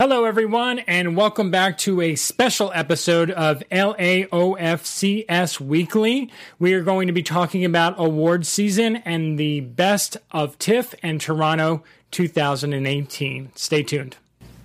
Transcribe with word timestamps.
Hello, 0.00 0.24
everyone, 0.24 0.80
and 0.80 1.16
welcome 1.16 1.52
back 1.52 1.78
to 1.78 2.00
a 2.00 2.16
special 2.16 2.72
episode 2.74 3.30
of 3.30 3.62
LAOFCS 3.70 5.60
Weekly. 5.60 6.32
We 6.58 6.74
are 6.74 6.82
going 6.82 7.06
to 7.06 7.12
be 7.12 7.22
talking 7.22 7.64
about 7.64 7.94
award 7.96 8.44
season 8.44 8.96
and 8.96 9.38
the 9.38 9.60
best 9.60 10.16
of 10.32 10.58
TIFF 10.58 10.96
and 11.04 11.20
Toronto 11.20 11.84
2018. 12.10 13.52
Stay 13.54 13.84
tuned. 13.84 14.16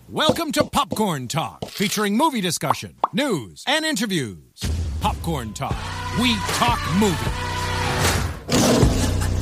Welcome 0.10 0.52
to 0.54 0.64
Popcorn 0.64 1.28
Talk, 1.28 1.64
featuring 1.66 2.18
movie 2.18 2.42
discussion, 2.42 2.96
news, 3.14 3.64
and 3.68 3.86
interviews. 3.86 4.40
Popcorn 5.00 5.54
Talk. 5.54 5.78
We 6.20 6.36
talk 6.56 6.80
movies. 6.98 8.89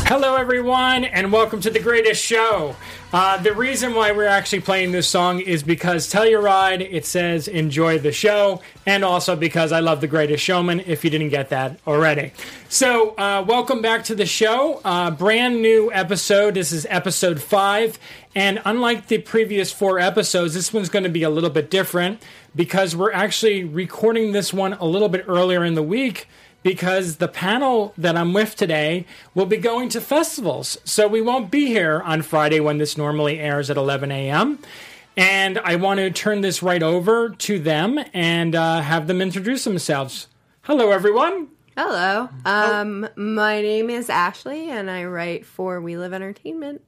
Hello, 0.08 0.38
everyone, 0.38 1.04
and 1.04 1.34
welcome 1.34 1.60
to 1.60 1.70
the 1.70 1.82
greatest 1.82 2.24
show. 2.24 2.78
Uh, 3.12 3.36
the 3.44 3.54
reason 3.54 3.94
why 3.94 4.14
we're 4.14 4.24
actually 4.24 4.62
playing 4.62 4.94
this 4.94 5.06
song 5.06 5.42
is 5.42 5.64
because 5.64 6.10
Telluride, 6.10 6.80
it 6.80 7.06
says 7.06 7.50
enjoy 7.50 8.00
the 8.00 8.14
show, 8.14 8.62
and 8.86 9.04
also 9.04 9.36
because 9.36 9.74
I 9.74 9.82
love 9.82 10.00
the 10.00 10.08
greatest 10.08 10.42
showman, 10.42 10.80
if 10.80 11.04
you 11.04 11.10
didn't 11.10 11.28
get 11.28 11.50
that 11.50 11.82
already. 11.86 12.32
So, 12.70 13.18
uh, 13.18 13.44
welcome 13.46 13.82
back 13.82 14.06
to 14.06 14.16
the 14.16 14.26
show. 14.26 14.80
Uh, 14.86 15.12
brand 15.12 15.62
new 15.62 15.92
episode. 15.92 16.54
This 16.54 16.72
is 16.72 16.88
episode 16.90 17.42
five. 17.42 18.00
And 18.34 18.62
unlike 18.64 19.08
the 19.08 19.18
previous 19.18 19.74
four 19.74 20.00
episodes, 20.00 20.54
this 20.54 20.72
one's 20.72 20.88
going 20.88 21.04
to 21.04 21.10
be 21.10 21.24
a 21.24 21.30
little 21.30 21.50
bit 21.50 21.70
different 21.70 22.24
because 22.56 22.96
we're 22.96 23.12
actually 23.12 23.66
recording 23.66 24.32
this 24.32 24.54
one 24.54 24.72
a 24.72 24.86
little 24.86 25.10
bit 25.10 25.26
earlier 25.28 25.66
in 25.66 25.76
the 25.76 25.84
week 25.84 26.30
because 26.68 27.16
the 27.16 27.30
panel 27.30 27.94
that 27.98 28.18
I'm 28.18 28.34
with 28.34 28.58
today 28.58 29.06
will 29.34 29.46
be 29.46 29.56
going 29.56 29.88
to 29.88 30.02
festivals. 30.02 30.78
So 30.84 31.08
we 31.08 31.22
won't 31.22 31.50
be 31.50 31.68
here 31.68 32.02
on 32.02 32.22
Friday 32.22 32.60
when 32.60 32.78
this 32.78 32.98
normally 32.98 33.40
airs 33.40 33.70
at 33.70 33.78
11 33.78 34.12
a.m. 34.12 34.60
And 35.16 35.60
I 35.60 35.78
want 35.78 36.00
to 36.00 36.12
turn 36.12 36.42
this 36.42 36.62
right 36.62 36.84
over 36.84 37.30
to 37.30 37.58
them 37.58 38.04
and 38.14 38.54
uh, 38.54 38.82
have 38.82 39.08
them 39.08 39.22
introduce 39.22 39.64
themselves. 39.64 40.28
Hello, 40.64 40.92
everyone. 40.92 41.48
Hello. 41.78 42.28
Um, 42.44 43.08
my 43.16 43.62
name 43.62 43.90
is 43.90 44.10
Ashley, 44.10 44.70
and 44.70 44.92
I 44.92 45.06
write 45.06 45.46
for 45.46 45.80
We 45.80 45.96
Live 45.96 46.12
Entertainment. 46.12 46.82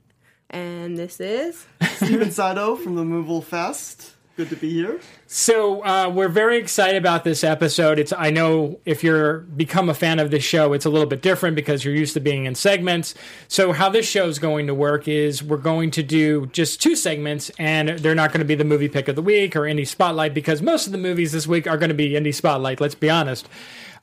And 0.49 0.97
this 0.97 1.21
is 1.21 1.65
Steven 1.93 2.31
Saito 2.31 2.75
from 2.75 2.95
the 2.95 3.05
Moveable 3.05 3.41
Fest. 3.41 4.15
Good 4.39 4.51
to 4.51 4.55
be 4.55 4.71
here. 4.71 5.01
So 5.27 5.83
uh, 5.83 6.07
we're 6.07 6.29
very 6.29 6.59
excited 6.59 6.95
about 6.95 7.25
this 7.25 7.43
episode. 7.43 7.99
It's 7.99 8.13
I 8.13 8.29
know 8.29 8.79
if 8.85 9.03
you're 9.03 9.39
become 9.39 9.89
a 9.89 9.93
fan 9.93 10.17
of 10.17 10.31
this 10.31 10.45
show, 10.45 10.71
it's 10.71 10.85
a 10.85 10.89
little 10.89 11.09
bit 11.09 11.21
different 11.21 11.57
because 11.57 11.83
you're 11.83 11.93
used 11.93 12.13
to 12.13 12.21
being 12.21 12.45
in 12.45 12.55
segments. 12.55 13.15
So 13.49 13.73
how 13.73 13.89
this 13.89 14.07
show 14.07 14.29
is 14.29 14.39
going 14.39 14.67
to 14.67 14.73
work 14.73 15.09
is 15.09 15.43
we're 15.43 15.57
going 15.57 15.91
to 15.91 16.03
do 16.03 16.45
just 16.53 16.81
two 16.81 16.95
segments, 16.95 17.51
and 17.59 17.99
they're 17.99 18.15
not 18.15 18.31
going 18.31 18.39
to 18.39 18.45
be 18.45 18.55
the 18.55 18.63
movie 18.63 18.87
pick 18.87 19.09
of 19.09 19.17
the 19.17 19.21
week 19.21 19.57
or 19.57 19.63
indie 19.63 19.85
spotlight 19.85 20.33
because 20.33 20.61
most 20.61 20.85
of 20.85 20.93
the 20.93 20.97
movies 20.97 21.33
this 21.33 21.45
week 21.45 21.67
are 21.67 21.77
going 21.77 21.89
to 21.89 21.93
be 21.93 22.11
indie 22.11 22.33
spotlight. 22.33 22.79
Let's 22.79 22.95
be 22.95 23.09
honest. 23.09 23.49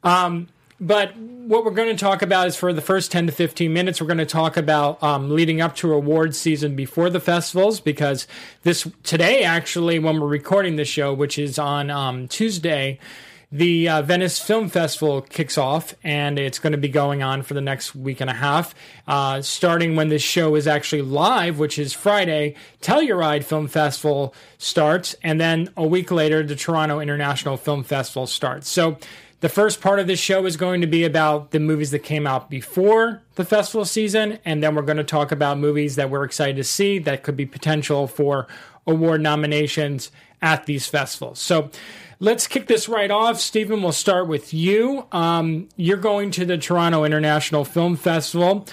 Um, 0.05 0.49
but 0.81 1.17
what 1.17 1.65
we're 1.65 1.71
going 1.71 1.95
to 1.95 2.01
talk 2.01 2.23
about 2.23 2.49
is 2.49 2.57
for 2.57 2.73
the 2.73 2.83
first 2.83 3.11
10 3.13 3.27
to 3.27 3.33
15 3.33 3.73
minutes, 3.73 4.01
we're 4.01 4.07
going 4.07 4.19
to 4.19 4.27
talk 4.27 4.57
about 4.57 5.03
um, 5.03 5.31
leading 5.31 5.61
up 5.61 5.77
to 5.77 5.93
awards 5.93 6.37
season 6.37 6.77
before 6.77 7.09
the 7.09 7.21
festivals 7.21 7.81
because 7.81 8.27
this 8.63 8.87
today, 9.03 9.43
actually, 9.43 9.99
when 9.99 10.21
we're 10.21 10.27
recording 10.27 10.77
this 10.77 10.89
show, 10.89 11.15
which 11.15 11.39
is 11.39 11.59
on 11.59 11.91
um, 11.91 12.29
Tuesday, 12.29 12.99
the 13.53 13.89
uh, 13.89 14.03
Venice 14.03 14.41
Film 14.41 14.69
Festival 14.69 15.23
kicks 15.23 15.57
off, 15.57 15.95
and 16.03 16.39
it's 16.39 16.59
going 16.59 16.73
to 16.73 16.79
be 16.79 16.89
going 16.89 17.23
on 17.23 17.43
for 17.43 17.55
the 17.55 17.61
next 17.61 17.95
week 17.95 18.21
and 18.21 18.29
a 18.29 18.35
half. 18.35 18.75
Uh, 19.07 19.41
starting 19.41 19.95
when 19.95 20.09
this 20.09 20.23
show 20.23 20.57
is 20.57 20.67
actually 20.67 21.03
live, 21.03 21.59
which 21.59 21.79
is 21.79 21.93
Friday, 21.93 22.57
Telluride 22.83 23.45
Film 23.45 23.69
Festival 23.69 24.35
starts, 24.59 25.15
and 25.23 25.41
then 25.41 25.71
a 25.77 25.87
week 25.87 26.11
later, 26.11 26.43
the 26.43 26.57
Toronto 26.57 26.99
International 26.99 27.57
Film 27.57 27.85
Festival 27.85 28.27
starts. 28.27 28.69
So 28.69 28.99
the 29.47 29.53
first 29.53 29.81
part 29.81 30.01
of 30.01 30.09
this 30.09 30.19
show 30.19 30.45
is 30.45 30.57
going 30.57 30.81
to 30.81 30.89
be 30.89 31.05
about 31.05 31.53
the 31.53 31.61
movies 31.61 31.93
that 31.93 32.01
came 32.01 32.27
out 32.27 32.51
before 32.51 33.23
the 33.37 33.45
festival 33.45 33.85
season, 33.85 34.41
and 34.45 34.61
then 34.61 34.75
we're 34.75 34.83
going 34.83 34.97
to 34.97 35.05
talk 35.05 35.31
about 35.31 35.57
movies 35.57 35.95
that 35.95 36.11
we're 36.11 36.25
excited 36.25 36.57
to 36.57 36.65
see 36.65 36.99
that 36.99 37.23
could 37.23 37.37
be 37.37 37.47
potential 37.47 38.09
for 38.09 38.49
award 38.89 39.21
nominations 39.21 40.11
at 40.43 40.67
these 40.67 40.89
festivals. 40.89 41.39
So 41.39 41.71
let's 42.19 42.49
kick 42.49 42.67
this 42.67 42.89
right 42.89 43.09
off. 43.09 43.39
Stephen, 43.39 43.83
we'll 43.83 43.93
start 43.93 44.27
with 44.27 44.53
you. 44.53 45.07
Um, 45.13 45.69
you're 45.77 45.97
going 45.97 46.33
to 46.33 46.45
the 46.45 46.59
Toronto 46.59 47.05
International 47.05 47.65
Film 47.65 47.95
Festival, 47.95 48.67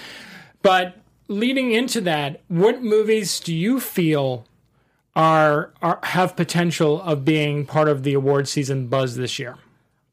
but 0.62 0.96
leading 1.28 1.70
into 1.70 2.00
that, 2.00 2.40
what 2.48 2.82
movies 2.82 3.38
do 3.38 3.54
you 3.54 3.78
feel 3.78 4.44
are, 5.14 5.72
are 5.80 6.00
have 6.02 6.34
potential 6.34 7.00
of 7.00 7.24
being 7.24 7.64
part 7.64 7.86
of 7.88 8.02
the 8.02 8.14
award 8.14 8.48
season 8.48 8.88
buzz 8.88 9.14
this 9.14 9.38
year? 9.38 9.54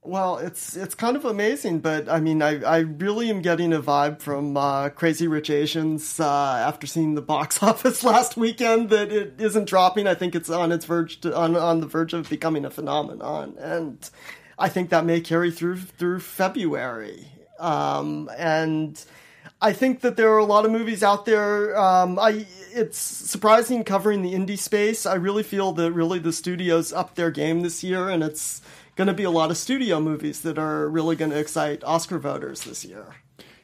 Well, 0.04 0.40
it's 0.40 0.76
it's 0.76 0.96
kind 0.96 1.16
of 1.16 1.26
amazing, 1.26 1.80
but 1.80 2.10
I 2.10 2.20
mean, 2.20 2.42
I, 2.42 2.60
I 2.64 2.80
really 2.80 3.30
am 3.30 3.44
getting 3.44 3.72
a 3.72 3.80
vibe 3.80 4.20
from 4.20 4.58
uh, 4.58 4.90
Crazy 4.90 5.28
Rich 5.28 5.52
Asians 5.52 6.20
uh, 6.20 6.26
after 6.28 6.88
seeing 6.88 7.14
the 7.14 7.22
box 7.22 7.62
office 7.64 8.04
last 8.04 8.36
weekend 8.36 8.90
that 8.90 9.12
it 9.12 9.36
isn't 9.40 9.66
dropping. 9.66 10.08
I 10.08 10.16
think 10.16 10.34
it's 10.34 10.50
on 10.50 10.72
its 10.72 10.86
verge 10.86 11.22
to, 11.22 11.36
on 11.36 11.56
on 11.56 11.82
the 11.82 11.88
verge 11.88 12.14
of 12.14 12.28
becoming 12.30 12.66
a 12.66 12.72
phenomenon, 12.72 13.56
and 13.60 14.10
I 14.58 14.70
think 14.70 14.90
that 14.90 15.06
may 15.06 15.22
carry 15.22 15.52
through 15.52 15.78
through 15.78 16.22
February. 16.22 17.28
Um, 17.60 18.28
and 18.36 19.06
I 19.62 19.74
think 19.74 20.02
that 20.02 20.18
there 20.18 20.32
are 20.34 20.40
a 20.40 20.46
lot 20.46 20.66
of 20.66 20.72
movies 20.72 21.04
out 21.04 21.26
there. 21.26 21.78
Um, 21.78 22.18
I 22.18 22.46
it's 22.74 22.98
surprising 22.98 23.84
covering 23.84 24.22
the 24.22 24.34
indie 24.34 24.58
space. 24.58 25.06
I 25.06 25.16
really 25.16 25.44
feel 25.44 25.72
that 25.74 25.92
really 25.92 26.20
the 26.20 26.34
studios 26.34 26.92
upped 26.92 27.16
their 27.16 27.32
game 27.32 27.62
this 27.62 27.84
year, 27.84 28.10
and 28.10 28.24
it's 28.24 28.62
going 28.96 29.08
to 29.08 29.14
be 29.14 29.24
a 29.24 29.32
lot 29.32 29.52
of 29.52 29.58
studio 29.58 30.00
movies 30.00 30.42
that 30.42 30.58
are 30.58 30.88
really 30.88 31.16
going 31.16 31.32
to 31.32 31.40
excite 31.40 31.84
Oscar 31.84 32.18
voters 32.18 32.64
this 32.64 32.84
year. 32.84 33.16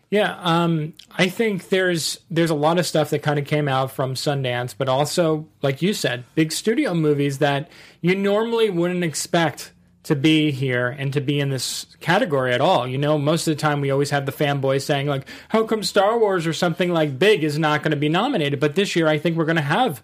Yeah, 0.09 0.38
um, 0.41 0.94
I 1.18 1.28
think 1.28 1.69
there's 1.69 2.19
there's 2.29 2.50
a 2.50 2.56
lot 2.56 2.79
of 2.79 2.85
stuff 2.85 3.09
that 3.09 3.24
kind 3.24 3.40
of 3.40 3.46
came 3.46 3.68
out 3.68 3.91
from 3.91 4.14
Sundance, 4.14 4.74
but 4.78 4.88
also, 4.88 5.47
like 5.62 5.81
you 5.81 5.94
said, 5.94 6.24
big 6.34 6.52
studio 6.52 6.94
movies 6.94 7.40
that 7.40 7.69
you 8.02 8.16
normally 8.16 8.69
wouldn't 8.69 9.03
expect 9.03 9.72
to 10.07 10.16
be 10.16 10.51
here 10.51 10.88
and 10.88 11.13
to 11.13 11.22
be 11.22 11.40
in 11.40 11.50
this 11.50 11.85
category 12.00 12.53
at 12.53 12.62
all. 12.62 12.88
You 12.88 12.97
know, 12.97 13.18
most 13.18 13.47
of 13.47 13.56
the 13.56 13.62
time 13.62 13.81
we 13.81 13.91
always 13.91 14.09
have 14.09 14.25
the 14.25 14.31
fanboys 14.31 14.84
saying 14.84 15.07
like, 15.07 15.28
"How 15.50 15.63
come 15.63 15.84
Star 15.84 16.18
Wars 16.18 16.47
or 16.47 16.53
something 16.53 16.91
like 16.91 17.19
big 17.19 17.44
is 17.44 17.57
not 17.57 17.84
going 17.84 17.91
to 17.91 17.97
be 17.97 18.09
nominated?" 18.09 18.59
But 18.59 18.75
this 18.75 18.96
year, 18.96 19.07
I 19.07 19.17
think 19.17 19.38
we're 19.38 19.46
going 19.46 19.57
to 19.57 19.62
have 19.62 20.01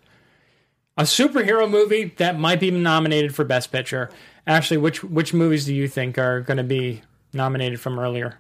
a 0.98 1.04
superhero 1.04 1.70
movie 1.70 2.14
that 2.18 2.40
might 2.40 2.60
be 2.60 2.72
nominated 2.72 3.34
for 3.36 3.44
Best 3.44 3.72
Picture. 3.72 4.10
Ashley, 4.46 4.78
which 4.78 5.04
which 5.04 5.34
movies 5.34 5.66
do 5.66 5.74
you 5.74 5.88
think 5.88 6.18
are 6.18 6.42
going 6.42 6.58
to 6.58 6.64
be 6.64 7.02
nominated 7.34 7.80
from 7.80 7.98
earlier? 8.00 8.38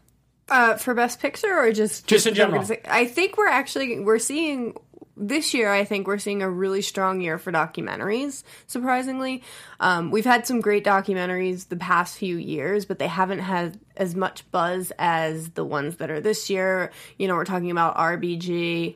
uh, 0.49 0.77
for 0.77 0.93
Best 0.93 1.19
Picture 1.19 1.53
or 1.57 1.71
just 1.71 2.07
Just 2.07 2.27
in 2.27 2.33
general. 2.33 2.65
I 2.85 3.05
think 3.05 3.37
we're 3.37 3.47
actually 3.47 3.99
we're 3.99 4.19
seeing 4.19 4.75
this 5.15 5.53
year. 5.53 5.71
I 5.71 5.85
think 5.85 6.07
we're 6.07 6.17
seeing 6.17 6.41
a 6.41 6.49
really 6.49 6.81
strong 6.81 7.21
year 7.21 7.37
for 7.37 7.51
documentaries. 7.51 8.43
Surprisingly, 8.67 9.43
um, 9.79 10.11
we've 10.11 10.25
had 10.25 10.47
some 10.47 10.61
great 10.61 10.83
documentaries 10.83 11.69
the 11.69 11.75
past 11.75 12.17
few 12.17 12.37
years, 12.37 12.85
but 12.85 12.99
they 12.99 13.07
haven't 13.07 13.39
had 13.39 13.79
as 13.95 14.15
much 14.15 14.49
buzz 14.51 14.91
as 14.97 15.49
the 15.51 15.65
ones 15.65 15.97
that 15.97 16.09
are 16.09 16.21
this 16.21 16.49
year. 16.49 16.91
You 17.17 17.27
know, 17.27 17.35
we're 17.35 17.45
talking 17.45 17.71
about 17.71 17.97
RBG. 17.97 18.95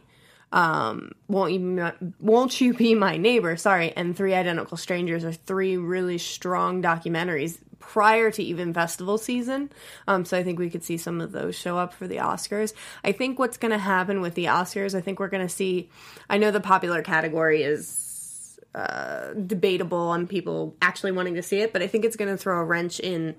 Um, 0.51 1.11
won't 1.27 1.51
you 1.51 2.13
won't 2.19 2.61
you 2.61 2.73
be 2.73 2.95
my 2.95 3.17
neighbor? 3.17 3.57
Sorry, 3.57 3.91
and 3.91 4.15
Three 4.15 4.33
Identical 4.33 4.77
Strangers 4.77 5.25
are 5.25 5.33
three 5.33 5.75
really 5.75 6.17
strong 6.17 6.81
documentaries 6.81 7.59
prior 7.79 8.31
to 8.31 8.43
even 8.43 8.73
festival 8.73 9.17
season. 9.17 9.69
Um, 10.07 10.25
so 10.25 10.37
I 10.37 10.43
think 10.43 10.59
we 10.59 10.69
could 10.69 10.83
see 10.83 10.97
some 10.97 11.21
of 11.21 11.31
those 11.31 11.55
show 11.55 11.77
up 11.77 11.93
for 11.93 12.07
the 12.07 12.17
Oscars. 12.17 12.73
I 13.03 13.11
think 13.11 13.39
what's 13.39 13.57
going 13.57 13.71
to 13.71 13.77
happen 13.77 14.21
with 14.21 14.35
the 14.35 14.45
Oscars, 14.45 14.95
I 14.95 15.01
think 15.01 15.19
we're 15.19 15.27
going 15.27 15.47
to 15.47 15.53
see. 15.53 15.89
I 16.29 16.37
know 16.37 16.51
the 16.51 16.59
popular 16.59 17.01
category 17.01 17.63
is 17.63 18.59
uh, 18.75 19.33
debatable 19.33 19.97
on 19.97 20.27
people 20.27 20.75
actually 20.81 21.11
wanting 21.11 21.35
to 21.35 21.43
see 21.43 21.61
it, 21.61 21.73
but 21.73 21.81
I 21.81 21.87
think 21.87 22.05
it's 22.05 22.15
going 22.15 22.29
to 22.29 22.37
throw 22.37 22.59
a 22.59 22.63
wrench 22.63 22.99
in 22.99 23.35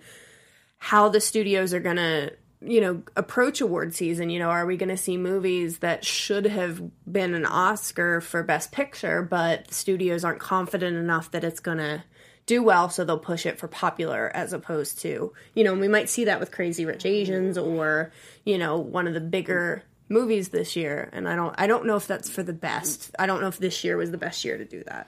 how 0.78 1.08
the 1.08 1.20
studios 1.20 1.74
are 1.74 1.80
going 1.80 1.96
to 1.96 2.32
you 2.60 2.80
know 2.80 3.02
approach 3.14 3.60
award 3.60 3.94
season 3.94 4.30
you 4.30 4.38
know 4.40 4.48
are 4.48 4.66
we 4.66 4.76
going 4.76 4.88
to 4.88 4.96
see 4.96 5.16
movies 5.16 5.78
that 5.78 6.04
should 6.04 6.44
have 6.44 6.82
been 7.10 7.34
an 7.34 7.46
oscar 7.46 8.20
for 8.20 8.42
best 8.42 8.72
picture 8.72 9.22
but 9.22 9.72
studios 9.72 10.24
aren't 10.24 10.40
confident 10.40 10.96
enough 10.96 11.30
that 11.30 11.44
it's 11.44 11.60
going 11.60 11.78
to 11.78 12.02
do 12.48 12.62
well 12.62 12.88
so 12.88 13.04
they'll 13.04 13.18
push 13.18 13.46
it 13.46 13.58
for 13.58 13.68
popular 13.68 14.32
as 14.34 14.52
opposed 14.52 14.98
to 14.98 15.32
you 15.54 15.62
know 15.62 15.74
we 15.74 15.86
might 15.86 16.08
see 16.08 16.24
that 16.24 16.40
with 16.40 16.50
crazy 16.50 16.84
rich 16.84 17.04
asians 17.04 17.56
or 17.56 18.10
you 18.44 18.58
know 18.58 18.78
one 18.78 19.06
of 19.06 19.14
the 19.14 19.20
bigger 19.20 19.84
movies 20.08 20.48
this 20.48 20.74
year 20.74 21.10
and 21.12 21.28
i 21.28 21.36
don't 21.36 21.54
i 21.58 21.66
don't 21.66 21.84
know 21.84 21.94
if 21.94 22.06
that's 22.06 22.30
for 22.30 22.42
the 22.42 22.52
best 22.52 23.14
i 23.18 23.26
don't 23.26 23.40
know 23.42 23.48
if 23.48 23.58
this 23.58 23.84
year 23.84 23.96
was 23.96 24.10
the 24.10 24.18
best 24.18 24.44
year 24.44 24.56
to 24.56 24.64
do 24.64 24.82
that 24.84 25.06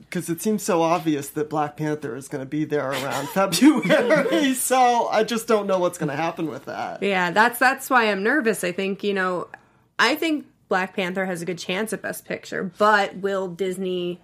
Because 0.00 0.28
it 0.28 0.42
seems 0.42 0.62
so 0.62 0.82
obvious 0.82 1.28
that 1.30 1.50
Black 1.50 1.76
Panther 1.76 2.14
is 2.14 2.28
going 2.28 2.42
to 2.42 2.48
be 2.48 2.64
there 2.64 2.90
around 2.90 3.28
February, 3.34 4.54
so 4.54 5.08
I 5.08 5.24
just 5.24 5.48
don't 5.48 5.66
know 5.66 5.80
what's 5.80 5.98
going 5.98 6.10
to 6.10 6.16
happen 6.16 6.46
with 6.46 6.66
that. 6.66 7.02
Yeah, 7.02 7.32
that's 7.32 7.58
that's 7.58 7.90
why 7.90 8.08
I'm 8.08 8.22
nervous. 8.22 8.62
I 8.62 8.70
think 8.70 9.02
you 9.02 9.12
know, 9.14 9.48
I 9.98 10.14
think 10.14 10.46
Black 10.68 10.94
Panther 10.94 11.26
has 11.26 11.42
a 11.42 11.44
good 11.44 11.58
chance 11.58 11.92
at 11.92 12.02
Best 12.02 12.24
Picture, 12.24 12.70
but 12.78 13.16
will 13.16 13.48
Disney 13.48 14.20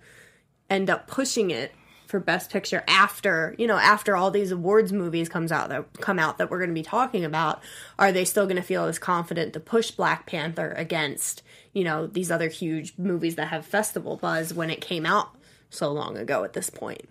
end 0.69 0.89
up 0.89 1.09
pushing 1.09 1.51
it 1.51 1.73
for 2.11 2.21
best 2.21 2.51
picture 2.51 2.83
after 2.87 3.55
you 3.59 3.67
know 3.67 3.77
after 3.77 4.17
all 4.17 4.31
these 4.31 4.51
awards 4.51 4.93
movies 4.93 5.29
comes 5.29 5.51
out 5.53 5.69
that 5.69 5.85
come 6.01 6.19
out 6.19 6.39
that 6.39 6.51
we're 6.51 6.59
going 6.59 6.71
to 6.71 6.75
be 6.75 6.83
talking 6.83 7.25
about 7.25 7.63
are 7.99 8.13
they 8.13 8.25
still 8.25 8.45
going 8.45 8.57
to 8.57 8.63
feel 8.63 8.85
as 8.85 8.99
confident 8.99 9.53
to 9.53 9.61
push 9.61 9.91
black 9.91 10.27
panther 10.27 10.73
against 10.77 11.43
you 11.73 11.85
know 11.85 12.07
these 12.07 12.31
other 12.31 12.49
huge 12.49 12.95
movies 12.99 13.37
that 13.37 13.49
have 13.49 13.65
festival 13.65 14.17
buzz 14.17 14.53
when 14.53 14.71
it 14.71 14.81
came 14.81 15.07
out 15.07 15.31
so 15.71 15.93
long 15.93 16.17
ago 16.17 16.45
at 16.45 16.53
this 16.53 16.69
point? 16.69 17.03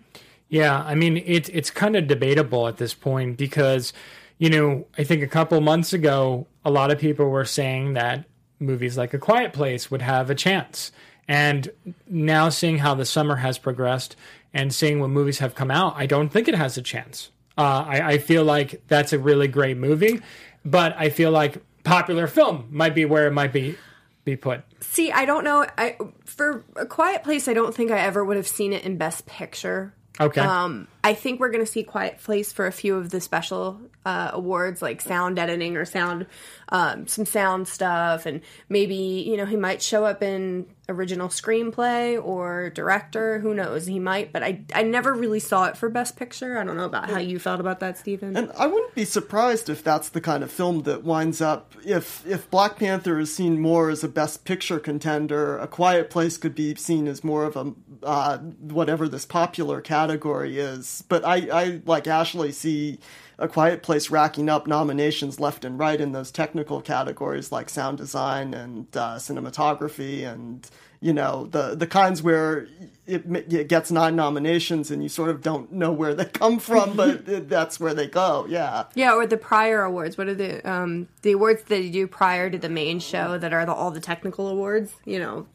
Yeah 0.48 0.82
i 0.84 0.94
mean 0.94 1.16
it, 1.16 1.48
it's 1.48 1.70
kind 1.70 1.96
of 1.96 2.06
debatable 2.06 2.68
at 2.68 2.76
this 2.76 2.94
point 2.94 3.36
because 3.36 3.92
you 4.38 4.50
know 4.50 4.86
i 4.98 5.04
think 5.04 5.22
a 5.22 5.28
couple 5.28 5.60
months 5.60 5.92
ago 5.92 6.46
a 6.64 6.70
lot 6.70 6.90
of 6.90 6.98
people 6.98 7.28
were 7.30 7.44
saying 7.44 7.94
that 7.94 8.26
movies 8.60 8.96
like 8.96 9.14
a 9.14 9.18
quiet 9.18 9.52
place 9.52 9.90
would 9.90 10.02
have 10.02 10.30
a 10.30 10.34
chance. 10.34 10.92
And 11.26 11.70
now 12.08 12.48
seeing 12.48 12.78
how 12.78 12.94
the 12.94 13.06
summer 13.06 13.36
has 13.36 13.58
progressed 13.58 14.16
and 14.52 14.72
seeing 14.74 15.00
what 15.00 15.10
movies 15.10 15.38
have 15.38 15.54
come 15.54 15.70
out, 15.70 15.94
I 15.96 16.06
don't 16.06 16.28
think 16.28 16.48
it 16.48 16.54
has 16.54 16.76
a 16.76 16.82
chance. 16.82 17.30
Uh, 17.56 17.84
I, 17.86 18.12
I 18.12 18.18
feel 18.18 18.44
like 18.44 18.82
that's 18.88 19.12
a 19.12 19.18
really 19.18 19.48
great 19.48 19.76
movie, 19.76 20.20
but 20.64 20.94
I 20.96 21.10
feel 21.10 21.30
like 21.30 21.62
popular 21.84 22.26
film 22.26 22.68
might 22.70 22.94
be 22.94 23.04
where 23.04 23.26
it 23.26 23.32
might 23.32 23.52
be 23.52 23.76
be 24.24 24.36
put. 24.36 24.62
See, 24.80 25.10
I 25.10 25.24
don't 25.24 25.44
know. 25.44 25.66
I 25.78 25.96
for 26.24 26.64
a 26.76 26.86
Quiet 26.86 27.22
Place, 27.22 27.48
I 27.48 27.54
don't 27.54 27.74
think 27.74 27.90
I 27.90 27.98
ever 28.00 28.24
would 28.24 28.36
have 28.36 28.48
seen 28.48 28.72
it 28.72 28.84
in 28.84 28.96
Best 28.96 29.26
Picture. 29.26 29.94
Okay. 30.18 30.40
Um, 30.40 30.88
I 31.02 31.14
think 31.14 31.40
we're 31.40 31.50
going 31.50 31.64
to 31.64 31.70
see 31.70 31.82
Quiet 31.82 32.18
Place 32.18 32.52
for 32.52 32.66
a 32.66 32.72
few 32.72 32.96
of 32.96 33.10
the 33.10 33.20
special 33.20 33.80
uh, 34.04 34.30
awards, 34.32 34.82
like 34.82 35.00
sound 35.00 35.38
editing 35.38 35.76
or 35.76 35.84
sound, 35.84 36.26
um, 36.70 37.06
some 37.06 37.24
sound 37.24 37.68
stuff, 37.68 38.26
and 38.26 38.40
maybe 38.68 38.94
you 38.94 39.36
know 39.36 39.46
he 39.46 39.56
might 39.56 39.82
show 39.82 40.04
up 40.04 40.22
in 40.22 40.66
original 40.90 41.28
screenplay 41.28 42.22
or 42.22 42.70
director. 42.70 43.38
Who 43.38 43.54
knows? 43.54 43.86
He 43.86 43.98
might, 43.98 44.32
but 44.32 44.42
I 44.42 44.62
I 44.74 44.82
never 44.82 45.14
really 45.14 45.40
saw 45.40 45.66
it 45.66 45.76
for 45.76 45.88
Best 45.88 46.16
Picture. 46.16 46.58
I 46.58 46.64
don't 46.64 46.76
know 46.76 46.84
about 46.84 47.10
how 47.10 47.18
you 47.18 47.38
felt 47.38 47.60
about 47.60 47.80
that, 47.80 47.98
Stephen. 47.98 48.36
And 48.36 48.52
I 48.58 48.66
wouldn't 48.66 48.94
be 48.94 49.04
surprised 49.04 49.68
if 49.68 49.82
that's 49.82 50.10
the 50.10 50.20
kind 50.20 50.42
of 50.42 50.50
film 50.50 50.82
that 50.82 51.04
winds 51.04 51.40
up 51.40 51.74
if 51.84 52.26
if 52.26 52.50
Black 52.50 52.76
Panther 52.76 53.18
is 53.18 53.34
seen 53.34 53.60
more 53.60 53.90
as 53.90 54.04
a 54.04 54.08
Best 54.08 54.44
Picture 54.44 54.78
contender, 54.78 55.58
A 55.58 55.66
Quiet 55.66 56.10
Place 56.10 56.36
could 56.36 56.54
be 56.54 56.74
seen 56.74 57.06
as 57.06 57.24
more 57.24 57.44
of 57.44 57.56
a 57.56 57.72
uh, 58.02 58.38
whatever 58.38 59.08
this 59.08 59.26
popular 59.26 59.80
category 59.80 60.58
is. 60.58 60.89
But 61.08 61.24
I 61.24 61.48
I 61.52 61.80
like 61.84 62.06
Ashley 62.06 62.52
see 62.52 62.98
a 63.38 63.48
Quiet 63.48 63.82
Place 63.82 64.10
racking 64.10 64.48
up 64.48 64.66
nominations 64.66 65.40
left 65.40 65.64
and 65.64 65.78
right 65.78 66.00
in 66.00 66.12
those 66.12 66.30
technical 66.30 66.80
categories 66.80 67.50
like 67.50 67.70
sound 67.70 67.98
design 67.98 68.52
and 68.52 68.86
uh, 68.94 69.16
cinematography 69.16 70.30
and 70.30 70.68
you 71.00 71.14
know 71.14 71.46
the 71.50 71.74
the 71.74 71.86
kinds 71.86 72.22
where 72.22 72.68
it, 73.06 73.24
it, 73.52 73.68
gets 73.68 73.90
nine 73.90 74.14
nominations 74.14 74.90
and 74.90 75.02
you 75.02 75.08
sort 75.08 75.30
of 75.30 75.42
don't 75.42 75.72
know 75.72 75.90
where 75.90 76.14
they 76.14 76.26
come 76.26 76.58
from, 76.58 76.94
but 76.94 77.24
that's 77.48 77.80
where 77.80 77.94
they 77.94 78.06
go. 78.06 78.46
Yeah, 78.48 78.84
yeah. 78.94 79.14
Or 79.14 79.26
the 79.26 79.38
prior 79.38 79.82
awards. 79.82 80.18
What 80.18 80.28
are 80.28 80.34
the 80.34 80.70
um, 80.70 81.08
the 81.22 81.32
awards 81.32 81.64
that 81.64 81.82
you 81.82 81.90
do 81.90 82.06
prior 82.06 82.50
to 82.50 82.58
the 82.58 82.68
main 82.68 83.00
show 83.00 83.38
that 83.38 83.52
are 83.52 83.64
the, 83.64 83.72
all 83.72 83.90
the 83.90 84.00
technical 84.00 84.48
awards? 84.48 84.94
You 85.04 85.18
know, 85.18 85.46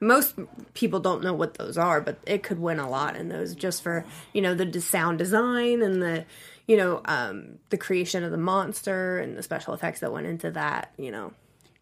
most 0.00 0.34
people 0.74 1.00
don't 1.00 1.22
know 1.22 1.32
what 1.32 1.54
those 1.54 1.78
are, 1.78 2.00
but 2.00 2.18
it 2.26 2.42
could 2.42 2.58
win 2.58 2.78
a 2.78 2.88
lot 2.88 3.16
in 3.16 3.28
those 3.28 3.54
just 3.54 3.82
for 3.82 4.04
you 4.32 4.42
know 4.42 4.54
the 4.54 4.80
sound 4.80 5.18
design 5.18 5.82
and 5.82 6.02
the 6.02 6.24
you 6.66 6.76
know, 6.76 7.00
um, 7.04 7.58
the 7.70 7.78
creation 7.78 8.24
of 8.24 8.30
the 8.30 8.36
monster 8.36 9.18
and 9.18 9.36
the 9.36 9.42
special 9.42 9.72
effects 9.72 10.00
that 10.00 10.12
went 10.12 10.26
into 10.26 10.50
that, 10.52 10.92
you 10.96 11.10
know. 11.10 11.32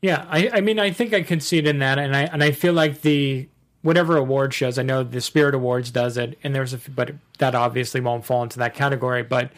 Yeah, 0.03 0.27
I, 0.29 0.51
I 0.55 0.61
mean, 0.61 0.79
I 0.79 0.91
think 0.91 1.15
I 1.15 1.23
can 1.23 1.41
see 1.41 1.59
it 1.59 1.67
in 1.67 1.79
that, 1.79 1.99
and 1.99 2.15
I 2.15 2.23
and 2.25 2.45
I 2.45 2.51
feel 2.51 2.75
like 2.75 3.01
the 3.01 3.49
whatever 3.81 4.19
award 4.19 4.53
shows. 4.53 4.79
I 4.79 4.83
know 4.83 5.03
the 5.03 5.23
Spirit 5.23 5.55
Awards 5.55 5.91
does 5.91 6.19
it, 6.19 6.39
and 6.45 6.55
there's 6.55 6.75
a 6.75 6.79
but 6.91 7.15
that 7.39 7.55
obviously 7.55 8.03
won't 8.03 8.27
fall 8.27 8.43
into 8.43 8.59
that 8.59 8.75
category. 8.75 9.23
But 9.23 9.51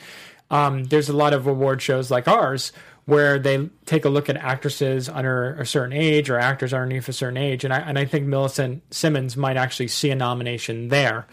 um, 0.49 0.85
there's 0.85 1.08
a 1.08 1.17
lot 1.17 1.35
of 1.35 1.49
award 1.49 1.82
shows 1.82 2.12
like 2.12 2.29
ours 2.29 2.70
where 3.06 3.38
they 3.38 3.69
take 3.87 4.05
a 4.05 4.08
look 4.08 4.29
at 4.29 4.37
actresses 4.37 5.08
under 5.08 5.55
a 5.55 5.64
certain 5.67 5.93
age 5.93 6.29
or 6.29 6.38
actors 6.38 6.75
underneath 6.75 7.08
a 7.08 7.12
certain 7.12 7.37
age, 7.37 7.64
and 7.64 7.73
I 7.73 7.79
and 7.79 7.99
I 7.99 8.05
think 8.05 8.26
Millicent 8.26 8.82
Simmonds 8.93 9.37
might 9.37 9.56
actually 9.56 9.88
see 9.88 10.11
a 10.11 10.17
nomination 10.17 10.88
there. 10.88 11.26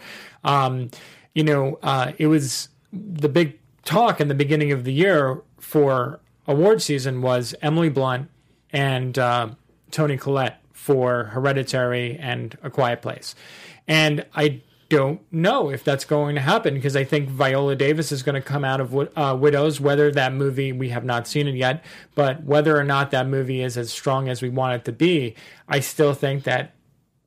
Um, 0.44 0.90
you 1.34 1.42
know, 1.42 1.78
uh, 1.82 2.12
it 2.16 2.28
was 2.28 2.68
the 2.92 3.28
big 3.28 3.58
talk 3.84 4.20
in 4.20 4.28
the 4.28 4.34
beginning 4.34 4.72
of 4.72 4.84
the 4.84 4.92
year 4.92 5.42
for 5.58 6.20
award 6.46 6.80
season 6.80 7.22
was 7.22 7.54
Emily 7.60 7.88
Blunt 7.88 8.30
and 8.72 9.18
uh, 9.18 9.48
Toni 9.90 10.16
Collette 10.16 10.62
for 10.72 11.24
Hereditary 11.24 12.16
and 12.18 12.56
A 12.62 12.70
Quiet 12.70 13.02
Place. 13.02 13.34
And 13.88 14.24
I 14.34 14.62
don't 14.96 15.20
know 15.32 15.70
if 15.70 15.82
that's 15.82 16.04
going 16.04 16.34
to 16.36 16.40
happen 16.40 16.74
because 16.74 16.94
I 16.94 17.04
think 17.04 17.28
Viola 17.28 17.74
Davis 17.74 18.12
is 18.12 18.22
going 18.22 18.34
to 18.34 18.40
come 18.40 18.64
out 18.64 18.80
of 18.80 18.94
uh, 19.16 19.36
Widows. 19.38 19.80
Whether 19.80 20.10
that 20.12 20.32
movie, 20.32 20.72
we 20.72 20.90
have 20.90 21.04
not 21.04 21.26
seen 21.26 21.48
it 21.48 21.54
yet, 21.54 21.84
but 22.14 22.44
whether 22.44 22.78
or 22.78 22.84
not 22.84 23.10
that 23.10 23.26
movie 23.26 23.60
is 23.60 23.76
as 23.76 23.92
strong 23.92 24.28
as 24.28 24.40
we 24.40 24.48
want 24.48 24.74
it 24.74 24.84
to 24.84 24.92
be, 24.92 25.34
I 25.68 25.80
still 25.80 26.14
think 26.14 26.44
that 26.44 26.74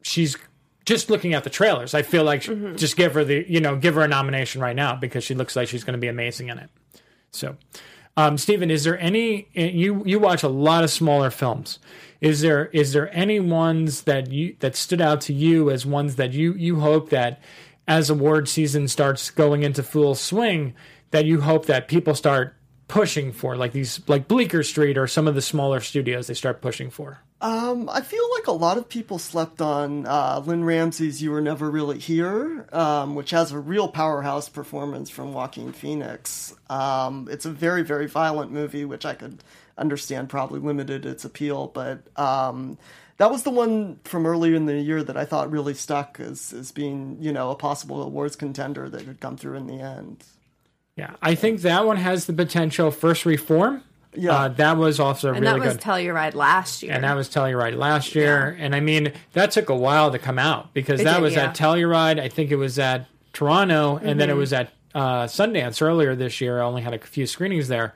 she's 0.01 0.37
just 0.85 1.09
looking 1.09 1.33
at 1.33 1.43
the 1.43 1.49
trailers, 1.49 1.93
I 1.93 2.01
feel 2.01 2.23
like 2.23 2.43
mm-hmm. 2.43 2.77
just 2.77 2.95
give 2.95 3.13
her 3.13 3.25
the 3.25 3.45
you 3.47 3.59
know 3.59 3.75
give 3.75 3.95
her 3.95 4.01
a 4.01 4.07
nomination 4.07 4.61
right 4.61 4.75
now 4.75 4.95
because 4.95 5.23
she 5.23 5.35
looks 5.35 5.55
like 5.55 5.67
she's 5.67 5.83
going 5.83 5.95
to 5.95 5.99
be 5.99 6.07
amazing 6.07 6.47
in 6.47 6.57
it. 6.57 6.69
So, 7.31 7.57
um, 8.15 8.37
Stephen, 8.37 8.71
is 8.71 8.85
there 8.85 8.97
any 8.97 9.49
you 9.53 10.01
you 10.05 10.17
watch 10.17 10.43
a 10.43 10.47
lot 10.47 10.85
of 10.85 10.89
smaller 10.89 11.29
films? 11.29 11.79
Is 12.21 12.41
there 12.41 12.65
is 12.67 12.93
there 12.93 13.13
any 13.15 13.39
ones 13.39 14.03
that 14.03 14.31
you 14.31 14.55
that 14.59 14.75
stood 14.75 15.01
out 15.01 15.21
to 15.21 15.33
you 15.33 15.69
as 15.69 15.85
ones 15.85 16.15
that 16.15 16.33
you 16.33 16.53
you 16.53 16.79
hope 16.79 17.09
that 17.09 17.41
as 17.87 18.09
award 18.09 18.49
season 18.49 18.87
starts 18.87 19.29
going 19.29 19.63
into 19.63 19.83
full 19.83 20.15
swing 20.15 20.73
that 21.11 21.25
you 21.25 21.41
hope 21.41 21.67
that 21.67 21.87
people 21.87 22.15
start 22.15 22.55
pushing 22.87 23.31
for 23.31 23.55
like 23.55 23.71
these 23.71 24.01
like 24.07 24.27
Bleecker 24.27 24.63
Street 24.63 24.97
or 24.97 25.07
some 25.07 25.27
of 25.27 25.35
the 25.35 25.41
smaller 25.41 25.79
studios 25.79 26.27
they 26.27 26.33
start 26.33 26.61
pushing 26.61 26.89
for? 26.89 27.19
Um, 27.39 27.87
I 27.87 28.01
feel 28.01 28.23
like 28.33 28.47
a 28.47 28.51
lot 28.51 28.77
of 28.77 28.89
people 28.89 29.19
slept 29.19 29.61
on 29.61 30.07
uh, 30.07 30.41
Lynne 30.43 30.63
Ramsay's 30.63 31.21
"You 31.21 31.31
Were 31.31 31.41
Never 31.41 31.69
Really 31.69 31.99
Here," 31.99 32.67
um, 32.71 33.13
which 33.13 33.29
has 33.29 33.51
a 33.51 33.59
real 33.59 33.87
powerhouse 33.87 34.49
performance 34.49 35.11
from 35.11 35.33
Joaquin 35.33 35.71
Phoenix. 35.71 36.55
Um, 36.69 37.27
it's 37.29 37.45
a 37.45 37.51
very, 37.51 37.83
very 37.83 38.07
violent 38.07 38.51
movie, 38.51 38.85
which 38.85 39.05
I 39.05 39.13
could 39.13 39.43
understand 39.77 40.29
probably 40.29 40.59
limited 40.59 41.05
its 41.05 41.25
appeal, 41.25 41.67
but 41.67 41.99
um, 42.15 42.77
that 43.17 43.31
was 43.31 43.43
the 43.43 43.49
one 43.49 43.99
from 44.03 44.25
earlier 44.25 44.55
in 44.55 44.65
the 44.65 44.79
year 44.79 45.03
that 45.03 45.17
I 45.17 45.25
thought 45.25 45.51
really 45.51 45.73
stuck 45.73 46.19
as 46.19 46.53
as 46.53 46.71
being 46.71 47.17
you 47.19 47.31
know 47.31 47.51
a 47.51 47.55
possible 47.55 48.01
awards 48.01 48.35
contender 48.35 48.89
that 48.89 49.05
could 49.05 49.19
come 49.19 49.37
through 49.37 49.55
in 49.55 49.67
the 49.67 49.79
end. 49.79 50.23
Yeah, 50.95 51.13
I 51.21 51.35
think 51.35 51.61
that 51.61 51.85
one 51.85 51.97
has 51.97 52.25
the 52.25 52.33
potential. 52.33 52.91
First 52.91 53.25
Reform 53.25 53.83
yeah, 54.17 54.33
uh, 54.33 54.47
that 54.49 54.77
was 54.77 54.99
also 54.99 55.29
and 55.29 55.41
really 55.41 55.59
that 55.59 55.65
was 55.65 55.73
good. 55.75 55.83
Telluride 55.83 56.33
last 56.33 56.81
year, 56.81 56.93
and 56.93 57.03
that 57.03 57.15
was 57.15 57.29
Telluride 57.29 57.77
last 57.77 58.15
year. 58.15 58.55
Yeah. 58.57 58.65
And 58.65 58.75
I 58.75 58.79
mean, 58.79 59.13
that 59.33 59.51
took 59.51 59.69
a 59.69 59.75
while 59.75 60.11
to 60.11 60.19
come 60.19 60.39
out 60.39 60.73
because 60.73 61.01
it 61.01 61.03
that 61.03 61.15
did, 61.15 61.21
was 61.21 61.33
yeah. 61.33 61.45
at 61.45 61.55
Telluride. 61.55 62.19
I 62.19 62.29
think 62.29 62.51
it 62.51 62.55
was 62.55 62.79
at 62.79 63.05
Toronto, 63.33 63.97
and 63.97 63.99
mm-hmm. 63.99 64.19
then 64.19 64.29
it 64.29 64.31
mm-hmm. 64.31 64.39
was 64.39 64.53
at 64.53 64.71
uh, 64.95 65.25
Sundance 65.25 65.81
earlier 65.81 66.15
this 66.15 66.41
year. 66.41 66.59
I 66.61 66.65
only 66.65 66.81
had 66.81 66.93
a 66.93 66.99
few 66.99 67.27
screenings 67.27 67.67
there, 67.67 67.93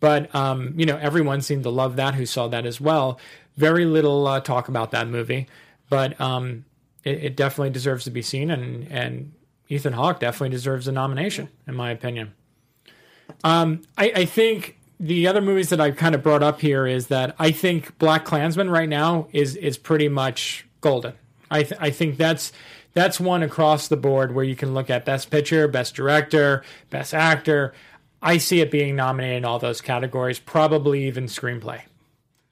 but 0.00 0.34
um, 0.34 0.74
you 0.76 0.86
know, 0.86 0.96
everyone 0.96 1.40
seemed 1.40 1.62
to 1.64 1.70
love 1.70 1.96
that 1.96 2.14
who 2.14 2.26
saw 2.26 2.48
that 2.48 2.66
as 2.66 2.80
well. 2.80 3.18
Very 3.56 3.84
little 3.84 4.26
uh, 4.26 4.40
talk 4.40 4.68
about 4.68 4.90
that 4.90 5.08
movie, 5.08 5.46
but 5.88 6.20
um, 6.20 6.64
it, 7.04 7.24
it 7.24 7.36
definitely 7.36 7.70
deserves 7.70 8.04
to 8.04 8.10
be 8.10 8.22
seen, 8.22 8.50
and 8.50 8.86
and 8.90 9.32
Ethan 9.68 9.94
Hawke 9.94 10.20
definitely 10.20 10.50
deserves 10.50 10.86
a 10.86 10.92
nomination, 10.92 11.48
in 11.66 11.74
my 11.74 11.90
opinion. 11.90 12.34
Um, 13.42 13.82
I, 13.96 14.12
I 14.14 14.24
think 14.24 14.78
the 15.00 15.26
other 15.26 15.40
movies 15.40 15.70
that 15.70 15.80
I've 15.80 15.96
kind 15.96 16.14
of 16.14 16.22
brought 16.22 16.42
up 16.42 16.60
here 16.60 16.86
is 16.86 17.08
that 17.08 17.34
I 17.38 17.50
think 17.50 17.98
Black 17.98 18.24
Klansman 18.24 18.70
right 18.70 18.88
now 18.88 19.28
is 19.32 19.56
is 19.56 19.76
pretty 19.78 20.08
much 20.08 20.66
golden. 20.80 21.14
I 21.50 21.62
th- 21.62 21.80
I 21.80 21.90
think 21.90 22.16
that's 22.16 22.52
that's 22.94 23.20
one 23.20 23.42
across 23.42 23.88
the 23.88 23.96
board 23.96 24.34
where 24.34 24.44
you 24.44 24.56
can 24.56 24.72
look 24.72 24.88
at 24.88 25.04
best 25.04 25.30
picture, 25.30 25.68
best 25.68 25.94
director, 25.94 26.62
best 26.90 27.12
actor. 27.12 27.74
I 28.22 28.38
see 28.38 28.60
it 28.60 28.70
being 28.70 28.96
nominated 28.96 29.38
in 29.38 29.44
all 29.44 29.58
those 29.58 29.80
categories, 29.80 30.38
probably 30.38 31.06
even 31.06 31.26
screenplay. 31.26 31.82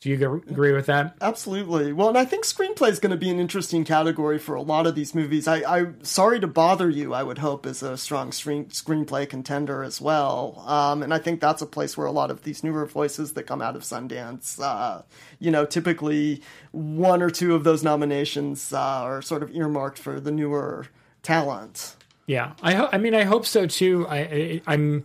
Do 0.04 0.10
you 0.10 0.42
agree 0.46 0.72
with 0.72 0.84
that? 0.84 1.16
Absolutely. 1.22 1.94
Well, 1.94 2.10
and 2.10 2.18
I 2.18 2.26
think 2.26 2.44
screenplay 2.44 2.90
is 2.90 2.98
going 2.98 3.12
to 3.12 3.16
be 3.16 3.30
an 3.30 3.40
interesting 3.40 3.86
category 3.86 4.38
for 4.38 4.54
a 4.54 4.60
lot 4.60 4.86
of 4.86 4.94
these 4.94 5.14
movies. 5.14 5.48
I, 5.48 5.60
I 5.60 5.86
sorry 6.02 6.40
to 6.40 6.46
bother 6.46 6.90
you. 6.90 7.14
I 7.14 7.22
would 7.22 7.38
hope 7.38 7.64
is 7.64 7.82
a 7.82 7.96
strong 7.96 8.30
screen, 8.30 8.66
screenplay 8.66 9.26
contender 9.26 9.82
as 9.82 10.02
well. 10.02 10.62
Um, 10.66 11.02
and 11.02 11.14
I 11.14 11.18
think 11.18 11.40
that's 11.40 11.62
a 11.62 11.66
place 11.66 11.96
where 11.96 12.06
a 12.06 12.12
lot 12.12 12.30
of 12.30 12.42
these 12.42 12.62
newer 12.62 12.84
voices 12.84 13.32
that 13.32 13.44
come 13.44 13.62
out 13.62 13.76
of 13.76 13.82
Sundance, 13.82 14.60
uh, 14.62 15.04
you 15.38 15.50
know, 15.50 15.64
typically 15.64 16.42
one 16.72 17.22
or 17.22 17.30
two 17.30 17.54
of 17.54 17.64
those 17.64 17.82
nominations 17.82 18.74
uh, 18.74 18.78
are 18.78 19.22
sort 19.22 19.42
of 19.42 19.56
earmarked 19.56 19.98
for 19.98 20.20
the 20.20 20.30
newer 20.30 20.88
talent. 21.22 21.96
Yeah, 22.26 22.52
I, 22.62 22.74
ho- 22.74 22.90
I 22.92 22.98
mean, 22.98 23.14
I 23.14 23.24
hope 23.24 23.46
so 23.46 23.66
too. 23.66 24.06
I, 24.06 24.18
I 24.18 24.62
I'm 24.66 25.04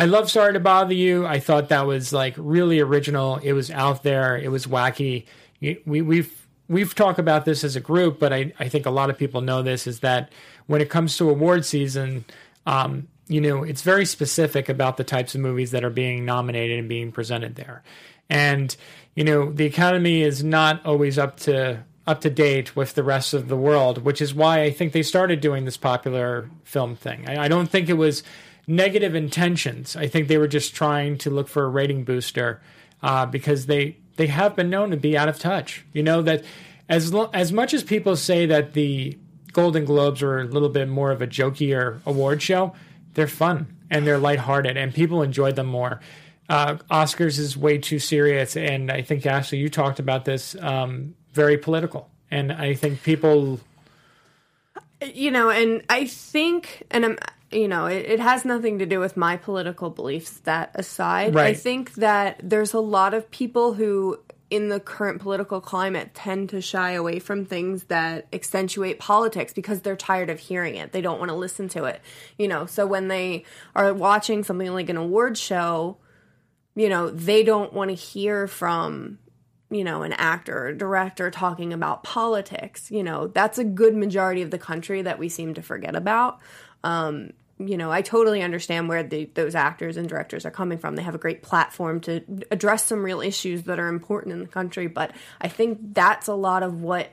I 0.00 0.06
love 0.06 0.30
Sorry 0.30 0.54
to 0.54 0.60
Bother 0.60 0.94
You. 0.94 1.26
I 1.26 1.40
thought 1.40 1.68
that 1.68 1.86
was 1.86 2.10
like 2.10 2.32
really 2.38 2.80
original. 2.80 3.36
It 3.36 3.52
was 3.52 3.70
out 3.70 4.02
there. 4.02 4.34
It 4.34 4.50
was 4.50 4.64
wacky. 4.64 5.26
We 5.60 6.00
we've 6.00 6.46
we've 6.70 6.94
talked 6.94 7.18
about 7.18 7.44
this 7.44 7.64
as 7.64 7.76
a 7.76 7.80
group, 7.80 8.18
but 8.18 8.32
I, 8.32 8.54
I 8.58 8.70
think 8.70 8.86
a 8.86 8.90
lot 8.90 9.10
of 9.10 9.18
people 9.18 9.42
know 9.42 9.62
this 9.62 9.86
is 9.86 10.00
that 10.00 10.32
when 10.68 10.80
it 10.80 10.88
comes 10.88 11.18
to 11.18 11.28
award 11.28 11.66
season, 11.66 12.24
um, 12.64 13.08
you 13.28 13.42
know, 13.42 13.62
it's 13.62 13.82
very 13.82 14.06
specific 14.06 14.70
about 14.70 14.96
the 14.96 15.04
types 15.04 15.34
of 15.34 15.42
movies 15.42 15.70
that 15.72 15.84
are 15.84 15.90
being 15.90 16.24
nominated 16.24 16.78
and 16.78 16.88
being 16.88 17.12
presented 17.12 17.56
there. 17.56 17.82
And, 18.30 18.74
you 19.14 19.24
know, 19.24 19.52
the 19.52 19.66
Academy 19.66 20.22
is 20.22 20.42
not 20.42 20.82
always 20.86 21.18
up 21.18 21.36
to 21.40 21.84
up 22.06 22.22
to 22.22 22.30
date 22.30 22.74
with 22.74 22.94
the 22.94 23.02
rest 23.02 23.34
of 23.34 23.48
the 23.48 23.56
world, 23.56 24.02
which 24.02 24.22
is 24.22 24.32
why 24.32 24.62
I 24.62 24.70
think 24.70 24.94
they 24.94 25.02
started 25.02 25.42
doing 25.42 25.66
this 25.66 25.76
popular 25.76 26.48
film 26.64 26.96
thing. 26.96 27.28
I, 27.28 27.44
I 27.44 27.48
don't 27.48 27.68
think 27.68 27.90
it 27.90 27.98
was 27.98 28.22
negative 28.70 29.16
intentions. 29.16 29.96
I 29.96 30.06
think 30.06 30.28
they 30.28 30.38
were 30.38 30.48
just 30.48 30.74
trying 30.74 31.18
to 31.18 31.30
look 31.30 31.48
for 31.48 31.64
a 31.64 31.68
rating 31.68 32.04
booster 32.04 32.62
uh, 33.02 33.26
because 33.26 33.66
they 33.66 33.96
they 34.16 34.28
have 34.28 34.54
been 34.54 34.70
known 34.70 34.90
to 34.90 34.96
be 34.96 35.18
out 35.18 35.28
of 35.28 35.38
touch. 35.38 35.84
You 35.92 36.02
know 36.02 36.22
that 36.22 36.44
as 36.88 37.12
lo- 37.12 37.30
as 37.34 37.52
much 37.52 37.74
as 37.74 37.82
people 37.82 38.16
say 38.16 38.46
that 38.46 38.74
the 38.74 39.18
Golden 39.52 39.84
Globes 39.84 40.22
are 40.22 40.38
a 40.38 40.44
little 40.44 40.68
bit 40.68 40.88
more 40.88 41.10
of 41.10 41.20
a 41.20 41.26
jokier 41.26 42.00
award 42.06 42.40
show, 42.40 42.72
they're 43.14 43.26
fun 43.26 43.76
and 43.90 44.06
they're 44.06 44.18
lighthearted 44.18 44.76
and 44.76 44.94
people 44.94 45.22
enjoy 45.22 45.50
them 45.50 45.66
more. 45.66 46.00
Uh, 46.48 46.76
Oscars 46.90 47.38
is 47.38 47.56
way 47.56 47.78
too 47.78 48.00
serious, 48.00 48.56
and 48.56 48.90
I 48.90 49.02
think 49.02 49.24
Ashley, 49.24 49.58
you 49.58 49.68
talked 49.68 50.00
about 50.00 50.24
this, 50.24 50.56
um, 50.56 51.14
very 51.32 51.56
political, 51.56 52.10
and 52.28 52.50
I 52.50 52.74
think 52.74 53.04
people, 53.04 53.60
you 55.14 55.30
know, 55.30 55.48
and 55.48 55.84
I 55.88 56.06
think, 56.06 56.82
and 56.90 57.04
I'm, 57.04 57.18
you 57.50 57.68
know, 57.68 57.86
it, 57.86 58.06
it 58.06 58.20
has 58.20 58.44
nothing 58.44 58.78
to 58.78 58.86
do 58.86 59.00
with 59.00 59.16
my 59.16 59.36
political 59.36 59.90
beliefs. 59.90 60.38
That 60.40 60.70
aside, 60.74 61.34
I 61.36 61.54
think 61.54 61.94
that 61.94 62.40
there's 62.42 62.72
a 62.72 62.80
lot 62.80 63.14
of 63.14 63.30
people 63.30 63.74
who 63.74 64.18
in 64.50 64.68
the 64.68 64.80
current 64.80 65.20
political 65.20 65.60
climate 65.60 66.12
tend 66.12 66.48
to 66.50 66.60
shy 66.60 66.90
away 66.92 67.20
from 67.20 67.44
things 67.44 67.84
that 67.84 68.26
accentuate 68.32 68.98
politics 68.98 69.52
because 69.52 69.80
they're 69.80 69.96
tired 69.96 70.28
of 70.28 70.40
hearing 70.40 70.74
it. 70.74 70.90
They 70.90 71.00
don't 71.00 71.20
want 71.20 71.28
to 71.30 71.36
listen 71.36 71.68
to 71.70 71.84
it. 71.84 72.00
You 72.36 72.48
know, 72.48 72.66
so 72.66 72.86
when 72.86 73.08
they 73.08 73.44
are 73.76 73.94
watching 73.94 74.42
something 74.42 74.72
like 74.72 74.88
an 74.88 74.96
award 74.96 75.38
show, 75.38 75.98
you 76.74 76.88
know, 76.88 77.10
they 77.10 77.44
don't 77.44 77.72
want 77.72 77.90
to 77.90 77.94
hear 77.94 78.46
from 78.46 79.18
you 79.72 79.84
know, 79.84 80.02
an 80.02 80.12
actor 80.14 80.66
or 80.66 80.72
director 80.72 81.30
talking 81.30 81.72
about 81.72 82.02
politics. 82.02 82.90
You 82.90 83.04
know, 83.04 83.28
that's 83.28 83.56
a 83.56 83.62
good 83.64 83.94
majority 83.94 84.42
of 84.42 84.50
the 84.50 84.58
country 84.58 85.02
that 85.02 85.18
we 85.18 85.28
seem 85.28 85.54
to 85.54 85.62
forget 85.62 85.94
about. 85.94 86.40
Um, 86.82 87.34
you 87.60 87.76
know, 87.76 87.92
I 87.92 88.00
totally 88.00 88.42
understand 88.42 88.88
where 88.88 89.02
the, 89.02 89.26
those 89.34 89.54
actors 89.54 89.96
and 89.96 90.08
directors 90.08 90.46
are 90.46 90.50
coming 90.50 90.78
from. 90.78 90.96
They 90.96 91.02
have 91.02 91.14
a 91.14 91.18
great 91.18 91.42
platform 91.42 92.00
to 92.02 92.22
address 92.50 92.86
some 92.86 93.02
real 93.02 93.20
issues 93.20 93.64
that 93.64 93.78
are 93.78 93.88
important 93.88 94.32
in 94.32 94.40
the 94.40 94.48
country, 94.48 94.86
but 94.86 95.12
I 95.40 95.48
think 95.48 95.94
that's 95.94 96.26
a 96.26 96.34
lot 96.34 96.62
of 96.62 96.80
what 96.82 97.10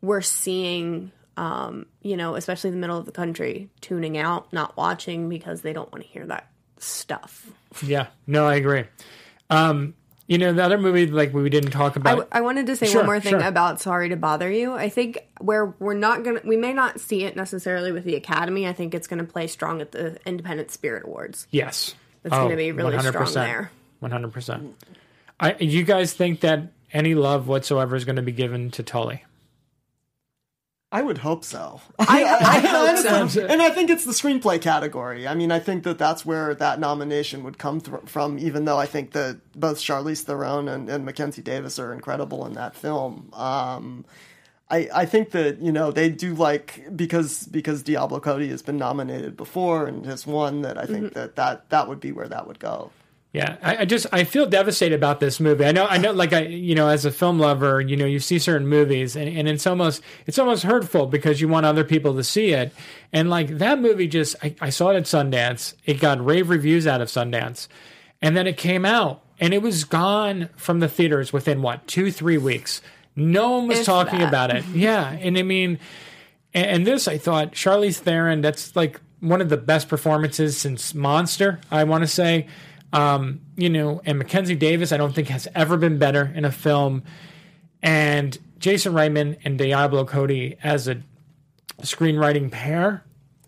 we're 0.00 0.22
seeing. 0.22 1.12
Um, 1.34 1.86
you 2.02 2.18
know, 2.18 2.34
especially 2.34 2.68
in 2.68 2.74
the 2.74 2.80
middle 2.80 2.98
of 2.98 3.06
the 3.06 3.12
country, 3.12 3.70
tuning 3.80 4.18
out, 4.18 4.52
not 4.52 4.76
watching 4.76 5.30
because 5.30 5.62
they 5.62 5.72
don't 5.72 5.90
want 5.90 6.04
to 6.04 6.10
hear 6.10 6.26
that 6.26 6.50
stuff. 6.76 7.50
yeah, 7.82 8.08
no, 8.26 8.46
I 8.46 8.56
agree. 8.56 8.84
Um, 9.48 9.94
you 10.32 10.38
know, 10.38 10.50
the 10.54 10.64
other 10.64 10.78
movie 10.78 11.06
like 11.08 11.34
we 11.34 11.50
didn't 11.50 11.72
talk 11.72 11.96
about. 11.96 12.26
I, 12.32 12.40
wanted 12.40 12.64
to 12.66 12.74
say 12.74 12.86
Sure, 12.86 13.00
one 13.02 13.06
more 13.06 13.20
thing 13.20 13.32
sure. 13.32 13.40
about 13.40 13.82
Sorry 13.82 14.08
to 14.08 14.16
Bother 14.16 14.50
You. 14.50 14.72
I 14.72 14.88
think 14.88 15.28
where 15.40 15.66
we're 15.78 15.92
not 15.92 16.24
going 16.24 16.40
to, 16.40 16.48
we 16.48 16.56
may 16.56 16.72
not 16.72 17.00
see 17.00 17.24
it 17.24 17.36
necessarily 17.36 17.92
with 17.92 18.04
the 18.04 18.16
Academy. 18.16 18.66
I 18.66 18.72
think 18.72 18.94
it's 18.94 19.06
going 19.06 19.18
to 19.18 19.30
play 19.30 19.46
strong 19.46 19.82
at 19.82 19.92
the 19.92 20.18
Independent 20.24 20.70
Spirit 20.70 21.04
Awards. 21.04 21.46
yes, 21.50 21.94
It's 22.24 22.32
gonna 22.34 22.54
oh, 22.54 22.56
be 22.56 22.72
really 22.72 22.98
strong 22.98 23.34
there. 23.34 23.70
One 24.00 24.10
hundred 24.10 24.32
percent. 24.32 24.74
I, 25.38 25.54
you 25.58 25.82
guys 25.82 26.14
think 26.14 26.40
that 26.40 26.72
any 26.94 27.14
love 27.14 27.46
whatsoever 27.46 27.94
is 27.94 28.06
going 28.06 28.16
to 28.16 28.22
be 28.22 28.32
given 28.32 28.70
to 28.70 28.82
Tully? 28.82 29.24
I 30.92 31.00
would 31.00 31.18
hope 31.18 31.42
so. 31.42 31.80
I, 31.98 32.22
I 32.22 32.58
hope 32.60 33.30
so. 33.30 33.46
and 33.46 33.62
I 33.62 33.70
think 33.70 33.88
it's 33.88 34.04
the 34.04 34.12
screenplay 34.12 34.60
category. 34.60 35.26
I 35.26 35.34
mean, 35.34 35.50
I 35.50 35.58
think 35.58 35.84
that 35.84 35.96
that's 35.96 36.26
where 36.26 36.54
that 36.54 36.78
nomination 36.78 37.42
would 37.44 37.56
come 37.56 37.80
thr 37.80 37.96
from. 38.04 38.38
Even 38.38 38.66
though 38.66 38.78
I 38.78 38.84
think 38.84 39.12
that 39.12 39.40
both 39.58 39.78
Charlize 39.78 40.22
Theron 40.22 40.68
and, 40.68 40.90
and 40.90 41.06
Mackenzie 41.06 41.40
Davis 41.40 41.78
are 41.78 41.94
incredible 41.94 42.44
in 42.44 42.52
that 42.52 42.76
film. 42.76 43.30
Um, 43.32 44.04
I, 44.70 44.88
I 44.94 45.06
think 45.06 45.30
that 45.30 45.60
you 45.60 45.72
know 45.72 45.90
they 45.92 46.10
do 46.10 46.34
like 46.34 46.84
because 46.94 47.46
because 47.46 47.82
Diablo 47.82 48.20
Cody 48.20 48.48
has 48.48 48.60
been 48.60 48.76
nominated 48.76 49.36
before 49.36 49.86
and 49.86 50.04
has 50.04 50.26
won 50.26 50.60
that 50.62 50.76
I 50.76 50.84
think 50.84 51.14
that, 51.14 51.36
that 51.36 51.70
that 51.70 51.88
would 51.88 52.00
be 52.00 52.12
where 52.12 52.28
that 52.28 52.46
would 52.46 52.58
go. 52.58 52.90
Yeah, 53.32 53.56
I, 53.62 53.76
I 53.78 53.84
just 53.86 54.06
I 54.12 54.24
feel 54.24 54.44
devastated 54.44 54.94
about 54.94 55.18
this 55.18 55.40
movie. 55.40 55.64
I 55.64 55.72
know 55.72 55.86
I 55.86 55.96
know 55.96 56.12
like 56.12 56.34
I 56.34 56.40
you 56.42 56.74
know 56.74 56.88
as 56.88 57.06
a 57.06 57.10
film 57.10 57.38
lover, 57.38 57.80
you 57.80 57.96
know 57.96 58.04
you 58.04 58.20
see 58.20 58.38
certain 58.38 58.68
movies 58.68 59.16
and, 59.16 59.26
and 59.26 59.48
it's 59.48 59.66
almost 59.66 60.02
it's 60.26 60.38
almost 60.38 60.64
hurtful 60.64 61.06
because 61.06 61.40
you 61.40 61.48
want 61.48 61.64
other 61.64 61.82
people 61.82 62.14
to 62.16 62.24
see 62.24 62.52
it. 62.52 62.74
And 63.10 63.30
like 63.30 63.56
that 63.58 63.78
movie 63.78 64.06
just 64.06 64.36
I, 64.42 64.54
I 64.60 64.68
saw 64.68 64.90
it 64.90 64.96
at 64.96 65.04
Sundance. 65.04 65.72
It 65.86 65.98
got 65.98 66.22
rave 66.22 66.50
reviews 66.50 66.86
out 66.86 67.00
of 67.00 67.08
Sundance. 67.08 67.68
And 68.20 68.36
then 68.36 68.46
it 68.46 68.58
came 68.58 68.84
out 68.84 69.22
and 69.40 69.54
it 69.54 69.62
was 69.62 69.84
gone 69.84 70.50
from 70.56 70.80
the 70.80 70.88
theaters 70.88 71.32
within 71.32 71.62
what, 71.62 71.86
two, 71.88 72.12
three 72.12 72.38
weeks. 72.38 72.82
No 73.16 73.52
one 73.52 73.66
was 73.68 73.80
If 73.80 73.86
talking 73.86 74.18
that. 74.18 74.28
about 74.28 74.54
it. 74.54 74.64
Yeah. 74.74 75.10
And 75.10 75.38
I 75.38 75.42
mean 75.42 75.78
and, 76.52 76.66
and 76.66 76.86
this 76.86 77.08
I 77.08 77.16
thought 77.16 77.52
Charlize 77.52 77.96
Theron, 77.96 78.42
that's 78.42 78.76
like 78.76 79.00
one 79.20 79.40
of 79.40 79.48
the 79.48 79.56
best 79.56 79.88
performances 79.88 80.58
since 80.58 80.94
Monster, 80.94 81.60
I 81.70 81.84
want 81.84 82.02
to 82.02 82.08
say. 82.08 82.46
Um, 82.92 83.40
you 83.56 83.70
know, 83.70 84.02
and 84.04 84.18
Mackenzie 84.18 84.54
Davis, 84.54 84.92
I 84.92 84.96
don't 84.98 85.14
think 85.14 85.28
has 85.28 85.48
ever 85.54 85.76
been 85.76 85.98
better 85.98 86.30
in 86.34 86.44
a 86.44 86.52
film. 86.52 87.02
And 87.82 88.36
Jason 88.58 88.92
Reitman 88.92 89.38
and 89.44 89.56
Diablo 89.58 90.04
Cody 90.04 90.56
as 90.62 90.88
a 90.88 91.02
screenwriting 91.80 92.50
pair, 92.50 93.04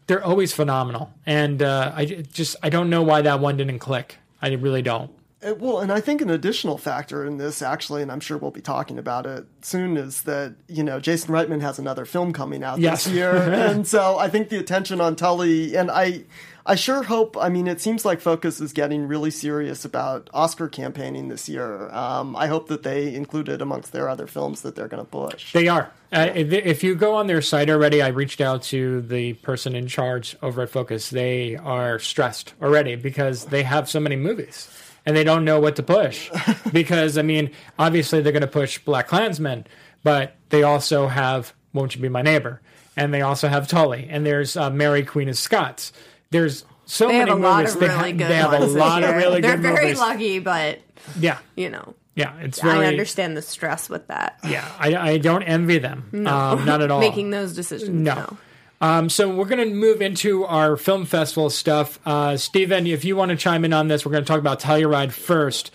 they're 0.07 0.25
always 0.25 0.53
phenomenal. 0.53 1.13
And 1.27 1.63
uh, 1.63 1.93
I 1.95 2.05
just 2.07 2.57
I 2.63 2.69
don't 2.71 2.91
know 2.91 3.03
why 3.03 3.23
that 3.23 3.41
one 3.41 3.57
didn't 3.57 3.79
click. 3.79 4.17
I 4.43 4.53
really 4.53 4.83
don't. 4.83 5.11
Uh, 5.43 5.55
Well, 5.55 5.81
and 5.81 5.93
I 5.93 6.01
think 6.01 6.21
an 6.21 6.31
additional 6.31 6.77
factor 6.79 7.25
in 7.25 7.37
this, 7.39 7.63
actually, 7.63 8.03
and 8.03 8.11
I'm 8.11 8.21
sure 8.21 8.37
we'll 8.37 8.51
be 8.51 8.61
talking 8.61 8.99
about 8.99 9.25
it 9.27 9.47
soon, 9.63 9.97
is 9.97 10.23
that 10.23 10.55
you 10.69 10.83
know 10.83 11.01
Jason 11.01 11.31
Reitman 11.35 11.61
has 11.61 11.79
another 11.79 12.05
film 12.05 12.33
coming 12.33 12.63
out 12.65 12.79
Yes. 12.81 13.05
this 13.05 13.13
year, 13.15 13.35
and 13.53 13.87
so 13.87 14.19
I 14.19 14.29
think 14.29 14.49
the 14.49 14.59
attention 14.59 15.01
on 15.01 15.17
Tully, 15.17 15.77
and 15.77 15.91
I, 15.91 16.25
I 16.67 16.77
sure 16.77 17.03
hope. 17.03 17.37
I 17.39 17.51
mean, 17.51 17.67
it 17.67 17.81
seems 17.81 18.05
like 18.05 18.21
Focus 18.21 18.59
is 18.61 18.73
getting 18.73 19.07
really 19.07 19.31
serious 19.31 19.85
about 19.85 20.31
Oscar 20.33 20.69
campaigning 20.69 21.29
this 21.29 21.47
year. 21.47 21.91
Um, 21.91 22.35
I 22.37 22.47
hope 22.47 22.69
that 22.69 22.83
they 22.83 23.15
include 23.15 23.51
it 23.51 23.61
amongst 23.61 23.93
their 23.93 24.09
other 24.09 24.27
films 24.27 24.63
that 24.63 24.75
they're 24.75 24.89
going 24.89 25.05
to 25.05 25.11
push. 25.11 25.53
They 25.53 25.69
are. 25.69 25.93
Uh, 26.11 26.31
if, 26.33 26.83
you 26.83 26.95
go 26.95 27.17
on 27.17 27.27
their 27.27 27.43
site 27.43 27.69
already, 27.69 28.01
I 28.01 28.09
reached 28.09 28.41
out 28.41 28.63
to 28.65 29.03
the 29.03 29.35
person 29.35 29.75
in 29.75 29.89
charge 29.89 30.37
over 30.43 30.63
at 30.63 30.71
Focus. 30.71 31.11
They 31.11 31.57
are 31.57 31.99
stressed 31.99 32.55
already 32.63 32.95
because 32.95 33.47
they 33.47 33.65
have 33.65 33.91
so 33.91 34.01
many 34.01 34.17
movies 34.17 34.71
and 35.05 35.17
they 35.17 35.25
don't 35.25 35.45
know 35.45 35.61
what 35.61 35.77
to 35.77 35.83
push. 35.83 36.31
because, 36.73 37.19
I 37.19 37.23
mean, 37.23 37.51
obviously 37.79 38.23
they're 38.23 38.33
going 38.33 38.43
to 38.43 38.47
push 38.47 38.79
Black 38.79 39.09
Klansman, 39.09 39.67
but 40.03 40.37
they 40.49 40.63
also 40.63 41.09
have 41.09 41.53
Won't 41.73 41.95
You 41.95 42.01
Be 42.01 42.09
My 42.09 42.23
Neighbor? 42.23 42.61
And 42.97 43.13
they 43.13 43.23
also 43.23 43.49
have 43.49 43.67
Tully. 43.67 44.07
And 44.09 44.25
there's 44.25 44.57
uh, 44.57 44.71
Mary, 44.71 45.05
Queen 45.05 45.29
of 45.29 45.37
Scots. 45.37 45.93
There's 46.35 46.65
so 46.85 47.09
They 47.09 47.15
have 47.15 47.29
many 47.29 47.41
a 47.41 47.43
lot 47.43 47.59
movies. 47.61 47.75
of 47.75 47.81
they, 47.81 47.89
really 47.89 48.13
good 48.13 48.29
they 48.31 48.35
have 48.37 48.53
a 48.53 48.67
lot 48.67 49.03
of 49.05 49.15
really 49.17 49.41
They're 49.41 49.57
good 49.57 49.63
very 49.63 49.95
lucky, 49.95 50.39
but 50.41 50.81
Yeah. 51.19 51.39
you 51.57 51.71
know, 51.71 51.95
Yeah. 52.17 52.35
It's 52.41 52.61
very. 52.61 52.85
I 52.85 52.89
understand 52.89 53.37
the 53.37 53.43
stress 53.43 53.89
with 53.89 54.09
that. 54.09 54.39
Yeah. 54.47 54.69
I, 54.79 54.95
I 54.97 55.19
don't 55.19 55.43
envy 55.45 55.79
them. 55.79 56.11
Um, 56.27 56.65
not 56.65 56.83
at 56.83 56.91
all. 56.91 57.01
Making 57.01 57.31
those 57.31 57.55
decisions. 57.55 57.89
No. 57.91 58.15
No. 58.15 58.37
Um, 58.81 59.09
so 59.09 59.35
we're 59.35 59.47
going 59.47 59.67
to 59.67 59.75
move 59.75 60.03
into 60.03 60.45
our 60.45 60.77
film 60.77 61.07
festival 61.07 61.49
stuff. 61.49 61.99
Uh, 62.05 62.37
Steven, 62.37 62.87
if 62.87 63.05
you 63.05 63.17
want 63.17 63.31
to 63.31 63.37
chime 63.37 63.65
in 63.65 63.73
on 63.73 63.89
this, 63.89 64.05
we're 64.05 64.13
going 64.13 64.25
to 64.25 64.29
talk 64.29 64.41
about 64.41 64.61
Telluride 64.61 65.13
first. 65.13 65.71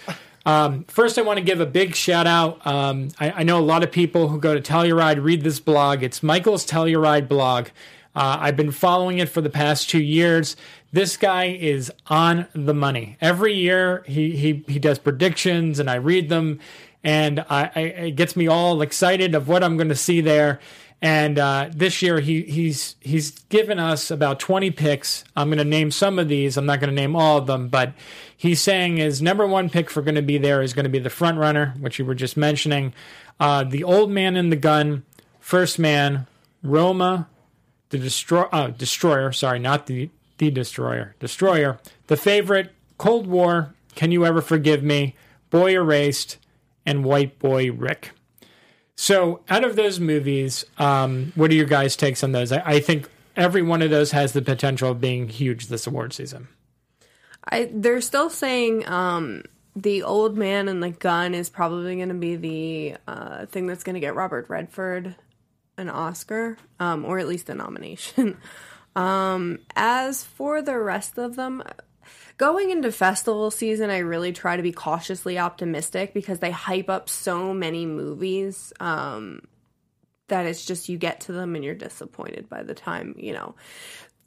Um, 0.46 0.84
first, 0.84 1.18
I 1.18 1.22
want 1.24 1.38
to 1.40 1.44
give 1.44 1.60
a 1.60 1.66
big 1.66 1.96
shout 1.96 2.28
out. 2.28 2.66
Um, 2.68 3.10
I, 3.20 3.32
I 3.32 3.44
know 3.44 3.58
a 3.60 3.62
lot 3.66 3.84
of 3.84 3.92
people 3.92 4.28
who 4.28 4.40
go 4.40 4.54
to 4.54 4.62
Telluride 4.62 5.24
read 5.24 5.44
this 5.44 5.60
blog. 5.60 6.04
It's 6.04 6.22
Michael's 6.22 6.68
Telluride 6.68 7.28
blog. 7.28 7.70
Uh, 8.16 8.38
I've 8.40 8.58
been 8.58 8.72
following 8.72 9.20
it 9.20 9.30
for 9.30 9.42
the 9.42 9.50
past 9.50 9.90
two 9.90 10.02
years. 10.02 10.56
This 10.92 11.18
guy 11.18 11.46
is 11.46 11.92
on 12.08 12.48
the 12.54 12.74
money. 12.74 13.18
Every 13.22 13.54
year 13.54 14.04
he 14.08 14.36
he, 14.36 14.64
he 14.68 14.80
does 14.80 15.00
predictions, 15.00 15.80
and 15.80 15.90
I 15.90 15.96
read 15.96 16.30
them, 16.30 16.60
and 17.04 17.42
I, 17.50 17.72
I 17.76 17.80
it 17.80 18.16
gets 18.16 18.36
me 18.36 18.48
all 18.48 18.82
excited 18.82 19.36
of 19.36 19.48
what 19.48 19.64
I'm 19.64 19.78
going 19.78 19.90
to 19.90 19.96
see 19.96 20.22
there. 20.22 20.60
And 21.02 21.40
uh, 21.40 21.70
this 21.74 22.02
year 22.02 22.20
he 22.20 22.42
he's 22.42 22.96
he's 23.00 23.32
given 23.50 23.80
us 23.80 24.12
about 24.12 24.40
20 24.40 24.72
picks. 24.72 25.24
I'm 25.36 25.48
going 25.48 25.60
to 25.60 25.64
name 25.64 25.92
some 25.92 26.20
of 26.20 26.28
these. 26.28 26.58
I'm 26.58 26.66
not 26.66 26.80
going 26.82 26.90
to 26.90 26.96
name 26.96 27.16
all 27.16 27.38
of 27.38 27.48
them, 27.48 27.70
but 27.70 27.94
he's 28.36 28.60
saying 28.60 28.98
his 28.98 29.22
number 29.22 29.48
one 29.48 29.70
pick 29.70 29.90
for 29.90 30.02
going 30.02 30.16
to 30.16 30.22
be 30.22 30.38
there 30.38 30.62
is 30.62 30.74
going 30.74 30.84
to 30.84 30.90
be 30.90 31.00
the 31.00 31.10
front 31.10 31.38
runner, 31.38 31.74
which 31.80 32.00
you 32.00 32.06
were 32.06 32.16
just 32.16 32.36
mentioning, 32.36 32.94
uh, 33.40 33.64
the 33.64 33.84
old 33.84 34.12
man 34.12 34.36
in 34.36 34.50
the 34.50 34.58
gun, 34.58 35.04
first 35.40 35.80
man, 35.80 36.28
Roma, 36.62 37.30
the 37.90 37.98
destroy 37.98 38.44
uh, 38.52 38.68
destroyer. 38.68 39.32
Sorry, 39.32 39.60
not 39.60 39.88
the 39.88 40.10
the 40.38 40.50
destroyer. 40.52 41.16
Destroyer. 41.20 41.80
The 42.08 42.18
favorite. 42.18 42.74
Cold 42.98 43.28
War. 43.28 43.74
Can 43.96 44.12
you 44.12 44.26
ever 44.26 44.42
forgive 44.42 44.84
me? 44.84 45.16
Boy 45.50 45.72
erased, 45.72 46.38
and 46.86 47.04
White 47.04 47.40
Boy 47.40 47.72
Rick. 47.72 48.12
So, 48.96 49.42
out 49.50 49.64
of 49.64 49.76
those 49.76 50.00
movies, 50.00 50.66
um, 50.78 51.32
what 51.36 51.50
are 51.52 51.54
your 51.54 51.66
guys' 51.66 51.96
takes 51.96 52.24
on 52.24 52.34
those? 52.34 52.52
I, 52.52 52.62
I 52.66 52.80
think 52.80 53.10
every 53.36 53.62
one 53.62 53.82
of 53.82 53.90
those 53.90 54.12
has 54.12 54.34
the 54.34 54.42
potential 54.42 54.92
of 54.92 55.00
being 55.00 55.30
huge 55.30 55.68
this 55.68 55.88
award 55.88 56.14
season. 56.14 56.50
I 57.46 57.70
they're 57.74 58.02
still 58.02 58.30
saying 58.30 58.88
um, 58.88 59.44
the 59.76 60.04
old 60.04 60.38
man 60.38 60.68
and 60.68 60.84
the 60.84 60.90
gun 60.90 61.34
is 61.34 61.50
probably 61.50 61.96
going 61.96 62.10
to 62.10 62.16
be 62.16 62.36
the 62.36 62.98
uh, 63.08 63.46
thing 63.46 63.68
that's 63.68 63.84
going 63.84 63.94
to 63.94 64.00
get 64.00 64.16
Robert 64.16 64.50
Redford 64.50 65.16
an 65.80 65.90
Oscar, 65.90 66.58
um, 66.80 67.06
or 67.06 67.20
at 67.20 67.28
least 67.28 67.50
a 67.50 67.56
nomination. 67.56 68.38
um, 68.96 69.60
as 69.76 70.24
for 70.24 70.62
the 70.62 70.78
rest 70.78 71.18
of 71.18 71.36
them, 71.36 71.64
going 72.38 72.70
into 72.70 72.92
festival 72.92 73.50
season, 73.52 73.90
I 73.90 74.00
really 74.00 74.32
try 74.34 74.58
to 74.58 74.64
be 74.64 74.72
cautiously 74.72 75.40
optimistic 75.40 76.14
because 76.14 76.40
they 76.40 76.52
hype 76.52 76.90
up 76.90 77.10
so 77.10 77.54
many 77.54 77.86
movies. 77.86 78.74
Um, 78.80 79.42
that 80.30 80.46
it's 80.46 80.66
just 80.66 80.90
you 80.90 80.98
get 80.98 81.22
to 81.22 81.34
them 81.34 81.56
and 81.56 81.64
you're 81.64 81.76
disappointed 81.76 82.48
by 82.50 82.64
the 82.64 82.74
time 82.74 83.16
you 83.18 83.34
know 83.34 83.56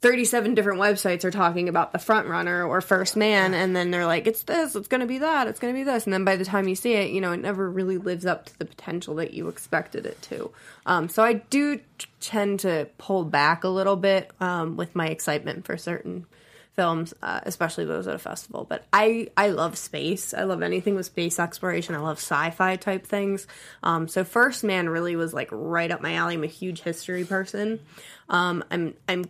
37 0.03 0.53
different 0.53 0.81
websites 0.81 1.23
are 1.23 1.31
talking 1.31 1.69
about 1.69 1.93
the 1.93 1.97
front 1.97 2.27
runner 2.27 2.65
or 2.65 2.81
first 2.81 3.15
man 3.15 3.53
and 3.53 3.73
then 3.73 3.89
they're 3.89 4.05
like 4.05 4.27
it's 4.27 4.43
this 4.43 4.75
it's 4.75 4.89
going 4.89 4.99
to 4.99 5.07
be 5.07 5.19
that 5.19 5.47
it's 5.47 5.61
going 5.61 5.73
to 5.73 5.79
be 5.79 5.85
this. 5.85 6.03
And 6.03 6.11
then 6.11 6.25
by 6.25 6.35
the 6.35 6.43
time 6.43 6.67
you 6.67 6.75
see 6.75 6.93
it 6.95 7.11
you 7.11 7.21
know 7.21 7.31
it 7.31 7.37
never 7.37 7.71
really 7.71 7.97
lives 7.97 8.25
up 8.25 8.45
to 8.47 8.59
the 8.59 8.65
potential 8.65 9.15
that 9.15 9.33
you 9.33 9.47
expected 9.47 10.05
it 10.05 10.21
to. 10.23 10.51
Um, 10.85 11.07
so 11.07 11.23
i 11.23 11.33
do 11.33 11.79
tend 12.19 12.59
to 12.59 12.89
pull 12.97 13.23
back 13.23 13.63
a 13.63 13.69
little 13.69 13.95
bit 13.95 14.29
um, 14.41 14.75
with 14.75 14.93
my 14.93 15.07
excitement 15.07 15.65
for 15.65 15.77
certain 15.77 16.25
films 16.73 17.13
uh, 17.21 17.39
especially 17.43 17.85
those 17.85 18.05
at 18.05 18.13
a 18.13 18.19
festival. 18.19 18.65
But 18.67 18.83
i 18.91 19.29
i 19.37 19.51
love 19.51 19.77
space. 19.77 20.33
I 20.33 20.43
love 20.43 20.61
anything 20.63 20.95
with 20.95 21.05
space 21.05 21.39
exploration. 21.39 21.95
I 21.95 21.99
love 21.99 22.17
sci-fi 22.17 22.75
type 22.75 23.07
things. 23.07 23.47
Um, 23.83 24.09
so 24.09 24.25
first 24.25 24.65
man 24.65 24.89
really 24.89 25.15
was 25.15 25.33
like 25.33 25.47
right 25.53 25.89
up 25.89 26.01
my 26.01 26.15
alley. 26.15 26.33
I'm 26.33 26.43
a 26.43 26.47
huge 26.47 26.81
history 26.81 27.23
person. 27.23 27.79
Um, 28.27 28.65
i'm 28.69 28.95
i'm 29.07 29.23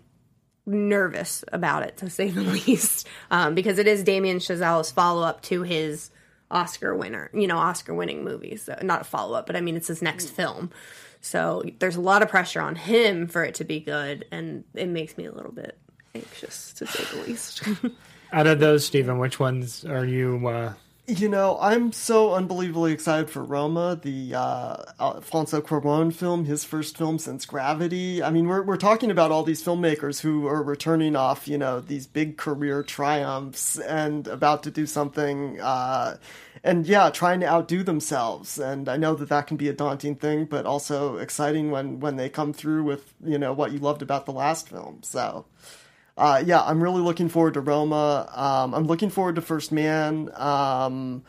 nervous 0.65 1.43
about 1.51 1.83
it 1.83 1.97
to 1.97 2.09
say 2.09 2.29
the 2.29 2.41
least 2.67 3.07
um, 3.31 3.55
because 3.55 3.79
it 3.79 3.87
is 3.87 4.03
Damien 4.03 4.39
Chazelle's 4.39 4.91
follow 4.91 5.23
up 5.23 5.41
to 5.43 5.63
his 5.63 6.09
Oscar 6.51 6.95
winner, 6.95 7.29
you 7.33 7.47
know, 7.47 7.57
Oscar 7.57 7.93
winning 7.93 8.23
movies. 8.23 8.63
So 8.63 8.77
not 8.81 9.01
a 9.01 9.03
follow 9.03 9.35
up, 9.37 9.47
but 9.47 9.55
I 9.55 9.61
mean 9.61 9.75
it's 9.75 9.87
his 9.87 10.01
next 10.01 10.29
film. 10.29 10.71
So 11.19 11.63
there's 11.79 11.95
a 11.95 12.01
lot 12.01 12.21
of 12.21 12.29
pressure 12.29 12.61
on 12.61 12.75
him 12.75 13.27
for 13.27 13.43
it 13.43 13.55
to 13.55 13.63
be 13.63 13.79
good, 13.79 14.25
and 14.31 14.65
it 14.73 14.87
makes 14.87 15.17
me 15.17 15.25
a 15.25 15.31
little 15.31 15.53
bit 15.53 15.77
anxious 16.13 16.73
to 16.73 16.85
say 16.85 17.03
the 17.15 17.23
least. 17.23 17.63
Out 18.33 18.45
of 18.45 18.59
those, 18.59 18.85
Stephen, 18.85 19.19
which 19.19 19.39
ones 19.39 19.85
are 19.85 20.05
you? 20.05 20.45
Uh... 20.47 20.73
You 21.05 21.27
know, 21.27 21.57
I'm 21.59 21.91
so 21.91 22.33
unbelievably 22.33 22.93
excited 22.93 23.29
for 23.29 23.43
Roma, 23.43 23.99
the 24.01 24.35
uh, 24.35 24.77
Alfonso 25.01 25.59
Cuarón 25.59 26.13
film, 26.13 26.45
his 26.45 26.63
first 26.63 26.97
film 26.97 27.19
since 27.19 27.45
Gravity. 27.45 28.23
I 28.23 28.29
mean, 28.29 28.47
we're 28.47 28.61
we're 28.61 28.77
talking 28.77 29.11
about 29.11 29.29
all 29.29 29.43
these 29.43 29.61
filmmakers 29.61 30.21
who 30.21 30.47
are 30.47 30.63
returning 30.63 31.17
off, 31.17 31.45
you 31.45 31.57
know, 31.57 31.81
these 31.81 32.07
big 32.07 32.37
career 32.37 32.83
triumphs 32.83 33.77
and 33.79 34.29
about 34.29 34.63
to 34.63 34.71
do 34.71 34.85
something, 34.85 35.59
uh, 35.59 36.15
and 36.63 36.87
yeah, 36.87 37.09
trying 37.09 37.41
to 37.41 37.47
outdo 37.47 37.83
themselves. 37.83 38.57
And 38.57 38.87
I 38.87 38.95
know 38.95 39.13
that 39.15 39.27
that 39.27 39.47
can 39.47 39.57
be 39.57 39.67
a 39.67 39.73
daunting 39.73 40.15
thing, 40.15 40.45
but 40.45 40.65
also 40.65 41.17
exciting 41.17 41.69
when 41.69 41.99
when 41.99 42.15
they 42.15 42.29
come 42.29 42.53
through 42.53 42.83
with 42.85 43.13
you 43.25 43.37
know 43.37 43.51
what 43.51 43.73
you 43.73 43.79
loved 43.79 44.01
about 44.01 44.25
the 44.25 44.31
last 44.31 44.69
film. 44.69 44.99
So 45.03 45.43
uh, 46.17 46.43
yeah, 46.45 46.61
I'm 46.61 46.81
really 46.81 47.01
looking 47.01 47.29
forward 47.29 47.55
to 47.55 47.61
Roma. 47.61 48.29
Um, 48.35 48.73
I'm 48.73 48.85
looking 48.85 49.09
forward 49.09 49.35
to 49.35 49.41
First 49.41 49.71
Man. 49.71 50.29
Um, 50.35 51.23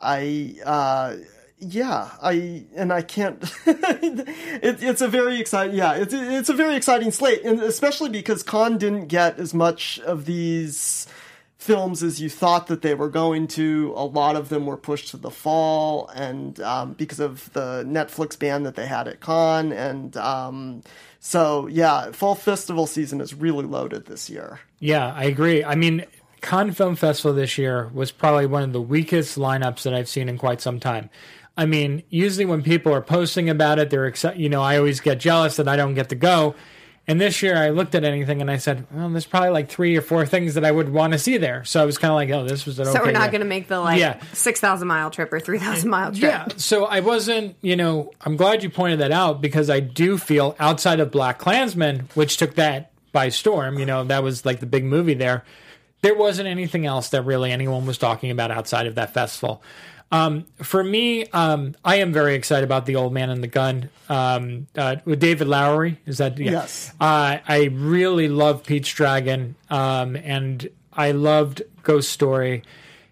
I, 0.00 0.56
uh, 0.64 1.16
yeah, 1.58 2.10
I 2.22 2.66
and 2.76 2.92
I 2.92 3.02
can't. 3.02 3.42
it, 3.66 4.82
it's 4.82 5.00
a 5.00 5.08
very 5.08 5.40
exciting. 5.40 5.76
Yeah, 5.76 5.94
it's 5.94 6.14
it's 6.14 6.48
a 6.48 6.54
very 6.54 6.76
exciting 6.76 7.10
slate, 7.10 7.42
and 7.44 7.60
especially 7.60 8.10
because 8.10 8.42
Cannes 8.42 8.78
didn't 8.78 9.06
get 9.06 9.38
as 9.38 9.54
much 9.54 9.98
of 10.00 10.26
these 10.26 11.06
films 11.56 12.04
as 12.04 12.20
you 12.20 12.30
thought 12.30 12.68
that 12.68 12.82
they 12.82 12.94
were 12.94 13.08
going 13.08 13.48
to. 13.48 13.92
A 13.96 14.04
lot 14.04 14.36
of 14.36 14.50
them 14.50 14.66
were 14.66 14.76
pushed 14.76 15.08
to 15.08 15.16
the 15.16 15.30
fall, 15.30 16.08
and 16.14 16.60
um, 16.60 16.92
because 16.92 17.18
of 17.18 17.52
the 17.54 17.82
Netflix 17.84 18.38
ban 18.38 18.62
that 18.62 18.76
they 18.76 18.86
had 18.86 19.08
at 19.08 19.20
Cannes, 19.20 19.72
and 19.72 20.16
um, 20.16 20.82
so 21.20 21.66
yeah, 21.66 22.12
fall 22.12 22.34
festival 22.34 22.86
season 22.86 23.20
is 23.20 23.34
really 23.34 23.64
loaded 23.64 24.06
this 24.06 24.30
year. 24.30 24.60
Yeah, 24.78 25.12
I 25.14 25.24
agree. 25.24 25.64
I 25.64 25.74
mean, 25.74 26.04
Cannes 26.40 26.72
Film 26.72 26.96
Festival 26.96 27.34
this 27.34 27.58
year 27.58 27.90
was 27.92 28.12
probably 28.12 28.46
one 28.46 28.62
of 28.62 28.72
the 28.72 28.80
weakest 28.80 29.36
lineups 29.36 29.82
that 29.82 29.94
I've 29.94 30.08
seen 30.08 30.28
in 30.28 30.38
quite 30.38 30.60
some 30.60 30.78
time. 30.78 31.10
I 31.56 31.66
mean, 31.66 32.04
usually 32.08 32.44
when 32.44 32.62
people 32.62 32.94
are 32.94 33.02
posting 33.02 33.50
about 33.50 33.80
it, 33.80 33.90
they're 33.90 34.06
excited. 34.06 34.40
You 34.40 34.48
know, 34.48 34.62
I 34.62 34.78
always 34.78 35.00
get 35.00 35.18
jealous 35.18 35.56
that 35.56 35.66
I 35.66 35.76
don't 35.76 35.94
get 35.94 36.08
to 36.10 36.14
go. 36.14 36.54
And 37.08 37.18
this 37.18 37.42
year 37.42 37.56
I 37.56 37.70
looked 37.70 37.94
at 37.94 38.04
anything 38.04 38.42
and 38.42 38.50
I 38.50 38.58
said, 38.58 38.86
well, 38.90 39.08
there's 39.08 39.24
probably 39.24 39.48
like 39.48 39.70
three 39.70 39.96
or 39.96 40.02
four 40.02 40.26
things 40.26 40.54
that 40.54 40.64
I 40.64 40.70
would 40.70 40.90
want 40.90 41.14
to 41.14 41.18
see 41.18 41.38
there. 41.38 41.64
So 41.64 41.82
I 41.82 41.86
was 41.86 41.96
kind 41.96 42.10
of 42.10 42.16
like, 42.16 42.28
oh, 42.28 42.46
this 42.46 42.66
was 42.66 42.78
an 42.78 42.84
so 42.84 42.90
okay 42.90 43.00
we're 43.00 43.12
not 43.12 43.30
going 43.30 43.40
to 43.40 43.46
make 43.46 43.66
the 43.66 43.80
like 43.80 43.98
Yeah. 43.98 44.22
6,000 44.34 44.86
mile 44.86 45.10
trip 45.10 45.32
or 45.32 45.40
3,000 45.40 45.88
mile 45.88 46.10
trip. 46.10 46.22
Yeah. 46.22 46.48
So 46.58 46.84
I 46.84 47.00
wasn't, 47.00 47.56
you 47.62 47.76
know, 47.76 48.12
I'm 48.20 48.36
glad 48.36 48.62
you 48.62 48.68
pointed 48.68 49.00
that 49.00 49.10
out 49.10 49.40
because 49.40 49.70
I 49.70 49.80
do 49.80 50.18
feel 50.18 50.54
outside 50.60 51.00
of 51.00 51.10
Black 51.10 51.38
Klansman, 51.38 52.10
which 52.12 52.36
took 52.36 52.56
that 52.56 52.90
by 53.10 53.30
storm, 53.30 53.78
you 53.78 53.86
know, 53.86 54.04
that 54.04 54.22
was 54.22 54.44
like 54.44 54.60
the 54.60 54.66
big 54.66 54.84
movie 54.84 55.14
there. 55.14 55.44
There 56.02 56.14
wasn't 56.14 56.46
anything 56.46 56.84
else 56.84 57.08
that 57.08 57.22
really 57.22 57.50
anyone 57.50 57.86
was 57.86 57.96
talking 57.96 58.30
about 58.30 58.50
outside 58.50 58.86
of 58.86 58.96
that 58.96 59.14
festival. 59.14 59.62
Um, 60.10 60.46
for 60.56 60.82
me, 60.82 61.26
um, 61.26 61.74
I 61.84 61.96
am 61.96 62.12
very 62.12 62.34
excited 62.34 62.64
about 62.64 62.86
the 62.86 62.96
old 62.96 63.12
man 63.12 63.28
and 63.28 63.42
the 63.42 63.48
gun 63.48 63.90
um, 64.08 64.66
uh, 64.76 64.96
with 65.04 65.20
David 65.20 65.48
Lowery. 65.48 65.98
Is 66.06 66.18
that 66.18 66.38
yeah. 66.38 66.52
Yes. 66.52 66.92
Uh, 67.00 67.38
I 67.46 67.70
really 67.72 68.28
love 68.28 68.64
Pete's 68.64 68.92
Dragon, 68.92 69.54
um, 69.68 70.16
and 70.16 70.68
I 70.92 71.12
loved 71.12 71.62
Ghost 71.82 72.10
Story. 72.10 72.62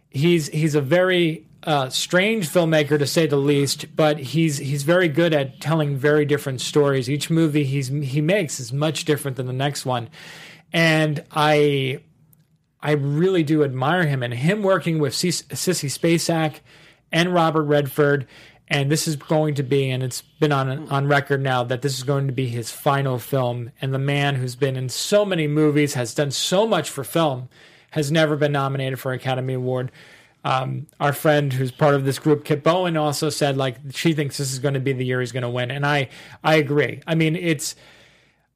He's 0.09 0.49
he's 0.49 0.75
a 0.75 0.81
very 0.81 1.45
uh, 1.65 1.91
strange 1.91 2.49
filmmaker 2.49 2.99
to 2.99 3.07
say 3.07 3.27
the 3.27 3.37
least, 3.37 3.95
but 3.95 4.19
he's 4.19 4.57
he's 4.57 4.83
very 4.83 5.09
good 5.09 5.35
at 5.35 5.61
telling 5.61 5.97
very 5.97 6.25
different 6.25 6.63
stories. 6.63 7.11
Each 7.11 7.29
movie 7.29 7.65
he's 7.65 7.89
he 7.89 8.23
makes 8.23 8.59
is 8.59 8.73
much 8.73 9.05
different 9.05 9.37
than 9.37 9.47
the 9.47 9.53
next 9.53 9.85
one, 9.85 10.09
and 10.73 11.23
I 11.31 12.01
I 12.81 12.93
really 12.93 13.43
do 13.43 13.65
admire 13.65 14.07
him 14.07 14.23
and 14.23 14.33
him 14.33 14.63
working 14.63 14.99
with 14.99 15.15
C- 15.15 15.29
Sissy 15.29 15.91
Spacek 15.91 16.61
and 17.13 17.33
Robert 17.33 17.65
Redford. 17.65 18.27
And 18.69 18.91
this 18.91 19.07
is 19.07 19.15
going 19.15 19.55
to 19.55 19.63
be, 19.63 19.91
and 19.91 20.03
it's 20.03 20.23
been 20.23 20.51
on 20.51 20.89
on 20.89 21.07
record 21.07 21.41
now 21.41 21.63
that 21.63 21.83
this 21.83 21.97
is 21.97 22.03
going 22.03 22.27
to 22.27 22.33
be 22.33 22.49
his 22.49 22.73
final 22.73 23.19
film. 23.19 23.71
And 23.81 23.95
the 23.95 23.99
man 23.99 24.35
who's 24.35 24.57
been 24.57 24.77
in 24.77 24.89
so 24.89 25.25
many 25.25 25.47
movies, 25.47 25.95
has 25.95 26.15
done 26.15 26.33
so 26.33 26.67
much 26.67 26.91
for 26.91 27.05
film, 27.05 27.49
has 27.91 28.11
never 28.11 28.35
been 28.35 28.51
nominated 28.51 28.99
for 28.99 29.13
an 29.13 29.21
Academy 29.21 29.55
Award. 29.55 29.93
Um, 30.45 30.89
our 30.99 31.13
friend 31.13 31.53
who's 31.53 31.71
part 31.71 31.95
of 31.95 32.05
this 32.05 32.19
group, 32.19 32.45
Kit 32.45 32.65
Bowen, 32.65 32.97
also 32.97 33.31
said 33.31 33.57
like 33.57 33.77
she 33.91 34.13
thinks 34.13 34.37
this 34.37 34.53
is 34.53 34.59
going 34.59 34.75
to 34.75 34.81
be 34.81 34.93
the 34.93 35.05
year 35.05 35.21
he's 35.21 35.33
going 35.33 35.43
to 35.43 35.49
win, 35.49 35.71
and 35.71 35.87
I 35.87 36.09
I 36.43 36.57
agree. 36.57 37.03
I 37.07 37.15
mean, 37.15 37.37
it's 37.37 37.77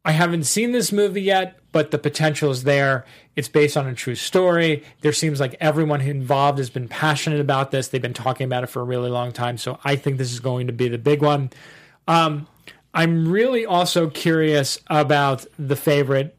I 0.04 0.12
haven't 0.12 0.44
seen 0.44 0.72
this 0.72 0.92
movie 0.92 1.22
yet, 1.22 1.58
but 1.72 1.90
the 1.90 1.98
potential 1.98 2.50
is 2.50 2.64
there. 2.64 3.04
It's 3.36 3.48
based 3.48 3.76
on 3.76 3.86
a 3.86 3.94
true 3.94 4.14
story. 4.14 4.82
There 5.02 5.12
seems 5.12 5.40
like 5.40 5.56
everyone 5.60 6.00
involved 6.00 6.58
has 6.58 6.70
been 6.70 6.88
passionate 6.88 7.40
about 7.40 7.70
this. 7.70 7.88
They've 7.88 8.00
been 8.00 8.14
talking 8.14 8.46
about 8.46 8.64
it 8.64 8.68
for 8.68 8.80
a 8.80 8.84
really 8.84 9.10
long 9.10 9.32
time. 9.32 9.58
So 9.58 9.78
I 9.84 9.96
think 9.96 10.16
this 10.16 10.32
is 10.32 10.40
going 10.40 10.66
to 10.68 10.72
be 10.72 10.88
the 10.88 10.98
big 10.98 11.22
one. 11.22 11.50
Um, 12.08 12.46
I'm 12.94 13.30
really 13.30 13.66
also 13.66 14.08
curious 14.08 14.80
about 14.88 15.46
the 15.58 15.76
favorite, 15.76 16.36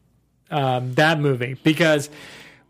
um, 0.50 0.94
that 0.94 1.18
movie, 1.18 1.54
because 1.62 2.10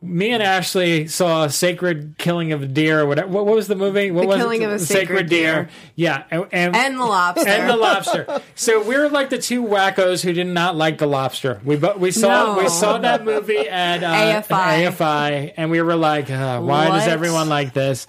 me 0.03 0.31
and 0.33 0.43
Ashley 0.43 1.07
saw 1.07 1.45
a 1.45 1.51
Sacred 1.51 2.17
Killing 2.19 2.53
of 2.53 2.63
a 2.63 2.67
Deer 2.67 3.01
or 3.01 3.07
whatever. 3.07 3.29
What, 3.29 3.47
what 3.47 3.55
was 3.55 3.69
the 3.69 3.77
movie? 3.77 4.11
What 4.11 4.23
The 4.23 4.27
was 4.27 4.37
Killing 4.39 4.63
it? 4.63 4.65
of 4.67 4.73
a 4.73 4.79
Sacred 4.81 5.29
Deer. 5.29 5.69
Yeah. 5.95 6.25
And, 6.31 6.47
and, 6.53 6.75
And 6.77 6.99
the 6.99 7.05
lobster. 7.05 7.49
and 7.49 7.71
the 7.71 7.77
lobster. 7.77 8.41
So 8.55 8.83
we 8.83 8.97
were 8.99 9.09
like 9.09 9.31
the 9.31 9.39
two 9.39 9.63
wackos 9.65 10.23
who 10.23 10.33
did 10.33 10.47
not 10.49 10.77
like 10.77 10.99
the 10.99 11.07
lobster. 11.07 11.61
We 11.65 11.77
we 11.77 12.11
saw 12.11 12.55
No. 12.57 12.59
we 12.63 12.69
saw 12.69 12.99
that 12.99 13.25
movie 13.25 13.69
at 13.69 14.03
uh, 14.03 14.43
AFI. 14.43 14.89
AFI, 14.89 15.55
and 15.57 15.71
we 15.71 15.81
were 15.81 15.97
like, 15.97 16.31
uh, 16.31 16.61
why 16.61 16.89
does 16.89 17.07
everyone 17.09 17.49
like 17.49 17.73
this? 17.73 18.07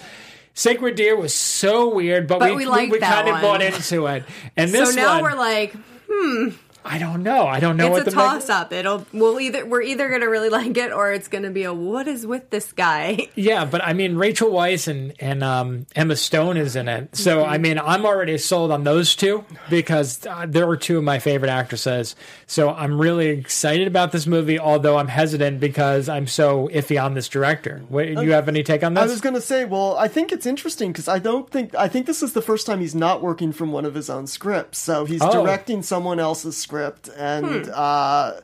Sacred 0.55 0.95
Deer 0.95 1.15
was 1.15 1.33
so 1.33 1.93
weird, 1.95 2.27
but, 2.27 2.39
But 2.39 2.55
we 2.55 2.67
we 2.67 2.89
we 2.89 2.99
kind 2.99 3.27
of 3.29 3.41
bought 3.41 3.61
into 3.61 4.05
it. 4.07 4.23
And 4.55 4.69
So 4.69 4.91
now 4.91 5.21
one, 5.21 5.23
we're 5.31 5.37
like, 5.39 5.75
hmm, 6.09 6.49
I 6.85 6.97
don't 6.99 7.23
know. 7.23 7.47
I 7.47 7.59
don't 7.59 7.77
know 7.77 7.89
what 7.89 8.01
it's 8.01 8.09
a 8.09 8.11
the 8.11 8.15
toss 8.21 8.49
up. 8.49 8.73
It'll 8.73 9.05
we'll 9.13 9.39
either 9.39 9.65
we're 9.65 9.81
either 9.81 10.09
gonna 10.09 10.29
really 10.29 10.49
like 10.59 10.75
it 10.77 10.91
or 10.91 11.11
it's 11.11 11.27
gonna 11.27 11.49
be 11.51 11.63
a 11.63 11.73
what 11.73 12.07
is 12.07 12.25
with 12.25 12.49
this 12.49 12.71
guy. 12.73 13.27
Yeah, 13.35 13.65
but 13.65 13.83
I 13.83 13.93
mean 13.93 14.15
Rachel 14.15 14.51
Weisz 14.51 14.87
and 14.87 15.13
and 15.19 15.43
um, 15.43 15.85
Emma 15.95 16.15
Stone 16.15 16.57
is 16.57 16.75
in 16.75 16.87
it, 16.87 17.15
so 17.15 17.37
Mm-hmm. 17.39 17.49
I 17.51 17.57
mean 17.57 17.79
I'm 17.79 18.05
already 18.05 18.37
sold 18.37 18.71
on 18.71 18.83
those 18.83 19.15
two 19.15 19.43
because 19.69 20.25
uh, 20.25 20.45
there 20.47 20.67
were 20.67 20.77
two 20.77 20.97
of 20.97 21.03
my 21.03 21.19
favorite 21.19 21.49
actresses. 21.49 22.15
So 22.47 22.69
I'm 22.69 22.99
really 22.99 23.29
excited 23.29 23.87
about 23.87 24.11
this 24.11 24.27
movie, 24.27 24.59
although 24.59 24.97
I'm 24.97 25.07
hesitant 25.07 25.59
because 25.59 26.07
I'm 26.09 26.27
so 26.27 26.69
iffy 26.73 27.01
on 27.03 27.13
this 27.15 27.27
director. 27.27 27.81
What, 27.89 28.05
do 28.05 28.23
you 28.23 28.31
have 28.33 28.47
any 28.47 28.61
take 28.63 28.83
on 28.83 28.93
this? 28.93 29.01
I 29.03 29.05
was 29.07 29.21
going 29.21 29.35
to 29.35 29.41
say, 29.41 29.65
well, 29.65 29.97
I 29.97 30.07
think 30.07 30.31
it's 30.31 30.45
interesting 30.45 30.91
because 30.91 31.07
I 31.07 31.19
don't 31.19 31.49
think 31.49 31.73
I 31.75 31.87
think 31.87 32.05
this 32.05 32.21
is 32.21 32.33
the 32.33 32.41
first 32.41 32.67
time 32.67 32.79
he's 32.81 32.95
not 32.95 33.21
working 33.21 33.51
from 33.51 33.71
one 33.71 33.85
of 33.85 33.95
his 33.95 34.09
own 34.09 34.27
scripts. 34.27 34.77
So 34.79 35.05
he's 35.05 35.21
Oh. 35.21 35.31
directing 35.43 35.81
someone 35.81 36.19
else's 36.19 36.55
script, 36.57 36.72
and 36.81 37.69
uh, 37.69 38.39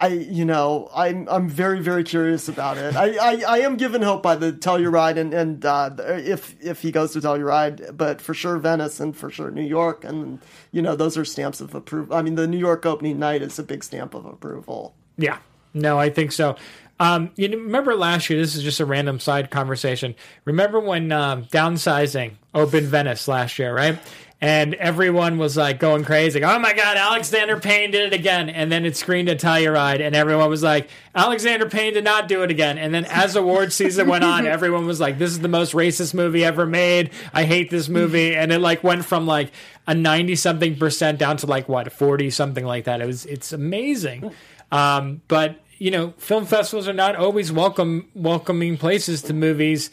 I, 0.00 0.08
you 0.08 0.46
know, 0.46 0.90
I'm 0.94 1.28
I'm 1.28 1.48
very 1.48 1.80
very 1.80 2.04
curious 2.04 2.48
about 2.48 2.78
it. 2.78 2.96
I, 2.96 3.16
I, 3.16 3.42
I 3.46 3.58
am 3.58 3.76
given 3.76 4.00
hope 4.00 4.22
by 4.22 4.34
the 4.34 4.50
Telluride, 4.50 5.18
and 5.18 5.34
and 5.34 5.64
uh, 5.64 5.90
if 5.98 6.56
if 6.60 6.80
he 6.80 6.90
goes 6.90 7.12
to 7.12 7.20
Telluride, 7.20 7.96
but 7.96 8.20
for 8.20 8.32
sure 8.32 8.56
Venice 8.56 8.98
and 8.98 9.14
for 9.14 9.30
sure 9.30 9.50
New 9.50 9.62
York, 9.62 10.04
and 10.04 10.38
you 10.72 10.80
know 10.80 10.96
those 10.96 11.18
are 11.18 11.24
stamps 11.26 11.60
of 11.60 11.74
approval. 11.74 12.16
I 12.16 12.22
mean, 12.22 12.36
the 12.36 12.46
New 12.46 12.58
York 12.58 12.86
opening 12.86 13.18
night 13.18 13.42
is 13.42 13.58
a 13.58 13.62
big 13.62 13.84
stamp 13.84 14.14
of 14.14 14.24
approval. 14.24 14.94
Yeah, 15.18 15.38
no, 15.74 15.98
I 15.98 16.08
think 16.08 16.32
so. 16.32 16.56
Um, 16.98 17.30
you 17.36 17.48
remember 17.48 17.94
last 17.94 18.28
year? 18.28 18.38
This 18.38 18.54
is 18.54 18.62
just 18.62 18.80
a 18.80 18.86
random 18.86 19.20
side 19.20 19.50
conversation. 19.50 20.14
Remember 20.44 20.80
when 20.80 21.12
um, 21.12 21.44
downsizing 21.46 22.32
opened 22.54 22.86
Venice 22.86 23.26
last 23.26 23.58
year, 23.58 23.74
right? 23.74 23.98
And 24.42 24.74
everyone 24.74 25.36
was 25.36 25.56
like 25.56 25.78
going 25.78 26.02
crazy. 26.02 26.42
Oh 26.42 26.58
my 26.58 26.72
God, 26.72 26.96
Alexander 26.96 27.60
Payne 27.60 27.90
did 27.90 28.10
it 28.10 28.16
again. 28.18 28.48
And 28.48 28.72
then 28.72 28.86
it 28.86 28.96
screened 28.96 29.28
at 29.28 29.38
Telluride, 29.38 30.00
and 30.00 30.16
everyone 30.16 30.48
was 30.48 30.62
like, 30.62 30.88
Alexander 31.14 31.68
Payne 31.68 31.92
did 31.92 32.04
not 32.04 32.26
do 32.26 32.42
it 32.42 32.50
again. 32.50 32.78
And 32.78 32.94
then 32.94 33.04
as 33.04 33.36
award 33.36 33.70
season 33.72 34.08
went 34.08 34.24
on, 34.24 34.46
everyone 34.46 34.86
was 34.86 34.98
like, 34.98 35.18
this 35.18 35.30
is 35.30 35.40
the 35.40 35.48
most 35.48 35.74
racist 35.74 36.14
movie 36.14 36.42
ever 36.42 36.64
made. 36.64 37.10
I 37.34 37.44
hate 37.44 37.70
this 37.70 37.88
movie. 37.88 38.34
And 38.40 38.52
it 38.52 38.60
like 38.60 38.82
went 38.82 39.04
from 39.04 39.26
like 39.26 39.52
a 39.86 39.94
90 39.94 40.34
something 40.36 40.76
percent 40.76 41.18
down 41.18 41.36
to 41.38 41.46
like 41.46 41.68
what, 41.68 41.92
40 41.92 42.30
something 42.30 42.64
like 42.64 42.84
that. 42.84 43.02
It 43.02 43.06
was, 43.06 43.26
it's 43.26 43.52
amazing. 43.52 44.32
Um, 44.72 45.20
but 45.28 45.60
you 45.80 45.90
know, 45.90 46.12
film 46.18 46.46
festivals 46.46 46.86
are 46.88 46.92
not 46.94 47.16
always 47.16 47.50
welcome 47.50 48.08
welcoming 48.14 48.76
places 48.76 49.22
to 49.22 49.34
movies 49.34 49.90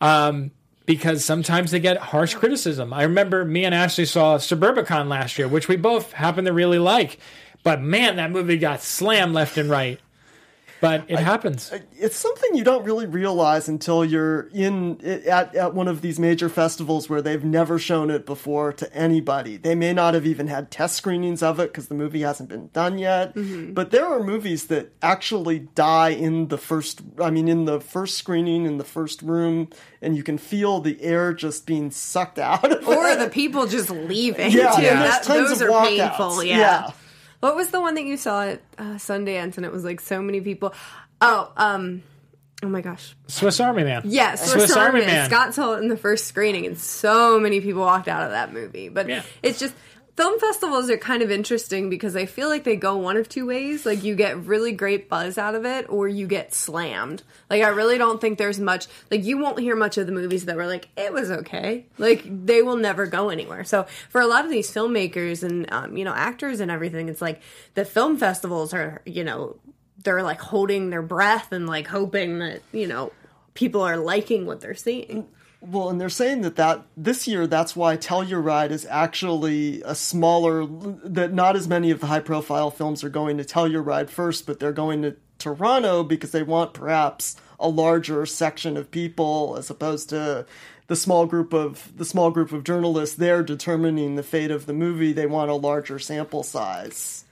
um, 0.00 0.50
because 0.90 1.24
sometimes 1.24 1.70
they 1.70 1.78
get 1.78 1.98
harsh 1.98 2.34
criticism. 2.34 2.92
I 2.92 3.04
remember 3.04 3.44
me 3.44 3.64
and 3.64 3.72
Ashley 3.72 4.04
saw 4.04 4.38
Suburbicon 4.38 5.06
last 5.06 5.38
year, 5.38 5.46
which 5.46 5.68
we 5.68 5.76
both 5.76 6.10
happen 6.14 6.46
to 6.46 6.52
really 6.52 6.80
like. 6.80 7.20
But 7.62 7.80
man, 7.80 8.16
that 8.16 8.32
movie 8.32 8.58
got 8.58 8.82
slammed 8.82 9.32
left 9.32 9.56
and 9.56 9.70
right. 9.70 10.00
But 10.80 11.04
it 11.08 11.18
happens. 11.18 11.70
it's 11.98 12.16
something 12.16 12.54
you 12.54 12.64
don't 12.64 12.84
really 12.84 13.04
realize 13.06 13.68
until 13.68 14.04
you're 14.04 14.48
in 14.52 15.00
at, 15.04 15.54
at 15.54 15.74
one 15.74 15.88
of 15.88 16.00
these 16.00 16.18
major 16.18 16.48
festivals 16.48 17.08
where 17.10 17.20
they've 17.20 17.44
never 17.44 17.78
shown 17.78 18.10
it 18.10 18.24
before 18.24 18.72
to 18.74 18.90
anybody. 18.94 19.58
They 19.58 19.74
may 19.74 19.92
not 19.92 20.14
have 20.14 20.24
even 20.26 20.46
had 20.46 20.70
test 20.70 20.96
screenings 20.96 21.42
of 21.42 21.60
it 21.60 21.68
because 21.72 21.88
the 21.88 21.94
movie 21.94 22.22
hasn't 22.22 22.48
been 22.48 22.70
done 22.72 22.98
yet. 22.98 23.34
Mm-hmm. 23.34 23.74
But 23.74 23.90
there 23.90 24.06
are 24.06 24.22
movies 24.22 24.66
that 24.68 24.92
actually 25.02 25.60
die 25.74 26.10
in 26.10 26.48
the 26.48 26.58
first. 26.58 27.00
I 27.22 27.30
mean, 27.30 27.48
in 27.48 27.66
the 27.66 27.80
first 27.80 28.16
screening 28.16 28.64
in 28.64 28.78
the 28.78 28.84
first 28.84 29.20
room, 29.22 29.68
and 30.00 30.16
you 30.16 30.22
can 30.22 30.38
feel 30.38 30.80
the 30.80 31.00
air 31.02 31.34
just 31.34 31.66
being 31.66 31.90
sucked 31.90 32.38
out 32.38 32.72
of 32.72 32.88
Or 32.88 33.06
it. 33.08 33.18
the 33.18 33.28
people 33.28 33.66
just 33.66 33.90
leaving 33.90 34.50
yeah, 34.50 34.70
too. 34.76 34.82
and 34.82 35.00
That, 35.00 35.22
tons 35.24 35.50
those 35.50 35.60
of 35.60 35.68
are 35.68 35.72
walkouts. 35.84 35.96
painful. 35.98 36.44
Yeah. 36.44 36.56
yeah. 36.58 36.90
What 37.40 37.56
was 37.56 37.70
the 37.70 37.80
one 37.80 37.94
that 37.94 38.04
you 38.04 38.16
saw 38.16 38.42
at 38.44 38.60
uh, 38.78 38.82
Sundance 38.96 39.56
and 39.56 39.64
it 39.66 39.72
was 39.72 39.84
like 39.84 40.00
so 40.00 40.20
many 40.22 40.40
people? 40.40 40.74
Oh, 41.22 41.50
um, 41.56 42.02
oh 42.62 42.68
my 42.68 42.80
gosh. 42.82 43.14
Swiss 43.26 43.60
Army 43.60 43.84
Man. 43.84 44.02
Yes, 44.04 44.52
Swiss 44.52 44.76
Army 44.76 45.00
Man. 45.00 45.28
Scott 45.28 45.54
saw 45.54 45.74
it 45.74 45.78
in 45.82 45.88
the 45.88 45.96
first 45.96 46.26
screening, 46.26 46.66
and 46.66 46.78
so 46.78 47.40
many 47.40 47.60
people 47.60 47.80
walked 47.82 48.08
out 48.08 48.22
of 48.22 48.30
that 48.30 48.52
movie. 48.52 48.88
But 48.88 49.08
Yeah. 49.08 49.22
it's 49.42 49.58
just 49.58 49.74
film 50.16 50.38
festivals 50.38 50.90
are 50.90 50.96
kind 50.96 51.22
of 51.22 51.30
interesting 51.30 51.90
because 51.90 52.16
I 52.16 52.26
feel 52.26 52.48
like 52.48 52.64
they 52.64 52.76
go 52.76 52.96
one 52.96 53.16
of 53.16 53.28
two 53.28 53.46
ways. 53.46 53.86
Like 53.86 54.02
you 54.02 54.14
get 54.14 54.44
really 54.44 54.72
great 54.72 55.08
buzz 55.08 55.38
out 55.38 55.54
of 55.54 55.64
it, 55.64 55.86
or 55.88 56.08
you 56.08 56.26
get 56.26 56.54
slammed. 56.54 57.22
Like 57.48 57.62
I 57.62 57.68
really 57.68 57.98
don't 57.98 58.20
think 58.20 58.38
there's 58.38 58.60
much. 58.60 58.86
Like 59.10 59.24
you 59.24 59.38
won't 59.38 59.58
hear 59.58 59.76
much 59.76 59.98
of 59.98 60.06
the 60.06 60.12
movies 60.12 60.46
that 60.46 60.56
were 60.56 60.66
like 60.66 60.88
it 60.96 61.12
was 61.12 61.30
okay. 61.30 61.86
Like 61.98 62.24
they 62.46 62.62
will 62.62 62.76
never 62.76 63.06
go 63.06 63.28
anywhere. 63.28 63.64
So 63.64 63.84
for 64.08 64.20
a 64.20 64.26
lot 64.26 64.44
of 64.44 64.50
these 64.50 64.72
filmmakers 64.72 65.42
and 65.42 65.70
um, 65.72 65.96
you 65.96 66.04
know 66.04 66.14
actors 66.14 66.60
and 66.60 66.70
everything, 66.70 67.08
it's 67.08 67.22
like 67.22 67.40
the 67.74 67.84
film 67.84 68.16
festivals 68.16 68.74
are 68.74 69.02
you 69.06 69.24
know 69.24 69.56
they're 70.02 70.22
like 70.22 70.40
holding 70.40 70.90
their 70.90 71.02
breath 71.02 71.52
and 71.52 71.66
like 71.66 71.86
hoping 71.86 72.38
that 72.38 72.62
you 72.72 72.86
know 72.86 73.12
people 73.54 73.82
are 73.82 73.96
liking 73.96 74.46
what 74.46 74.60
they're 74.60 74.74
seeing. 74.74 75.28
Well, 75.62 75.90
and 75.90 76.00
they're 76.00 76.08
saying 76.08 76.40
that 76.42 76.56
that 76.56 76.84
this 76.96 77.28
year 77.28 77.46
that's 77.46 77.76
why 77.76 77.96
Telluride 77.96 78.70
is 78.70 78.86
actually 78.88 79.82
a 79.82 79.94
smaller 79.94 80.66
that 81.04 81.34
not 81.34 81.54
as 81.54 81.68
many 81.68 81.90
of 81.90 82.00
the 82.00 82.06
high 82.06 82.20
profile 82.20 82.70
films 82.70 83.04
are 83.04 83.10
going 83.10 83.36
to 83.36 83.44
Telluride 83.44 84.08
first, 84.08 84.46
but 84.46 84.58
they're 84.58 84.72
going 84.72 85.02
to 85.02 85.16
Toronto 85.38 86.02
because 86.02 86.30
they 86.30 86.42
want 86.42 86.72
perhaps 86.72 87.36
a 87.58 87.68
larger 87.68 88.24
section 88.24 88.76
of 88.76 88.90
people 88.90 89.56
as 89.58 89.68
opposed 89.68 90.08
to 90.10 90.46
the 90.86 90.96
small 90.96 91.26
group 91.26 91.52
of 91.52 91.92
the 91.96 92.04
small 92.04 92.30
group 92.30 92.52
of 92.52 92.64
journalists 92.64 93.16
there 93.16 93.42
determining 93.42 94.16
the 94.16 94.22
fate 94.22 94.50
of 94.50 94.64
the 94.64 94.72
movie. 94.72 95.12
They 95.12 95.26
want 95.26 95.50
a 95.50 95.54
larger 95.54 95.98
sample 95.98 96.42
size. 96.42 97.24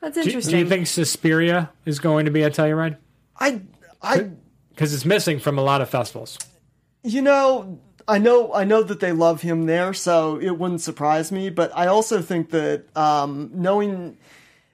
That's 0.00 0.14
Do, 0.14 0.22
interesting. 0.22 0.52
do 0.52 0.58
you 0.58 0.68
think 0.68 0.86
Suspiria 0.86 1.70
is 1.84 1.98
going 1.98 2.24
to 2.24 2.30
be 2.30 2.42
at 2.42 2.54
Telluride? 2.54 2.96
I 3.38 3.60
I 4.00 4.30
Because 4.70 4.94
it's 4.94 5.04
missing 5.04 5.38
from 5.40 5.58
a 5.58 5.62
lot 5.62 5.82
of 5.82 5.90
festivals. 5.90 6.38
You 7.06 7.22
know, 7.22 7.78
I 8.08 8.18
know 8.18 8.52
I 8.52 8.64
know 8.64 8.82
that 8.82 8.98
they 8.98 9.12
love 9.12 9.42
him 9.42 9.66
there, 9.66 9.94
so 9.94 10.40
it 10.40 10.58
wouldn't 10.58 10.80
surprise 10.80 11.30
me. 11.30 11.50
But 11.50 11.70
I 11.72 11.86
also 11.86 12.20
think 12.20 12.50
that 12.50 12.84
um, 12.96 13.48
knowing 13.54 14.18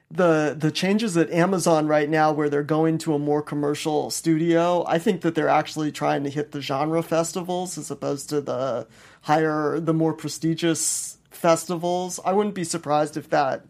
the 0.09 0.55
the 0.57 0.71
changes 0.71 1.15
at 1.15 1.29
Amazon 1.29 1.85
right 1.85 2.09
now, 2.09 2.31
where 2.31 2.49
they're 2.49 2.63
going 2.63 2.97
to 2.99 3.13
a 3.13 3.19
more 3.19 3.43
commercial 3.43 4.09
studio, 4.09 4.83
I 4.87 4.97
think 4.97 5.21
that 5.21 5.35
they're 5.35 5.47
actually 5.47 5.91
trying 5.91 6.23
to 6.23 6.29
hit 6.31 6.53
the 6.53 6.61
genre 6.61 7.03
festivals 7.03 7.77
as 7.77 7.91
opposed 7.91 8.29
to 8.29 8.41
the 8.41 8.87
higher, 9.21 9.79
the 9.79 9.93
more 9.93 10.13
prestigious 10.13 11.19
festivals. 11.29 12.19
I 12.25 12.33
wouldn't 12.33 12.55
be 12.55 12.63
surprised 12.63 13.15
if 13.15 13.29
that 13.29 13.63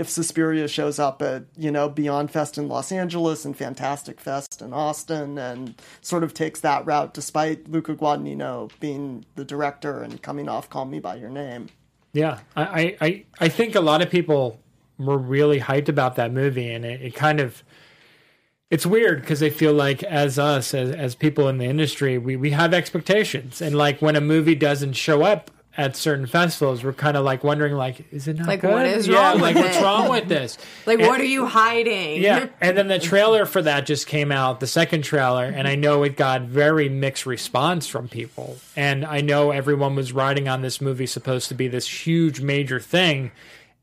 if 0.00 0.08
Suspiria 0.08 0.66
shows 0.66 0.98
up 0.98 1.20
at 1.20 1.44
you 1.58 1.70
know 1.70 1.86
Beyond 1.90 2.30
Fest 2.30 2.56
in 2.56 2.68
Los 2.68 2.90
Angeles 2.90 3.44
and 3.44 3.54
Fantastic 3.54 4.18
Fest 4.18 4.62
in 4.62 4.72
Austin 4.72 5.36
and 5.36 5.74
sort 6.00 6.24
of 6.24 6.32
takes 6.32 6.60
that 6.60 6.86
route, 6.86 7.12
despite 7.12 7.68
Luca 7.68 7.94
Guadagnino 7.94 8.70
being 8.80 9.26
the 9.34 9.44
director 9.44 10.02
and 10.02 10.22
coming 10.22 10.48
off 10.48 10.70
Call 10.70 10.86
Me 10.86 11.00
by 11.00 11.16
Your 11.16 11.28
Name. 11.28 11.68
Yeah, 12.14 12.40
I, 12.56 12.96
I, 13.00 13.24
I, 13.40 13.48
think 13.48 13.74
a 13.74 13.80
lot 13.80 14.00
of 14.02 14.10
people 14.10 14.58
were 14.98 15.18
really 15.18 15.60
hyped 15.60 15.88
about 15.88 16.16
that 16.16 16.32
movie, 16.32 16.72
and 16.72 16.84
it, 16.84 17.02
it 17.02 17.14
kind 17.14 17.38
of 17.38 17.62
it's 18.70 18.86
weird 18.86 19.20
because 19.20 19.38
they 19.38 19.50
feel 19.50 19.74
like 19.74 20.02
as 20.02 20.38
us 20.38 20.72
as 20.72 20.90
as 20.92 21.14
people 21.14 21.46
in 21.46 21.58
the 21.58 21.66
industry, 21.66 22.16
we 22.16 22.36
we 22.36 22.52
have 22.52 22.72
expectations, 22.72 23.60
and 23.60 23.76
like 23.76 24.00
when 24.00 24.16
a 24.16 24.20
movie 24.22 24.54
doesn't 24.54 24.94
show 24.94 25.22
up 25.22 25.50
at 25.76 25.94
certain 25.96 26.26
festivals, 26.26 26.82
we're 26.82 26.92
kind 26.92 27.16
of 27.16 27.24
like 27.24 27.44
wondering, 27.44 27.74
like, 27.74 28.12
is 28.12 28.26
it 28.28 28.36
not 28.38 28.48
Like, 28.48 28.60
good? 28.60 28.72
what 28.72 28.86
is 28.86 29.06
yeah, 29.06 29.30
wrong 29.30 29.40
like 29.40 29.54
with 29.54 29.64
what's 29.64 29.76
it? 29.76 29.82
wrong 29.82 30.08
with 30.10 30.28
this? 30.28 30.58
like, 30.86 30.98
And- 30.98 31.08
what 31.08 31.20
are 31.20 31.24
you 31.24 31.46
hiding? 31.46 32.20
Yeah, 32.20 32.48
and 32.60 32.76
then 32.76 32.88
the 32.88 32.98
trailer 32.98 33.46
for 33.46 33.62
that 33.62 33.86
just 33.86 34.06
came 34.08 34.32
out, 34.32 34.60
the 34.60 34.66
second 34.66 35.02
trailer, 35.02 35.44
and 35.44 35.68
I 35.68 35.76
know 35.76 36.02
it 36.02 36.16
got 36.16 36.42
very 36.42 36.88
mixed 36.88 37.24
response 37.24 37.86
from 37.86 38.08
people. 38.08 38.58
And 38.76 39.04
I 39.04 39.20
know 39.20 39.52
everyone 39.52 39.94
was 39.94 40.12
riding 40.12 40.48
on 40.48 40.60
this 40.62 40.80
movie 40.80 41.06
supposed 41.06 41.48
to 41.48 41.54
be 41.54 41.68
this 41.68 41.86
huge 42.06 42.40
major 42.40 42.80
thing, 42.80 43.30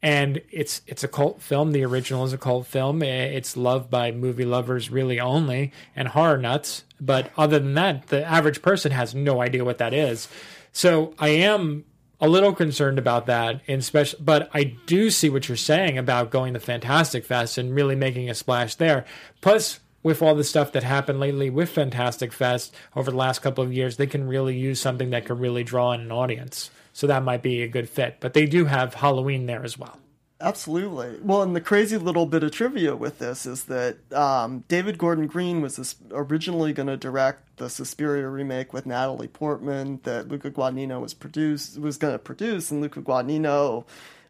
and 0.04 0.41
it's 0.52 0.82
it's 0.88 1.04
a 1.04 1.08
cult 1.08 1.41
film. 1.41 1.71
The 1.71 1.84
original 1.86 2.23
is 2.26 2.34
a 2.34 2.38
cult 2.38 2.67
film. 2.67 3.02
It's 3.02 3.58
loved 3.58 3.89
by 3.89 4.12
movie 4.12 4.45
lovers 4.45 4.91
really 4.91 5.19
only 5.19 5.71
and 5.95 6.10
horror 6.10 6.38
nuts. 6.38 6.84
But 7.00 7.32
other 7.38 7.60
than 7.60 7.73
that, 7.76 8.08
the 8.08 8.23
average 8.26 8.62
person 8.62 8.91
has 8.91 9.15
no 9.15 9.41
idea 9.41 9.63
what 9.65 9.78
that 9.80 9.93
is. 9.93 10.28
So 10.71 11.13
I 11.17 11.30
am 11.30 11.86
a 12.19 12.27
little 12.27 12.53
concerned 12.53 12.97
about 12.97 13.27
that 13.27 13.62
in 13.67 13.82
special 13.82 14.19
but 14.21 14.49
I 14.53 14.75
do 14.86 15.12
see 15.12 15.30
what 15.30 15.47
you're 15.47 15.56
saying 15.56 15.97
about 15.97 16.32
going 16.32 16.53
to 16.53 16.60
Fantastic 16.60 17.25
Fest 17.25 17.58
and 17.58 17.75
really 17.75 17.95
making 17.95 18.30
a 18.30 18.34
splash 18.34 18.75
there. 18.75 19.06
Plus 19.41 19.80
with 20.03 20.21
all 20.21 20.36
the 20.36 20.43
stuff 20.43 20.71
that 20.71 20.84
happened 20.84 21.19
lately 21.19 21.49
with 21.49 21.69
Fantastic 21.69 22.32
Fest 22.32 22.73
over 22.95 23.12
the 23.12 23.17
last 23.17 23.39
couple 23.39 23.63
of 23.63 23.73
years, 23.73 23.97
they 23.97 24.08
can 24.08 24.27
really 24.27 24.58
use 24.58 24.80
something 24.80 25.10
that 25.10 25.25
could 25.25 25.39
really 25.39 25.63
draw 25.63 25.91
in 25.91 26.01
an 26.01 26.12
audience. 26.12 26.71
So 26.93 27.08
that 27.08 27.23
might 27.23 27.43
be 27.43 27.62
a 27.62 27.67
good 27.67 27.89
fit. 27.89 28.17
But 28.19 28.34
they 28.34 28.45
do 28.45 28.65
have 28.65 28.95
Halloween 28.95 29.45
there 29.45 29.63
as 29.63 29.77
well. 29.77 29.99
Absolutely. 30.39 31.17
Well, 31.23 31.41
and 31.41 31.56
the 31.56 31.62
crazy 31.62 31.97
little 31.97 32.28
bit 32.28 32.43
of 32.43 32.52
trivia 32.52 32.95
with 32.95 33.17
this 33.17 33.47
is 33.47 33.63
that 33.65 33.97
um, 34.13 34.63
David 34.67 35.00
Gordon 35.00 35.26
Green 35.26 35.62
was 35.62 35.95
originally 36.12 36.73
going 36.73 36.88
to 36.88 36.97
direct 36.97 37.58
the 37.58 37.71
Suspiria 37.71 38.28
remake 38.30 38.71
with 38.71 38.86
Natalie 38.86 39.28
Portman 39.28 40.00
that 40.04 40.28
Luca 40.28 40.52
Guadagnino 40.52 41.02
was 41.02 41.15
produced 41.15 41.80
was 41.80 41.97
going 41.97 42.13
to 42.13 42.19
produce, 42.19 42.69
and 42.69 42.82
Luca 42.82 43.02
Guadagnino 43.02 43.86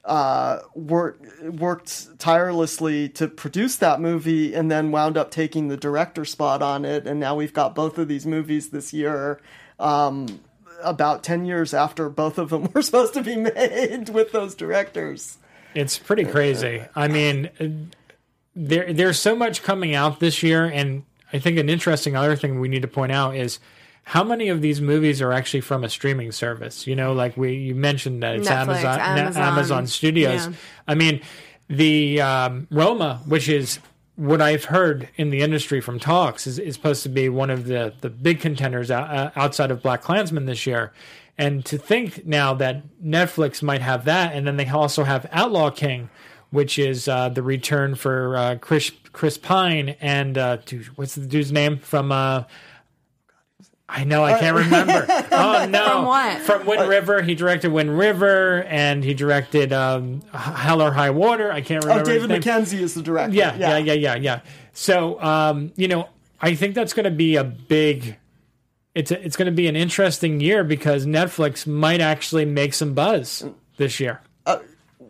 uh, 0.06 0.60
worked 0.76 1.44
worked 1.44 2.18
tirelessly 2.20 3.10
to 3.10 3.28
produce 3.28 3.76
that 3.76 4.00
movie, 4.00 4.54
and 4.54 4.72
then 4.72 4.92
wound 4.92 5.18
up 5.18 5.30
taking 5.30 5.68
the 5.68 5.76
director 5.76 6.24
spot 6.24 6.62
on 6.62 6.86
it. 6.86 7.06
And 7.06 7.20
now 7.20 7.36
we've 7.36 7.54
got 7.54 7.76
both 7.76 7.98
of 7.98 8.08
these 8.08 8.26
movies 8.26 8.70
this 8.70 8.94
year. 8.94 9.42
Um, 9.78 10.40
about 10.84 11.24
10 11.24 11.46
years 11.46 11.74
after 11.74 12.08
both 12.08 12.38
of 12.38 12.50
them 12.50 12.70
were 12.74 12.82
supposed 12.82 13.14
to 13.16 13.24
be 13.24 13.36
made 13.36 14.10
with 14.10 14.32
those 14.32 14.56
directors. 14.56 15.38
It's 15.78 16.00
pretty 16.00 16.26
crazy. 16.26 16.84
I 16.96 17.08
mean, 17.08 17.92
there 18.56 18.92
there's 18.92 19.20
so 19.20 19.36
much 19.36 19.62
coming 19.62 19.94
out 19.94 20.20
this 20.20 20.42
year, 20.42 20.66
and 20.66 21.04
I 21.32 21.38
think 21.38 21.60
an 21.60 21.70
interesting 21.70 22.16
other 22.16 22.36
thing 22.36 22.60
we 22.60 22.68
need 22.68 22.82
to 22.82 22.88
point 22.88 23.12
out 23.12 23.36
is 23.36 23.60
how 24.04 24.24
many 24.24 24.50
of 24.50 24.62
these 24.62 24.82
movies 24.82 25.22
are 25.22 25.32
actually 25.32 25.62
from 25.62 25.84
a 25.84 25.90
streaming 25.90 26.32
service. 26.32 26.88
You 26.88 26.96
know, 26.96 27.14
like 27.14 27.38
we 27.38 27.54
you 27.54 27.76
mentioned 27.76 28.24
that 28.24 28.38
it's 28.38 28.50
Netflix, 28.50 28.84
Amazon 28.84 29.00
Amazon. 29.00 29.44
Amazon 29.44 29.88
Studios. 29.88 30.48
Yeah. 30.48 30.54
I 30.88 30.96
mean, 30.96 31.22
the 31.68 32.22
um, 32.22 32.68
Roma, 32.72 33.22
which 33.28 33.48
is 33.48 33.78
what 34.16 34.42
I've 34.42 34.66
heard 34.66 35.10
in 35.16 35.30
the 35.30 35.42
industry 35.42 35.80
from 35.80 36.00
talks, 36.00 36.48
is, 36.48 36.58
is 36.58 36.74
supposed 36.74 37.04
to 37.04 37.10
be 37.10 37.30
one 37.30 37.52
of 37.52 37.66
the 37.66 37.94
the 38.02 38.10
big 38.10 38.40
contenders 38.40 38.90
out, 38.90 39.10
uh, 39.16 39.30
outside 39.36 39.70
of 39.70 39.84
Black 39.84 40.02
Klansman 40.02 40.48
this 40.48 40.66
year. 40.66 40.92
And 41.38 41.64
to 41.66 41.78
think 41.78 42.26
now 42.26 42.54
that 42.56 42.84
Netflix 43.04 43.62
might 43.62 43.82
have 43.82 44.06
that, 44.06 44.34
and 44.34 44.48
then 44.48 44.58
they 44.58 44.68
also 44.68 45.04
have 45.04 45.28
Outlaw 45.32 45.70
King, 45.70 46.10
which 46.50 46.80
is 46.80 47.08
uh, 47.08 47.30
the 47.30 47.44
return 47.44 47.96
for 47.96 48.36
uh, 48.36 48.56
Chris 48.56 48.92
Chris 49.12 49.38
Pine 49.38 49.96
and 50.02 50.38
uh, 50.38 50.58
dude, 50.58 50.86
what's 50.98 51.16
the 51.16 51.26
dude's 51.26 51.52
name 51.52 51.78
from? 51.80 52.12
Uh, 52.12 52.44
I 53.90 54.04
know 54.04 54.24
I 54.24 54.38
can't 54.40 54.56
remember. 54.66 55.06
oh 55.32 55.66
no! 55.70 55.86
From 55.86 56.06
what? 56.06 56.42
From 56.42 56.66
Wind 56.66 56.90
River. 56.90 57.22
He 57.22 57.36
directed 57.36 57.72
Wind 57.72 57.98
River, 57.98 58.64
and 58.64 59.04
he 59.04 59.14
directed 59.14 59.72
um, 59.72 60.22
Hell 60.34 60.82
or 60.82 60.92
High 60.92 61.10
Water. 61.12 61.52
I 61.52 61.62
can't 61.62 61.84
remember. 61.84 62.10
Oh, 62.10 62.14
David. 62.14 62.30
Mackenzie 62.30 62.84
is 62.84 62.96
the 62.96 63.02
director. 63.02 63.36
Yeah, 63.36 63.56
yeah, 63.56 63.78
yeah, 63.78 63.94
yeah, 63.94 64.16
yeah. 64.16 64.40
So, 64.74 65.22
um, 65.22 65.72
you 65.76 65.88
know, 65.88 66.10
I 66.42 66.54
think 66.56 66.76
that's 66.76 66.94
going 66.94 67.06
to 67.06 67.12
be 67.12 67.36
a 67.38 67.44
big. 67.44 68.18
It's 68.98 69.12
a, 69.12 69.24
it's 69.24 69.36
going 69.36 69.46
to 69.46 69.52
be 69.52 69.68
an 69.68 69.76
interesting 69.76 70.40
year 70.40 70.64
because 70.64 71.06
Netflix 71.06 71.68
might 71.68 72.02
actually 72.02 72.46
make 72.46 72.74
some 72.74 72.96
buzz 72.96 73.46
this 73.78 74.00
year. 74.00 74.22
Uh, 74.48 74.58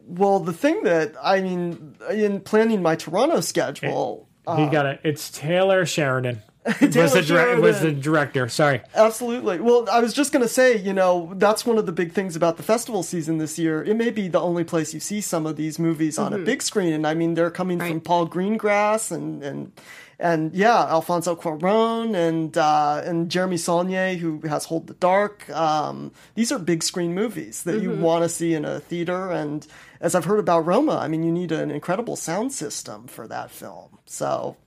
well, 0.07 0.41
the 0.41 0.51
thing 0.51 0.83
that 0.83 1.15
I 1.23 1.39
mean, 1.39 1.95
in 2.11 2.41
planning 2.41 2.81
my 2.81 2.97
Toronto 2.97 3.39
schedule, 3.39 4.27
he 4.57 4.67
got 4.67 4.85
uh, 4.85 4.89
it. 4.89 5.01
It's 5.05 5.31
Taylor 5.31 5.85
Sheridan. 5.85 6.41
was 6.81 7.13
the 7.13 7.23
dire- 7.25 7.61
was 7.61 7.79
the 7.79 7.93
director? 7.93 8.49
Sorry. 8.49 8.81
Absolutely. 8.93 9.61
Well, 9.61 9.87
I 9.89 10.01
was 10.01 10.13
just 10.13 10.33
going 10.33 10.43
to 10.43 10.49
say, 10.49 10.77
you 10.77 10.91
know, 10.91 11.31
that's 11.35 11.65
one 11.65 11.77
of 11.77 11.85
the 11.85 11.93
big 11.93 12.11
things 12.11 12.35
about 12.35 12.57
the 12.57 12.63
festival 12.63 13.03
season 13.03 13.37
this 13.37 13.57
year. 13.57 13.81
It 13.81 13.95
may 13.95 14.09
be 14.09 14.27
the 14.27 14.41
only 14.41 14.65
place 14.65 14.93
you 14.93 14.99
see 14.99 15.21
some 15.21 15.45
of 15.45 15.55
these 15.55 15.79
movies 15.79 16.17
on 16.17 16.33
a 16.33 16.35
mm-hmm. 16.35 16.43
big 16.43 16.61
screen, 16.61 16.91
and 16.91 17.07
I 17.07 17.13
mean, 17.13 17.35
they're 17.35 17.51
coming 17.51 17.79
from 17.79 18.01
Paul 18.01 18.27
Greengrass 18.27 19.13
and 19.13 19.41
and 19.41 19.71
and 20.19 20.53
yeah, 20.53 20.85
Alfonso 20.85 21.35
Cuarón 21.35 22.15
and 22.15 22.57
uh, 22.57 23.01
and 23.05 23.29
Jeremy 23.29 23.57
Saulnier, 23.57 24.15
who 24.15 24.41
has 24.47 24.65
Hold 24.65 24.87
the 24.87 24.95
Dark. 24.95 25.49
Um, 25.49 26.11
these 26.35 26.51
are 26.51 26.57
big 26.59 26.81
screen 26.83 27.13
movies 27.13 27.63
that 27.63 27.81
you 27.81 27.91
want 27.91 28.23
to 28.23 28.29
see 28.29 28.53
in 28.53 28.65
a 28.65 28.79
theater. 28.79 29.31
And 29.31 29.65
as 30.01 30.15
I've 30.15 30.25
heard 30.25 30.39
about 30.39 30.65
Roma, 30.65 30.97
I 30.97 31.07
mean, 31.07 31.23
you 31.23 31.31
need 31.31 31.51
an 31.51 31.69
incredible 31.69 32.15
sound 32.15 32.51
system 32.51 33.07
for 33.07 33.27
that 33.27 33.51
film. 33.51 33.99
So 34.05 34.57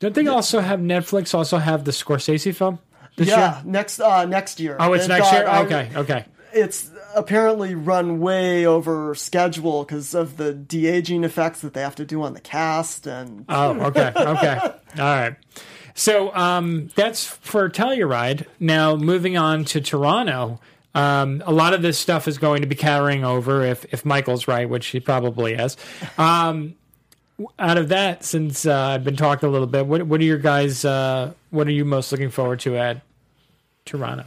Don't 0.00 0.14
they 0.14 0.26
also 0.26 0.60
have 0.60 0.80
Netflix? 0.80 1.34
Also 1.34 1.58
have 1.58 1.84
the 1.84 1.92
Scorsese 1.92 2.54
film 2.54 2.78
yeah, 3.18 3.56
year? 3.56 3.62
next 3.64 4.00
uh, 4.00 4.24
next 4.24 4.60
year. 4.60 4.76
Oh, 4.80 4.92
it's 4.92 5.04
It 5.04 5.08
next 5.08 5.32
year. 5.32 5.46
Okay, 5.46 5.90
okay. 5.94 6.24
it's 6.52 6.90
apparently 7.14 7.74
run 7.74 8.20
way 8.20 8.66
over 8.66 9.14
schedule 9.14 9.84
because 9.84 10.14
of 10.14 10.36
the 10.36 10.52
de 10.52 10.86
aging 10.86 11.24
effects 11.24 11.60
that 11.60 11.74
they 11.74 11.80
have 11.80 11.94
to 11.96 12.04
do 12.04 12.22
on 12.22 12.34
the 12.34 12.40
cast 12.40 13.06
and 13.06 13.44
Oh, 13.48 13.80
okay, 13.86 14.12
okay, 14.16 14.58
all 14.62 14.74
right. 14.98 15.36
So 15.94 16.34
um, 16.34 16.88
that's 16.94 17.24
for 17.24 17.68
Telluride. 17.68 18.46
Now 18.58 18.96
moving 18.96 19.36
on 19.36 19.64
to 19.66 19.80
Toronto. 19.80 20.60
Um, 20.94 21.42
a 21.46 21.52
lot 21.52 21.72
of 21.74 21.82
this 21.82 21.98
stuff 21.98 22.28
is 22.28 22.38
going 22.38 22.62
to 22.62 22.66
be 22.66 22.74
carrying 22.74 23.24
over 23.24 23.62
if 23.64 23.84
if 23.92 24.04
Michael's 24.04 24.48
right, 24.48 24.68
which 24.68 24.86
he 24.88 25.00
probably 25.00 25.54
is. 25.54 25.76
Um, 26.18 26.74
out 27.58 27.78
of 27.78 27.88
that, 27.88 28.24
since 28.24 28.66
uh, 28.66 28.74
I've 28.74 29.04
been 29.04 29.16
talking 29.16 29.48
a 29.48 29.52
little 29.52 29.66
bit, 29.66 29.86
what 29.86 30.02
what 30.02 30.20
are 30.20 30.24
your 30.24 30.38
guys? 30.38 30.84
Uh, 30.84 31.32
what 31.50 31.66
are 31.66 31.72
you 31.72 31.84
most 31.84 32.12
looking 32.12 32.30
forward 32.30 32.60
to 32.60 32.76
at 32.76 33.00
Toronto? 33.84 34.24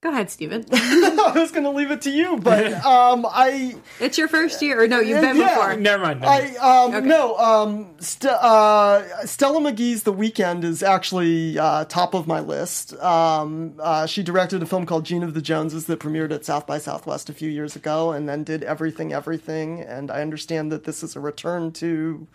Go 0.00 0.10
ahead, 0.12 0.30
Steven. 0.30 0.64
I 0.72 1.32
was 1.34 1.50
going 1.50 1.64
to 1.64 1.70
leave 1.70 1.90
it 1.90 2.02
to 2.02 2.10
you, 2.10 2.36
but 2.36 2.72
um, 2.84 3.26
I 3.28 3.74
It's 3.98 4.16
your 4.16 4.28
first 4.28 4.62
year, 4.62 4.84
or 4.84 4.86
no, 4.86 5.00
you've 5.00 5.20
been 5.20 5.36
Yeah. 5.36 5.56
before. 5.56 5.74
Never 5.76 6.04
mind. 6.04 6.20
never 6.20 6.32
mind. 6.32 6.56
I 6.58 6.92
um 6.94 7.08
no 7.08 7.36
um 7.36 7.94
St- 7.98 8.32
uh, 8.32 9.26
Stella 9.26 9.58
Meghie's 9.60 10.04
The 10.04 10.12
Weekend 10.12 10.62
is 10.62 10.84
actually 10.84 11.58
uh, 11.58 11.84
top 11.86 12.14
of 12.14 12.28
my 12.28 12.38
list. 12.38 12.94
Um, 13.02 13.74
uh, 13.80 14.06
she 14.06 14.22
directed 14.22 14.62
a 14.62 14.66
film 14.66 14.86
called 14.86 15.04
Jean 15.04 15.24
of 15.24 15.34
the 15.34 15.42
Joneses 15.42 15.86
that 15.86 15.98
premiered 15.98 16.30
at 16.32 16.44
South 16.44 16.64
by 16.64 16.78
Southwest 16.78 17.28
a 17.28 17.32
few 17.32 17.50
years 17.50 17.74
ago, 17.74 18.12
and 18.12 18.28
then 18.28 18.44
did 18.44 18.62
Everything 18.62 19.12
Everything. 19.12 19.80
And 19.80 20.12
I 20.12 20.22
understand 20.22 20.70
that 20.70 20.84
this 20.84 21.02
is 21.02 21.16
a 21.16 21.20
return 21.20 21.72
to 21.72 22.28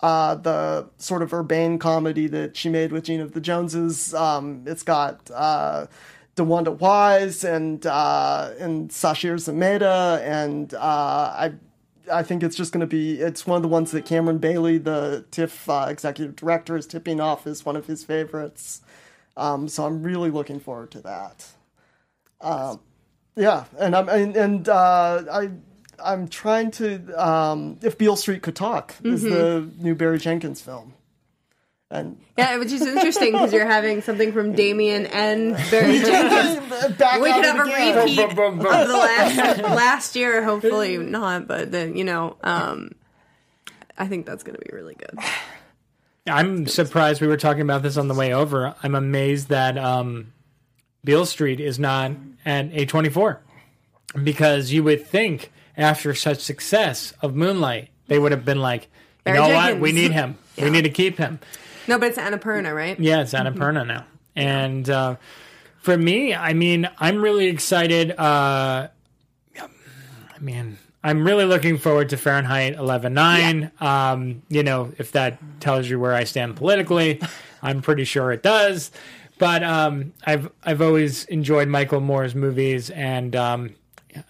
uh, 0.00 0.36
the 0.36 0.88
sort 0.96 1.20
of 1.20 1.34
urbane 1.34 1.78
comedy 1.78 2.28
that 2.28 2.56
she 2.56 2.70
made 2.70 2.92
with 2.92 3.04
Jean 3.04 3.20
of 3.20 3.34
the 3.34 3.42
Joneses. 3.42 4.14
Um, 4.14 4.62
it's 4.66 4.82
got. 4.82 5.30
Uh, 5.30 5.86
DeWanda 6.40 6.78
Wise 6.78 7.44
and 7.44 7.84
uh, 7.86 8.52
and 8.58 8.90
Sasheer 8.90 9.34
Zamata 9.34 10.20
and 10.22 10.72
uh, 10.74 10.78
I 10.78 11.52
I 12.10 12.22
think 12.22 12.42
it's 12.42 12.56
just 12.56 12.72
going 12.72 12.80
to 12.80 12.86
be 12.86 13.20
it's 13.20 13.46
one 13.46 13.56
of 13.56 13.62
the 13.62 13.68
ones 13.68 13.90
that 13.92 14.04
Cameron 14.04 14.38
Bailey, 14.38 14.78
the 14.78 15.24
TIFF 15.30 15.68
uh, 15.68 15.86
executive 15.88 16.36
director, 16.36 16.76
is 16.76 16.86
tipping 16.86 17.20
off 17.20 17.46
as 17.46 17.64
one 17.64 17.76
of 17.76 17.86
his 17.86 18.04
favorites. 18.04 18.80
Um, 19.36 19.68
so 19.68 19.84
I'm 19.84 20.02
really 20.02 20.30
looking 20.30 20.60
forward 20.60 20.90
to 20.92 21.00
that. 21.02 21.46
Um, 22.40 22.80
yeah, 23.36 23.64
and 23.78 23.94
I'm 23.94 24.08
and, 24.08 24.36
and 24.36 24.68
uh, 24.68 25.24
I. 25.30 25.50
I'm 26.02 26.28
trying 26.28 26.70
to. 26.72 27.12
Um, 27.22 27.78
if 27.82 27.98
Beale 27.98 28.16
Street 28.16 28.40
Could 28.40 28.56
Talk 28.56 28.94
is 29.04 29.20
the 29.20 29.70
new 29.78 29.94
Barry 29.94 30.18
Jenkins 30.18 30.62
film, 30.62 30.94
and 31.90 32.16
Yeah, 32.38 32.56
which 32.58 32.72
is 32.72 32.82
interesting 32.82 33.32
because 33.32 33.52
you're 33.52 33.66
having 33.66 34.00
something 34.02 34.32
from 34.32 34.52
Damien 34.52 35.06
and 35.06 35.54
Barry 35.70 35.98
Jenkins. 36.04 36.96
back 36.98 37.20
We 37.20 37.32
could 37.32 37.44
it 37.44 37.46
have 37.46 37.58
a 37.58 37.62
again. 37.62 37.96
repeat 37.98 38.20
of 38.20 38.36
the 38.36 38.94
last 38.96 39.58
last 39.62 40.16
year. 40.16 40.42
Hopefully 40.44 40.96
not, 40.98 41.46
but 41.48 41.72
then 41.72 41.96
you 41.96 42.04
know, 42.04 42.36
um, 42.42 42.92
I 43.98 44.06
think 44.06 44.26
that's 44.26 44.42
going 44.42 44.56
to 44.56 44.64
be 44.64 44.70
really 44.74 44.94
good. 44.94 45.18
I'm 46.26 46.66
surprised 46.66 47.20
we 47.20 47.26
were 47.26 47.36
talking 47.36 47.62
about 47.62 47.82
this 47.82 47.96
on 47.96 48.06
the 48.08 48.14
way 48.14 48.32
over. 48.32 48.74
I'm 48.82 48.94
amazed 48.94 49.48
that 49.48 49.76
um, 49.76 50.32
Beale 51.04 51.26
Street 51.26 51.60
is 51.60 51.78
not 51.78 52.12
at 52.44 52.70
A24 52.70 53.38
because 54.22 54.70
you 54.70 54.84
would 54.84 55.06
think 55.06 55.50
after 55.76 56.14
such 56.14 56.38
success 56.38 57.14
of 57.22 57.34
Moonlight, 57.34 57.88
they 58.06 58.18
would 58.18 58.32
have 58.32 58.44
been 58.44 58.60
like, 58.60 58.82
you 58.84 58.88
Barry 59.24 59.38
know 59.38 59.48
what, 59.48 59.80
we 59.80 59.92
need 59.92 60.12
him. 60.12 60.36
We 60.58 60.70
need 60.70 60.82
to 60.82 60.90
keep 60.90 61.16
him. 61.18 61.40
No, 61.88 61.98
but 61.98 62.08
it's 62.08 62.18
Annapurna, 62.18 62.74
right? 62.74 62.98
Yeah, 62.98 63.22
it's 63.22 63.32
Annapurna 63.32 63.86
now. 63.86 64.04
And 64.36 64.88
uh, 64.88 65.16
for 65.80 65.96
me, 65.96 66.34
I 66.34 66.52
mean, 66.52 66.88
I'm 66.98 67.20
really 67.22 67.46
excited. 67.46 68.12
Uh, 68.12 68.88
I 69.58 70.38
mean, 70.42 70.78
I'm 71.02 71.24
really 71.24 71.44
looking 71.44 71.78
forward 71.78 72.10
to 72.10 72.16
Fahrenheit 72.16 72.76
11.9. 72.76 73.82
Um, 73.82 74.42
you 74.48 74.62
know, 74.62 74.92
if 74.98 75.12
that 75.12 75.38
tells 75.60 75.88
you 75.88 75.98
where 76.00 76.14
I 76.14 76.24
stand 76.24 76.56
politically, 76.56 77.20
I'm 77.62 77.82
pretty 77.82 78.04
sure 78.04 78.32
it 78.32 78.42
does. 78.42 78.90
But 79.38 79.62
um, 79.62 80.12
I've 80.24 80.50
I've 80.62 80.82
always 80.82 81.24
enjoyed 81.24 81.66
Michael 81.68 82.00
Moore's 82.00 82.34
movies, 82.34 82.90
and 82.90 83.34
um, 83.34 83.74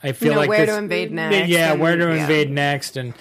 I 0.04 0.12
feel 0.12 0.28
You 0.28 0.34
know, 0.34 0.40
like 0.40 0.48
where 0.48 0.66
this, 0.66 0.74
to 0.76 0.78
invade 0.78 1.10
next. 1.10 1.48
Yeah, 1.48 1.72
and- 1.72 1.80
where 1.80 1.96
to 1.96 2.14
yeah. 2.14 2.20
invade 2.22 2.50
next, 2.50 2.96
and 2.96 3.12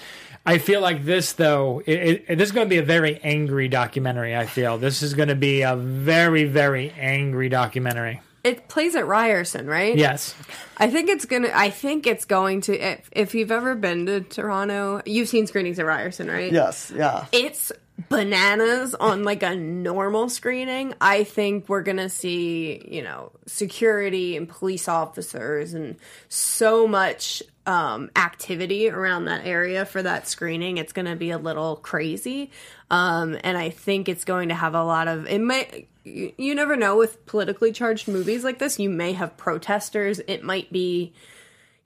I 0.50 0.58
feel 0.58 0.80
like 0.80 1.04
this 1.04 1.34
though. 1.34 1.82
It, 1.86 2.24
it, 2.28 2.38
this 2.38 2.48
is 2.48 2.52
going 2.52 2.66
to 2.66 2.70
be 2.70 2.78
a 2.78 2.82
very 2.82 3.20
angry 3.22 3.68
documentary. 3.68 4.36
I 4.36 4.46
feel 4.46 4.78
this 4.78 5.02
is 5.02 5.14
going 5.14 5.28
to 5.28 5.36
be 5.36 5.62
a 5.62 5.76
very 5.76 6.44
very 6.44 6.90
angry 6.98 7.48
documentary. 7.48 8.20
It 8.42 8.68
plays 8.68 8.96
at 8.96 9.06
Ryerson, 9.06 9.66
right? 9.66 9.94
Yes, 9.94 10.34
I 10.78 10.90
think 10.90 11.10
it's 11.10 11.26
gonna. 11.26 11.50
I 11.54 11.70
think 11.70 12.06
it's 12.06 12.24
going 12.24 12.62
to. 12.62 12.76
If, 12.76 13.08
if 13.12 13.34
you've 13.34 13.52
ever 13.52 13.74
been 13.74 14.06
to 14.06 14.22
Toronto, 14.22 15.02
you've 15.04 15.28
seen 15.28 15.46
screenings 15.46 15.78
at 15.78 15.84
Ryerson, 15.84 16.28
right? 16.28 16.50
Yes, 16.50 16.90
yeah. 16.94 17.26
it's 17.32 17.70
bananas 18.08 18.94
on 18.94 19.24
like 19.24 19.42
a 19.42 19.54
normal 19.54 20.30
screening. 20.30 20.94
I 21.02 21.24
think 21.24 21.68
we're 21.68 21.82
gonna 21.82 22.08
see, 22.08 22.82
you 22.90 23.02
know, 23.02 23.32
security 23.46 24.38
and 24.38 24.48
police 24.48 24.88
officers 24.88 25.74
and 25.74 25.96
so 26.30 26.88
much 26.88 27.42
um, 27.70 28.10
activity 28.16 28.90
around 28.90 29.26
that 29.26 29.46
area 29.46 29.84
for 29.84 30.02
that 30.02 30.26
screening. 30.28 30.76
It's 30.76 30.92
gonna 30.92 31.16
be 31.16 31.30
a 31.30 31.38
little 31.38 31.76
crazy, 31.76 32.50
um, 32.90 33.38
and 33.44 33.56
I 33.56 33.70
think 33.70 34.08
it's 34.08 34.24
going 34.24 34.48
to 34.48 34.54
have 34.54 34.74
a 34.74 34.84
lot 34.84 35.08
of. 35.08 35.26
It 35.26 35.40
might. 35.40 35.88
You, 36.02 36.32
you 36.38 36.54
never 36.54 36.76
know 36.76 36.96
with 36.96 37.24
politically 37.26 37.72
charged 37.72 38.08
movies 38.08 38.42
like 38.42 38.58
this. 38.58 38.78
You 38.78 38.90
may 38.90 39.12
have 39.12 39.36
protesters. 39.36 40.18
It 40.26 40.42
might 40.42 40.72
be 40.72 41.12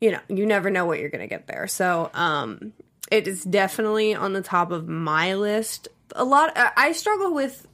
you 0.01 0.11
know, 0.11 0.21
you 0.29 0.45
never 0.45 0.69
know 0.69 0.85
what 0.85 0.99
you're 0.99 1.09
going 1.09 1.23
to 1.23 1.27
get 1.27 1.47
there. 1.47 1.67
So, 1.67 2.11
um, 2.13 2.75
it 3.11 3.27
is 3.27 3.43
definitely 3.43 4.15
on 4.15 4.35
the 4.35 4.43
top 4.43 4.71
of 4.71 4.87
my 4.89 5.35
list. 5.35 5.89
A 6.15 6.25
lot, 6.25 6.53
I 6.55 6.93
struggle 6.93 7.33
with 7.33 7.67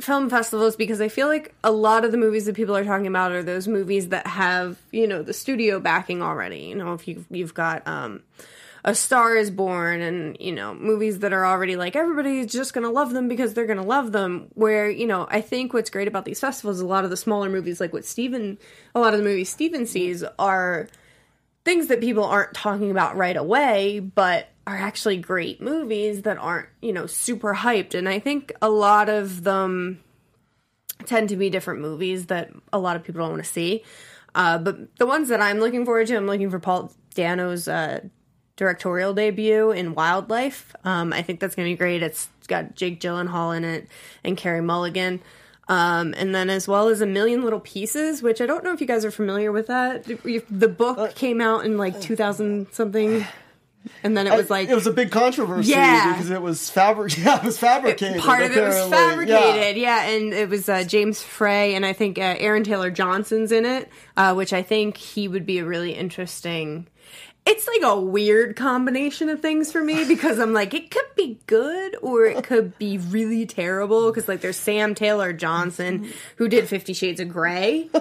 film 0.00 0.30
festivals 0.30 0.76
because 0.76 1.00
I 1.00 1.08
feel 1.08 1.26
like 1.26 1.54
a 1.64 1.72
lot 1.72 2.04
of 2.04 2.12
the 2.12 2.18
movies 2.18 2.46
that 2.46 2.54
people 2.54 2.76
are 2.76 2.84
talking 2.84 3.06
about 3.06 3.32
are 3.32 3.42
those 3.42 3.66
movies 3.66 4.08
that 4.08 4.26
have, 4.26 4.78
you 4.92 5.06
know, 5.06 5.22
the 5.22 5.34
studio 5.34 5.80
backing 5.80 6.22
already. 6.22 6.60
You 6.60 6.76
know, 6.76 6.94
if 6.94 7.08
you've, 7.08 7.26
you've 7.30 7.54
got, 7.54 7.86
um, 7.86 8.22
a 8.84 8.94
Star 8.94 9.36
is 9.36 9.50
Born 9.50 10.00
and, 10.00 10.36
you 10.40 10.52
know, 10.52 10.72
movies 10.72 11.18
that 11.18 11.32
are 11.32 11.44
already 11.44 11.76
like 11.76 11.96
everybody's 11.96 12.50
just 12.50 12.72
going 12.72 12.84
to 12.84 12.90
love 12.90 13.12
them 13.12 13.28
because 13.28 13.52
they're 13.52 13.66
going 13.66 13.78
to 13.78 13.84
love 13.84 14.12
them. 14.12 14.48
Where, 14.54 14.88
you 14.88 15.06
know, 15.06 15.26
I 15.30 15.40
think 15.40 15.72
what's 15.72 15.90
great 15.90 16.08
about 16.08 16.24
these 16.24 16.40
festivals, 16.40 16.80
a 16.80 16.86
lot 16.86 17.04
of 17.04 17.10
the 17.10 17.16
smaller 17.16 17.48
movies, 17.48 17.80
like 17.80 17.92
what 17.92 18.04
Steven, 18.04 18.56
a 18.94 19.00
lot 19.00 19.14
of 19.14 19.18
the 19.18 19.24
movies 19.24 19.50
Steven 19.50 19.84
sees 19.84 20.24
are 20.38 20.88
things 21.64 21.88
that 21.88 22.00
people 22.00 22.24
aren't 22.24 22.54
talking 22.54 22.90
about 22.90 23.16
right 23.16 23.36
away, 23.36 23.98
but 23.98 24.48
are 24.68 24.76
actually 24.76 25.16
great 25.16 25.62
movies 25.62 26.22
that 26.22 26.36
aren't, 26.36 26.68
you 26.82 26.92
know, 26.92 27.06
super 27.06 27.54
hyped. 27.54 27.94
And 27.94 28.06
I 28.06 28.18
think 28.18 28.52
a 28.60 28.68
lot 28.68 29.08
of 29.08 29.42
them 29.42 30.00
tend 31.06 31.30
to 31.30 31.36
be 31.36 31.48
different 31.48 31.80
movies 31.80 32.26
that 32.26 32.50
a 32.70 32.78
lot 32.78 32.94
of 32.94 33.02
people 33.02 33.20
don't 33.22 33.30
want 33.30 33.42
to 33.42 33.50
see. 33.50 33.82
Uh, 34.34 34.58
but 34.58 34.94
the 34.98 35.06
ones 35.06 35.28
that 35.28 35.40
I'm 35.40 35.58
looking 35.58 35.86
forward 35.86 36.06
to, 36.08 36.16
I'm 36.16 36.26
looking 36.26 36.50
for 36.50 36.58
Paul 36.58 36.92
Dano's 37.14 37.66
uh, 37.66 38.00
directorial 38.56 39.14
debut 39.14 39.70
in 39.70 39.94
Wildlife. 39.94 40.76
Um, 40.84 41.14
I 41.14 41.22
think 41.22 41.40
that's 41.40 41.54
going 41.54 41.66
to 41.66 41.72
be 41.72 41.78
great. 41.78 42.02
It's 42.02 42.28
got 42.46 42.74
Jake 42.74 43.00
Gyllenhaal 43.00 43.56
in 43.56 43.64
it 43.64 43.88
and 44.22 44.36
Carey 44.36 44.60
Mulligan. 44.60 45.22
Um, 45.68 46.14
and 46.18 46.34
then 46.34 46.50
as 46.50 46.68
well 46.68 46.88
as 46.88 47.00
a 47.00 47.06
million 47.06 47.42
little 47.42 47.60
pieces, 47.60 48.22
which 48.22 48.42
I 48.42 48.46
don't 48.46 48.64
know 48.64 48.74
if 48.74 48.82
you 48.82 48.86
guys 48.86 49.06
are 49.06 49.10
familiar 49.10 49.50
with 49.50 49.68
that. 49.68 50.04
The 50.04 50.68
book 50.68 51.14
came 51.14 51.40
out 51.40 51.64
in 51.64 51.78
like 51.78 51.98
2000 52.00 52.68
something. 52.72 53.26
And 54.02 54.16
then 54.16 54.26
it 54.26 54.34
was 54.36 54.50
like 54.50 54.68
it 54.68 54.74
was 54.74 54.86
a 54.86 54.92
big 54.92 55.10
controversy 55.10 55.70
Yeah. 55.70 56.12
because 56.12 56.30
it 56.30 56.42
was 56.42 56.68
fabric. 56.68 57.16
Yeah, 57.18 57.38
it 57.38 57.44
was 57.44 57.58
fabricated. 57.58 58.20
part 58.20 58.42
of 58.42 58.50
it 58.56 58.60
was 58.62 58.88
fabricated. 58.90 59.76
Yeah, 59.76 60.04
and 60.04 60.32
it 60.32 60.48
was 60.48 60.68
uh, 60.68 60.84
James 60.84 61.22
Frey 61.22 61.74
and 61.74 61.86
I 61.86 61.92
think 61.92 62.18
uh, 62.18 62.34
Aaron 62.38 62.64
Taylor 62.64 62.90
Johnson's 62.90 63.50
in 63.52 63.64
it, 63.64 63.88
uh, 64.16 64.34
which 64.34 64.52
I 64.52 64.62
think 64.62 64.96
he 64.96 65.26
would 65.28 65.46
be 65.46 65.58
a 65.58 65.64
really 65.64 65.92
interesting. 65.94 66.86
It's 67.46 67.66
like 67.66 67.80
a 67.82 67.98
weird 67.98 68.56
combination 68.56 69.30
of 69.30 69.40
things 69.40 69.72
for 69.72 69.82
me 69.82 70.04
because 70.08 70.38
I'm 70.38 70.52
like 70.52 70.74
it 70.74 70.90
could 70.90 71.06
be 71.16 71.40
good 71.46 71.96
or 72.02 72.26
it 72.26 72.44
could 72.44 72.76
be 72.78 72.98
really 72.98 73.46
terrible 73.46 74.10
because 74.10 74.28
like 74.28 74.42
there's 74.42 74.58
Sam 74.58 74.94
Taylor 74.94 75.32
Johnson 75.32 76.10
who 76.36 76.48
did 76.48 76.68
Fifty 76.68 76.92
Shades 76.92 77.20
of 77.20 77.30
Grey. 77.30 77.88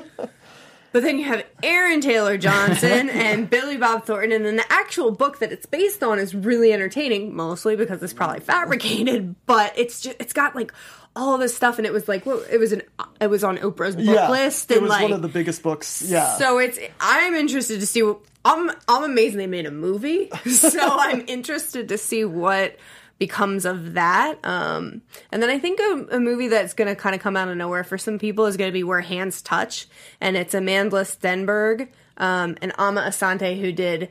But 0.92 1.04
then 1.04 1.18
you 1.18 1.26
have 1.26 1.46
Aaron 1.64 2.02
Taylor 2.02 2.38
Johnson 2.38 3.10
and 3.10 3.50
Billy 3.50 3.78
Bob 3.78 4.06
Thornton, 4.06 4.32
and 4.32 4.46
then 4.46 4.56
the 4.56 4.72
actual 4.72 5.12
book 5.12 5.40
that 5.40 5.52
it's 5.52 5.66
based 5.66 6.04
on 6.04 6.20
is 6.20 6.34
really 6.34 6.74
entertaining, 6.74 7.36
mostly 7.36 7.76
because 7.76 8.02
it's 8.02 8.14
probably 8.14 8.40
fabricated. 8.40 9.36
But 9.46 9.78
it's 9.78 10.02
just 10.02 10.16
it's 10.20 10.34
got 10.34 10.56
like 10.56 10.72
all 11.16 11.38
this 11.38 11.56
stuff, 11.56 11.78
and 11.78 11.86
it 11.86 11.94
was 11.94 12.08
like 12.08 12.26
well, 12.26 12.44
it 12.50 12.58
was 12.58 12.72
an 12.72 12.82
it 13.20 13.28
was 13.28 13.44
on 13.44 13.58
Oprah's 13.58 13.96
book 13.96 14.06
Yeah, 14.06 14.30
list, 14.30 14.72
it 14.72 14.82
was 14.82 14.90
like 14.90 15.04
one 15.04 15.14
of 15.14 15.22
the 15.22 15.28
biggest 15.28 15.62
books. 15.64 16.02
Yeah. 16.02 16.38
so 16.38 16.58
it's 16.60 16.80
I'm 17.00 17.36
interested 17.36 17.80
to 17.80 17.86
see. 17.86 18.04
What, 18.04 18.20
I'm 18.46 18.72
I'm 18.88 19.04
amazed 19.04 19.38
they 19.38 19.48
made 19.48 19.66
a 19.66 19.72
movie, 19.72 20.30
so 20.50 20.80
I'm 20.82 21.26
interested 21.28 21.90
to 21.90 21.98
see 21.98 22.24
what 22.24 22.78
becomes 23.20 23.66
of 23.66 23.94
that. 23.94 24.38
Um, 24.44 25.02
and 25.32 25.42
then 25.42 25.50
I 25.50 25.60
think 25.60 25.80
a, 25.80 26.18
a 26.18 26.20
movie 26.20 26.48
that's 26.48 26.74
going 26.74 26.88
to 26.88 26.96
kind 26.96 27.16
of 27.16 27.22
come 27.22 27.36
out 27.36 27.48
of 27.48 27.58
nowhere 27.58 27.84
for 27.84 27.98
some 27.98 28.20
people 28.20 28.46
is 28.46 28.58
going 28.58 28.70
to 28.70 28.74
be 28.74 28.84
Where 28.84 29.02
Hands 29.02 29.42
Touch, 29.42 29.88
and 30.22 30.38
it's 30.38 30.54
Amanda 30.54 30.98
Stenberg 30.98 31.90
um, 32.18 32.58
and 32.62 32.74
Amma 32.78 33.02
Asante 33.02 33.60
who 33.60 33.72
did 33.72 34.10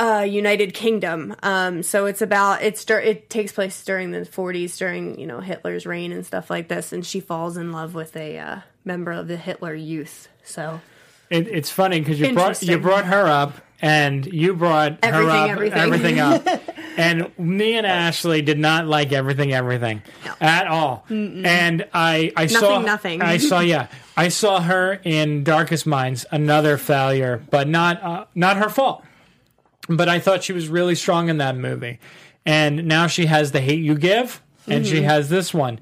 uh, 0.00 0.26
United 0.28 0.72
Kingdom. 0.74 1.36
Um, 1.42 1.82
so 1.82 2.06
it's 2.06 2.22
about 2.22 2.62
it's 2.62 2.88
it 2.88 3.28
takes 3.28 3.52
place 3.52 3.84
during 3.84 4.10
the 4.10 4.20
40s 4.20 4.78
during 4.78 5.18
you 5.20 5.26
know 5.26 5.40
Hitler's 5.40 5.86
reign 5.86 6.12
and 6.12 6.24
stuff 6.24 6.50
like 6.50 6.68
this, 6.68 6.92
and 6.92 7.04
she 7.04 7.20
falls 7.20 7.56
in 7.56 7.70
love 7.72 7.94
with 7.94 8.16
a 8.16 8.38
uh, 8.38 8.60
member 8.84 9.12
of 9.12 9.28
the 9.28 9.36
Hitler 9.36 9.74
Youth. 9.74 10.28
So 10.42 10.80
It, 11.28 11.48
it's 11.48 11.70
funny 11.70 12.00
because 12.00 12.18
you 12.18 12.32
brought 12.32 12.62
you 12.62 12.78
brought 12.78 13.04
her 13.04 13.26
up 13.28 13.54
and 13.82 14.26
you 14.26 14.54
brought 14.54 14.98
Everything, 15.02 15.28
her 15.28 15.30
up 15.30 15.50
everything. 15.50 15.78
everything 15.78 16.20
up, 16.20 16.46
and 17.00 17.38
me 17.38 17.76
and 17.76 17.86
Ashley 17.86 18.42
did 18.42 18.58
not 18.58 18.86
like 18.86 19.12
everything 19.12 19.52
everything 19.52 20.02
at 20.40 20.66
all. 20.66 21.04
And 21.08 21.86
I 21.94 22.32
I 22.36 22.46
saw 22.46 22.80
nothing. 22.80 23.22
I 23.22 23.38
saw 23.38 23.60
yeah 23.74 23.88
I 24.16 24.28
saw 24.28 24.60
her 24.60 25.00
in 25.02 25.44
Darkest 25.44 25.86
Minds, 25.86 26.26
another 26.30 26.76
failure, 26.76 27.42
but 27.50 27.68
not 27.68 28.02
uh, 28.02 28.24
not 28.34 28.58
her 28.58 28.68
fault. 28.68 29.04
But 29.88 30.08
I 30.08 30.20
thought 30.20 30.44
she 30.44 30.52
was 30.52 30.68
really 30.68 30.94
strong 30.94 31.28
in 31.28 31.38
that 31.38 31.56
movie, 31.56 31.98
and 32.44 32.86
now 32.86 33.06
she 33.06 33.26
has 33.26 33.52
the 33.52 33.60
Hate 33.60 33.82
You 33.82 33.96
Give, 33.96 34.40
and 34.66 34.86
she 34.86 35.02
has 35.02 35.30
this 35.30 35.54
one, 35.54 35.80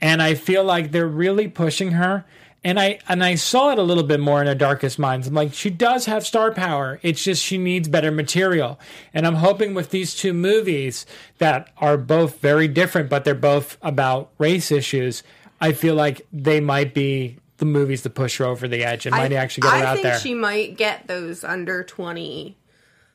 and 0.00 0.22
I 0.22 0.34
feel 0.34 0.62
like 0.64 0.92
they're 0.92 1.08
really 1.08 1.48
pushing 1.48 1.92
her. 1.92 2.24
And 2.64 2.78
I 2.78 2.98
and 3.08 3.22
I 3.22 3.36
saw 3.36 3.70
it 3.70 3.78
a 3.78 3.82
little 3.82 4.02
bit 4.02 4.18
more 4.20 4.40
in 4.40 4.46
her 4.48 4.54
darkest 4.54 4.98
minds. 4.98 5.26
I'm 5.26 5.34
like, 5.34 5.54
she 5.54 5.70
does 5.70 6.06
have 6.06 6.26
star 6.26 6.52
power. 6.52 6.98
It's 7.02 7.22
just 7.22 7.42
she 7.42 7.56
needs 7.56 7.88
better 7.88 8.10
material. 8.10 8.80
And 9.14 9.26
I'm 9.26 9.36
hoping 9.36 9.74
with 9.74 9.90
these 9.90 10.14
two 10.14 10.32
movies 10.32 11.06
that 11.38 11.72
are 11.78 11.96
both 11.96 12.40
very 12.40 12.66
different, 12.66 13.08
but 13.08 13.24
they're 13.24 13.34
both 13.34 13.78
about 13.80 14.30
race 14.38 14.72
issues. 14.72 15.22
I 15.60 15.72
feel 15.72 15.94
like 15.94 16.26
they 16.32 16.60
might 16.60 16.94
be 16.94 17.38
the 17.58 17.64
movies 17.64 18.02
to 18.02 18.10
push 18.10 18.38
her 18.38 18.44
over 18.44 18.66
the 18.66 18.84
edge 18.84 19.06
and 19.06 19.14
might 19.14 19.32
actually 19.32 19.62
get 19.62 19.72
her 19.72 19.76
I 19.76 19.84
out 19.86 19.98
think 19.98 20.14
she 20.20 20.34
might 20.34 20.76
get 20.76 21.06
those 21.06 21.44
under 21.44 21.82
20 21.84 22.56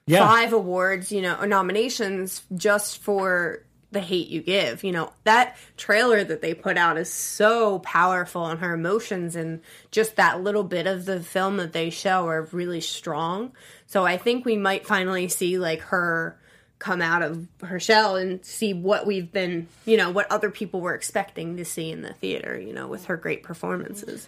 yeah, 0.06 0.28
five 0.28 0.52
awards, 0.54 1.12
you 1.12 1.22
know, 1.22 1.44
nominations 1.46 2.44
just 2.56 3.00
for 3.00 3.64
the 3.94 4.00
hate 4.00 4.28
you 4.28 4.42
give. 4.42 4.84
You 4.84 4.92
know, 4.92 5.14
that 5.24 5.56
trailer 5.78 6.24
that 6.24 6.42
they 6.42 6.54
put 6.54 6.78
out 6.78 6.98
is 6.98 7.12
so 7.12 7.80
powerful 7.80 8.48
and 8.48 8.60
her 8.60 8.74
emotions 8.74 9.36
and 9.36 9.62
just 9.92 10.16
that 10.18 10.44
little 10.44 10.64
bit 10.64 10.88
of 10.88 11.06
the 11.06 11.22
film 11.22 11.58
that 11.58 11.74
they 11.74 11.90
show 11.90 12.28
are 12.28 12.50
really 12.52 12.82
strong. 12.82 13.54
So 13.88 14.06
I 14.06 14.18
think 14.18 14.46
we 14.46 14.58
might 14.58 14.86
finally 14.86 15.28
see 15.28 15.58
like 15.58 15.82
her 15.82 16.38
come 16.80 17.02
out 17.02 17.22
of 17.22 17.48
her 17.62 17.80
shell 17.80 18.18
and 18.18 18.46
see 18.46 18.74
what 18.74 19.08
we've 19.08 19.32
been, 19.32 19.68
you 19.86 19.96
know, 19.96 20.12
what 20.12 20.30
other 20.30 20.50
people 20.50 20.82
were 20.82 20.94
expecting 20.94 21.56
to 21.56 21.64
see 21.64 21.90
in 21.90 22.02
the 22.02 22.14
theater, 22.14 22.60
you 22.60 22.74
know, 22.74 22.88
with 22.88 23.06
her 23.06 23.16
great 23.16 23.42
performances. 23.42 24.28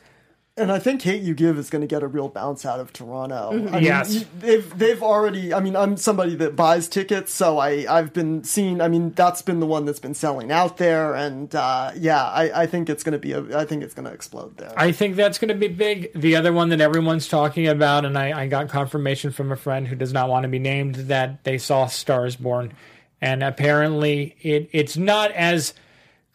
And 0.58 0.72
I 0.72 0.80
think 0.80 1.02
Hate 1.02 1.22
You 1.22 1.34
Give 1.34 1.58
is 1.58 1.70
going 1.70 1.82
to 1.82 1.88
get 1.88 2.02
a 2.02 2.08
real 2.08 2.30
bounce 2.30 2.66
out 2.66 2.80
of 2.80 2.94
Toronto. 2.94 3.50
I 3.52 3.56
mean, 3.56 3.84
Yes. 3.84 4.14
you- 4.14 4.26
they've 4.40 4.78
they've 4.80 5.04
already. 5.04 5.54
I 5.54 5.60
mean, 5.60 5.76
I'm 5.76 5.98
somebody 5.98 6.34
that 6.36 6.56
buys 6.56 6.88
tickets, 6.88 7.34
so 7.34 7.58
I 7.58 7.86
I've 7.90 8.14
been 8.14 8.42
seeing. 8.46 8.80
I 8.80 8.88
mean, 8.88 9.12
that's 9.12 9.42
been 9.42 9.60
the 9.60 9.66
one 9.66 9.84
that's 9.84 10.00
been 10.00 10.14
selling 10.14 10.54
out 10.54 10.78
there, 10.78 11.14
and 11.14 11.54
uh, 11.54 11.92
yeah, 11.98 12.24
I, 12.24 12.62
I 12.62 12.66
think 12.68 12.90
it's 12.90 13.04
going 13.04 13.12
to 13.12 13.20
be. 13.20 13.34
A, 13.34 13.58
I 13.60 13.66
think 13.66 13.84
it's 13.84 13.94
going 13.94 14.06
to 14.06 14.14
explode 14.14 14.56
there. 14.56 14.72
I 14.78 14.94
think 14.94 15.18
that's 15.18 15.38
going 15.40 15.50
to 15.50 15.56
be 15.56 15.68
big. 15.68 16.14
The 16.16 16.38
other 16.38 16.54
one 16.54 16.70
that 16.70 16.80
everyone's 16.80 17.28
talking 17.28 17.68
about, 17.68 18.06
and 18.06 18.18
I, 18.18 18.44
I 18.44 18.48
got 18.48 18.70
confirmation 18.70 19.32
from 19.32 19.52
a 19.52 19.58
friend 19.58 19.86
who 19.90 19.96
does 19.98 20.14
not 20.14 20.30
want 20.30 20.44
to 20.44 20.50
be 20.50 20.60
named 20.60 20.96
that 20.96 21.44
they 21.44 21.58
saw 21.58 21.88
Stars 21.88 22.38
Born, 22.38 22.72
and 23.22 23.44
apparently 23.44 24.38
it 24.42 24.70
it's 24.72 24.96
not 24.96 25.32
as 25.32 25.74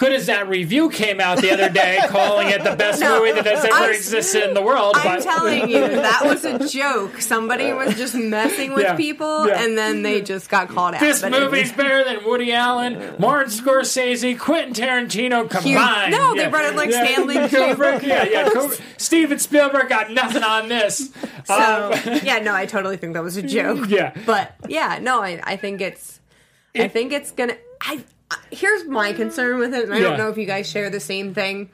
good 0.00 0.12
as 0.12 0.26
that 0.26 0.48
review 0.48 0.88
came 0.90 1.20
out 1.20 1.38
the 1.38 1.52
other 1.52 1.68
day, 1.68 1.98
calling 2.08 2.48
it 2.48 2.64
the 2.64 2.74
best 2.74 3.00
No, 3.00 3.20
movie 3.20 3.32
that 3.32 3.46
has 3.46 3.64
ever 3.64 3.74
I'm- 3.74 3.90
existed 3.94 4.48
in 4.48 4.54
the 4.54 4.62
world. 4.62 4.96
I'm 4.96 5.18
but 5.18 5.22
telling 5.22 5.68
you, 5.70 5.78
that 5.88 6.22
was 6.24 6.44
a 6.44 6.58
joke. 6.68 7.20
Somebody 7.20 7.72
was 7.72 7.94
just 7.96 8.14
messing 8.16 8.72
with 8.72 8.82
Yeah, 8.84 8.96
people, 8.96 9.46
yeah. 9.46 9.62
and 9.62 9.76
then 9.78 10.02
they 10.02 10.22
just 10.22 10.48
got 10.48 10.68
called 10.70 10.94
out. 10.94 11.00
this 11.00 11.20
But 11.20 11.32
it- 11.34 11.40
movie's 11.40 11.70
better 11.72 12.02
than 12.02 12.24
Woody 12.24 12.52
Allen, 12.52 13.14
Martin 13.20 13.52
Scorsese, 13.52 14.36
Quentin 14.38 14.72
Tarantino 14.74 15.48
combined. 15.48 16.12
No, 16.12 16.34
they 16.34 16.48
brought 16.48 16.64
in, 16.64 16.76
like, 16.76 16.90
Stanley 16.90 17.36
Kubrick. 17.36 18.02
Yeah, 18.02 18.24
yeah. 18.24 18.48
Kubrick. 18.48 18.80
Steven 18.96 19.38
Spielberg 19.38 19.88
got 19.90 20.10
nothing 20.10 20.42
on 20.42 20.68
this. 20.68 21.12
So 21.44 21.54
Um, 21.54 22.20
yeah, 22.24 22.38
no, 22.38 22.54
I 22.54 22.64
totally 22.66 22.96
think 22.96 23.12
that 23.14 23.22
was 23.22 23.36
a 23.36 23.42
joke. 23.42 23.86
Yeah. 23.88 24.14
but 24.24 24.54
yeah, 24.66 24.98
no, 25.00 25.22
I, 25.22 25.40
I 25.44 25.56
think 25.56 25.80
it's, 25.82 26.20
I 26.74 26.88
think 26.88 27.12
it's 27.12 27.30
gonna. 27.32 27.56
I- 27.82 28.02
here's 28.50 28.84
my 28.86 29.12
concern 29.12 29.58
with 29.58 29.74
it, 29.74 29.84
and 29.84 29.94
I 29.94 29.98
Yeah. 29.98 30.08
don't 30.10 30.18
know 30.18 30.28
if 30.28 30.38
you 30.38 30.46
guys 30.46 30.68
share 30.68 30.90
the 30.90 31.00
same 31.00 31.34
thing. 31.34 31.70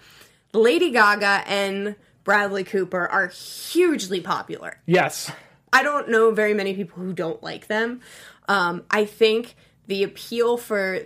Lady 0.52 0.90
Gaga 0.90 1.44
and 1.46 1.96
Bradley 2.24 2.64
Cooper 2.64 3.06
are 3.06 3.28
hugely 3.28 4.20
popular. 4.20 4.78
yes. 4.86 5.30
I 5.72 5.82
don't 5.82 6.08
know 6.08 6.30
very 6.30 6.54
many 6.54 6.74
people 6.74 7.02
who 7.02 7.12
don't 7.12 7.42
like 7.42 7.66
them. 7.66 8.00
Um, 8.48 8.84
I 8.90 9.04
think 9.04 9.56
the 9.88 10.04
appeal 10.04 10.56
for 10.56 11.00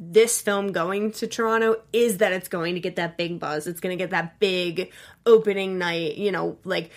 this 0.00 0.40
film 0.40 0.72
going 0.72 1.12
to 1.12 1.26
Toronto 1.28 1.76
is 1.92 2.18
that 2.18 2.32
it's 2.32 2.48
going 2.48 2.74
to 2.74 2.80
get 2.80 2.96
that 2.96 3.16
big 3.16 3.38
buzz. 3.38 3.66
It's 3.68 3.78
going 3.78 3.96
to 3.96 4.02
get 4.02 4.10
that 4.10 4.40
big 4.40 4.90
opening 5.26 5.78
night. 5.78 6.16
You 6.16 6.32
know, 6.32 6.58
like 6.64 6.90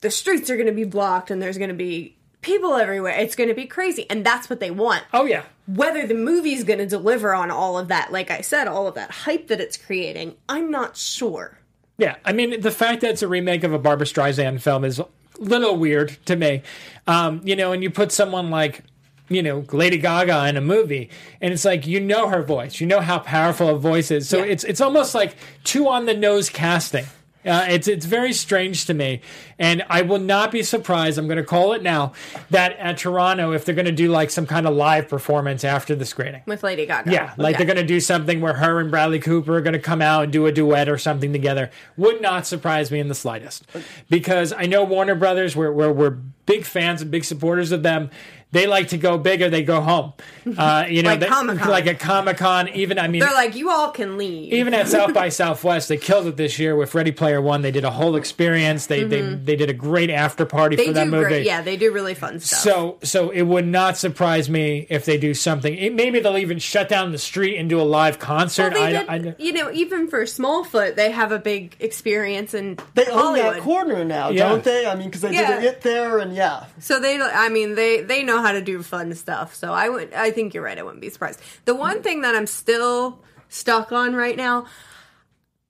the 0.00 0.10
streets 0.10 0.50
are 0.50 0.56
going 0.56 0.66
to 0.66 0.72
be 0.72 0.84
blocked 0.84 1.30
and 1.30 1.40
there's 1.40 1.58
going 1.58 1.68
to 1.70 1.76
be 1.76 2.16
people 2.40 2.74
everywhere. 2.74 3.12
It's 3.16 3.36
going 3.36 3.48
to 3.50 3.54
be 3.54 3.66
crazy. 3.66 4.06
And 4.10 4.24
that's 4.24 4.50
what 4.50 4.58
they 4.58 4.70
want. 4.72 5.04
Oh 5.12 5.26
yeah. 5.26 5.44
Whether 5.68 6.06
the 6.06 6.14
movie's 6.14 6.64
going 6.64 6.78
to 6.78 6.86
deliver 6.86 7.34
on 7.34 7.50
all 7.50 7.78
of 7.78 7.88
that, 7.88 8.10
like 8.10 8.30
I 8.30 8.40
said, 8.40 8.66
all 8.68 8.86
of 8.88 8.94
that 8.94 9.10
hype 9.10 9.48
that 9.48 9.60
it's 9.60 9.76
creating, 9.76 10.34
I'm 10.48 10.70
not 10.70 10.96
sure. 10.96 11.58
Yeah, 11.98 12.16
I 12.24 12.32
mean 12.32 12.60
the 12.60 12.70
fact 12.70 13.02
that 13.02 13.10
it's 13.10 13.22
a 13.22 13.28
remake 13.28 13.64
of 13.64 13.72
a 13.72 13.78
Barbra 13.78 14.06
Streisand 14.06 14.60
film 14.62 14.84
is 14.84 14.98
a 14.98 15.06
little 15.38 15.76
weird 15.76 16.16
to 16.26 16.36
me. 16.36 16.62
Um, 17.06 17.40
you 17.44 17.54
know, 17.56 17.72
and 17.72 17.82
you 17.82 17.90
put 17.90 18.12
someone 18.12 18.50
like 18.50 18.82
you 19.28 19.42
know 19.42 19.64
Lady 19.72 19.98
Gaga 19.98 20.46
in 20.48 20.56
a 20.56 20.60
movie, 20.60 21.10
and 21.40 21.52
it's 21.52 21.64
like 21.64 21.86
you 21.86 22.00
know 22.00 22.28
her 22.28 22.42
voice, 22.42 22.80
you 22.80 22.86
know 22.86 23.00
how 23.00 23.18
powerful 23.18 23.68
a 23.68 23.78
voice 23.78 24.10
is. 24.10 24.28
So 24.28 24.38
Yeah. 24.38 24.44
it's 24.52 24.64
it's 24.64 24.80
almost 24.80 25.14
like 25.14 25.34
two 25.64 25.86
on 25.88 26.06
the 26.06 26.14
nose 26.14 26.48
casting. 26.48 27.04
Uh, 27.44 27.66
it's 27.68 27.86
it's 27.86 28.04
very 28.04 28.32
strange 28.32 28.84
to 28.86 28.94
me, 28.94 29.20
and 29.58 29.84
I 29.88 30.02
will 30.02 30.18
not 30.18 30.50
be 30.50 30.62
surprised. 30.62 31.18
I'm 31.18 31.26
going 31.26 31.38
to 31.38 31.44
call 31.44 31.72
it 31.72 31.82
now 31.82 32.12
that 32.50 32.76
at 32.78 32.98
Toronto, 32.98 33.52
if 33.52 33.64
they're 33.64 33.74
going 33.74 33.86
to 33.86 33.92
do 33.92 34.10
like 34.10 34.30
some 34.30 34.46
kind 34.46 34.66
of 34.66 34.74
live 34.74 35.08
performance 35.08 35.64
after 35.64 35.94
the 35.94 36.04
screening, 36.04 36.42
with 36.46 36.62
Lady 36.62 36.84
Gaga. 36.84 37.10
yeah, 37.10 37.34
like 37.36 37.56
they're 37.56 37.66
going 37.66 37.76
to 37.76 37.84
do 37.84 38.00
something 38.00 38.40
where 38.40 38.54
her 38.54 38.80
and 38.80 38.90
Bradley 38.90 39.20
Cooper 39.20 39.56
are 39.56 39.60
going 39.60 39.72
to 39.72 39.78
come 39.78 40.02
out 40.02 40.24
and 40.24 40.32
do 40.32 40.46
a 40.46 40.52
duet 40.52 40.88
or 40.88 40.98
something 40.98 41.32
together. 41.32 41.70
Would 41.96 42.20
not 42.20 42.46
surprise 42.46 42.90
me 42.90 42.98
in 42.98 43.08
the 43.08 43.14
slightest, 43.14 43.64
because 44.10 44.52
I 44.52 44.66
know 44.66 44.84
Warner 44.84 45.14
Brothers. 45.14 45.54
We're 45.54 45.72
we're, 45.72 45.92
we're 45.92 46.10
big 46.44 46.64
fans 46.64 47.02
and 47.02 47.10
big 47.10 47.24
supporters 47.24 47.72
of 47.72 47.82
them. 47.82 48.10
They 48.50 48.66
like 48.66 48.88
to 48.88 48.96
go 48.96 49.18
bigger. 49.18 49.50
They 49.50 49.62
go 49.62 49.82
home. 49.82 50.14
Uh, 50.56 50.86
you 50.88 51.02
know, 51.02 51.10
Like 51.10 51.20
they- 51.20 51.28
like 51.68 51.86
a 51.86 51.94
Comic 51.94 52.38
Con. 52.38 52.68
Even 52.68 52.98
I 52.98 53.06
mean, 53.06 53.20
They're 53.20 53.34
like, 53.34 53.54
you 53.56 53.68
all 53.70 53.90
can 53.90 54.16
leave. 54.16 54.54
even 54.54 54.72
at 54.72 54.88
South 54.88 55.12
by 55.12 55.28
Southwest, 55.42 55.88
they 55.90 55.98
killed 55.98 56.26
it 56.26 56.36
this 56.38 56.58
year 56.58 56.74
with 56.74 56.94
Ready 56.94 57.12
Player 57.12 57.42
One. 57.42 57.60
They 57.60 57.70
did 57.70 57.84
a 57.84 57.90
whole 57.90 58.16
experience. 58.16 58.86
They 58.86 59.04
they 59.04 59.20
they 59.20 59.54
did 59.56 59.68
a 59.68 59.74
great 59.74 60.08
after 60.08 60.46
party 60.46 60.76
Mm-hmm. 60.76 60.80
they 60.80 60.86
for 60.86 60.92
that 60.94 61.04
do 61.04 61.10
movie. 61.10 61.24
great. 61.24 61.46
Yeah, 61.46 61.60
they 61.60 61.76
do 61.76 61.92
really 61.92 62.14
fun 62.14 62.40
stuff. 62.40 62.60
So, 62.60 62.98
so 63.02 63.28
it 63.30 63.42
would 63.42 63.66
not 63.66 63.98
surprise 63.98 64.48
me 64.48 64.86
if 64.88 65.04
they 65.04 65.18
do 65.18 65.34
something. 65.34 65.74
It, 65.76 65.94
maybe 65.94 66.20
they'll 66.20 66.38
even 66.38 66.58
shut 66.58 66.88
down 66.88 67.12
the 67.12 67.18
street 67.18 67.58
and 67.58 67.68
do 67.68 67.78
a 67.78 67.82
live 67.82 68.18
concert. 68.18 68.72
Well, 68.72 68.82
they 68.90 68.96
I, 68.96 69.18
did, 69.18 69.36
I- 69.38 69.42
you 69.42 69.52
know, 69.52 69.70
even 69.72 70.08
for 70.08 70.22
Smallfoot, 70.22 70.94
they 70.96 71.10
have 71.10 71.32
a 71.32 71.38
big 71.38 71.76
experience 71.80 72.54
in 72.54 72.78
They 72.94 73.06
own 73.06 73.34
that 73.34 73.60
corner 73.60 74.04
now, 74.06 74.30
Yeah. 74.30 74.48
don't 74.48 74.64
they? 74.64 74.86
I 74.86 74.94
mean, 74.94 75.08
because 75.08 75.20
they 75.20 75.34
Yeah. 75.34 75.56
did 75.60 75.64
it 75.64 75.80
there, 75.82 76.18
and 76.18 76.34
yeah. 76.34 76.64
So 76.80 76.98
they, 76.98 77.20
I 77.20 77.50
mean, 77.50 77.74
they 77.74 78.00
they 78.00 78.22
know 78.22 78.37
how 78.42 78.52
to 78.52 78.60
do 78.60 78.82
fun 78.82 79.14
stuff. 79.14 79.54
So 79.54 79.72
I 79.72 79.88
would, 79.88 80.12
I 80.14 80.30
think 80.30 80.54
you're 80.54 80.62
right. 80.62 80.78
I 80.78 80.82
wouldn't 80.82 81.00
be 81.00 81.10
surprised. 81.10 81.40
The 81.64 81.74
one 81.74 82.02
thing 82.02 82.22
that 82.22 82.34
I'm 82.34 82.46
still 82.46 83.20
stuck 83.48 83.92
on 83.92 84.14
right 84.14 84.36
now, 84.36 84.66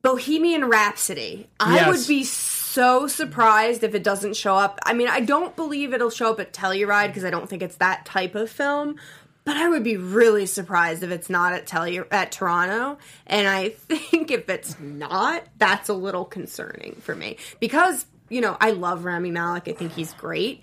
Bohemian 0.03 0.67
Rhapsody. 0.67 1.49
I 1.59 1.77
Yes. 1.77 1.89
would 1.89 2.07
be 2.09 2.25
so 2.25 3.07
surprised 3.07 3.83
if 3.83 3.95
it 3.95 4.05
doesn't 4.05 4.37
show 4.37 4.55
up. 4.55 4.79
I 4.85 4.93
mean, 4.95 5.09
I 5.09 5.21
don't 5.21 5.57
believe 5.57 5.93
it'll 5.93 6.11
show 6.11 6.31
up 6.31 6.41
at 6.41 6.53
Telluride 6.53 7.09
because 7.09 7.25
I 7.25 7.31
don't 7.31 7.49
think 7.49 7.63
it's 7.63 7.77
that 7.77 8.05
type 8.07 8.35
of 8.35 8.49
film. 8.51 8.97
But 9.45 9.57
I 9.57 9.69
would 9.69 9.83
be 9.83 9.97
really 9.97 10.45
surprised 10.47 11.03
if 11.03 11.11
it's 11.11 11.31
not 11.31 11.53
at 11.55 11.67
Tellur 11.67 12.07
at 12.11 12.31
Toronto. 12.33 12.99
And 13.27 13.49
I 13.49 13.69
think 13.89 14.31
if 14.31 14.49
it's 14.49 14.79
not, 14.79 15.45
that's 15.57 15.89
a 15.89 15.95
little 15.95 16.25
concerning 16.25 16.97
for 17.01 17.15
me 17.15 17.39
because 17.59 18.07
you 18.29 18.41
know 18.43 18.57
I 18.61 18.73
love 18.73 19.05
Rami 19.05 19.31
Malek. 19.31 19.67
I 19.69 19.73
think 19.73 19.93
he's 19.93 20.13
great, 20.13 20.63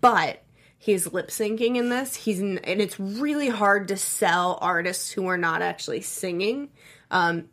but 0.00 0.41
he's 0.82 1.12
lip 1.12 1.28
syncing 1.28 1.76
in 1.76 1.90
this. 1.90 2.16
He's 2.16 2.40
and 2.40 2.58
it's 2.64 2.98
really 2.98 3.48
hard 3.48 3.88
to 3.88 3.96
sell 3.96 4.58
artists 4.60 5.12
who 5.12 5.28
are 5.28 5.38
not 5.38 5.62
actually 5.62 6.00
singing. 6.00 6.70
Um, 7.10 7.44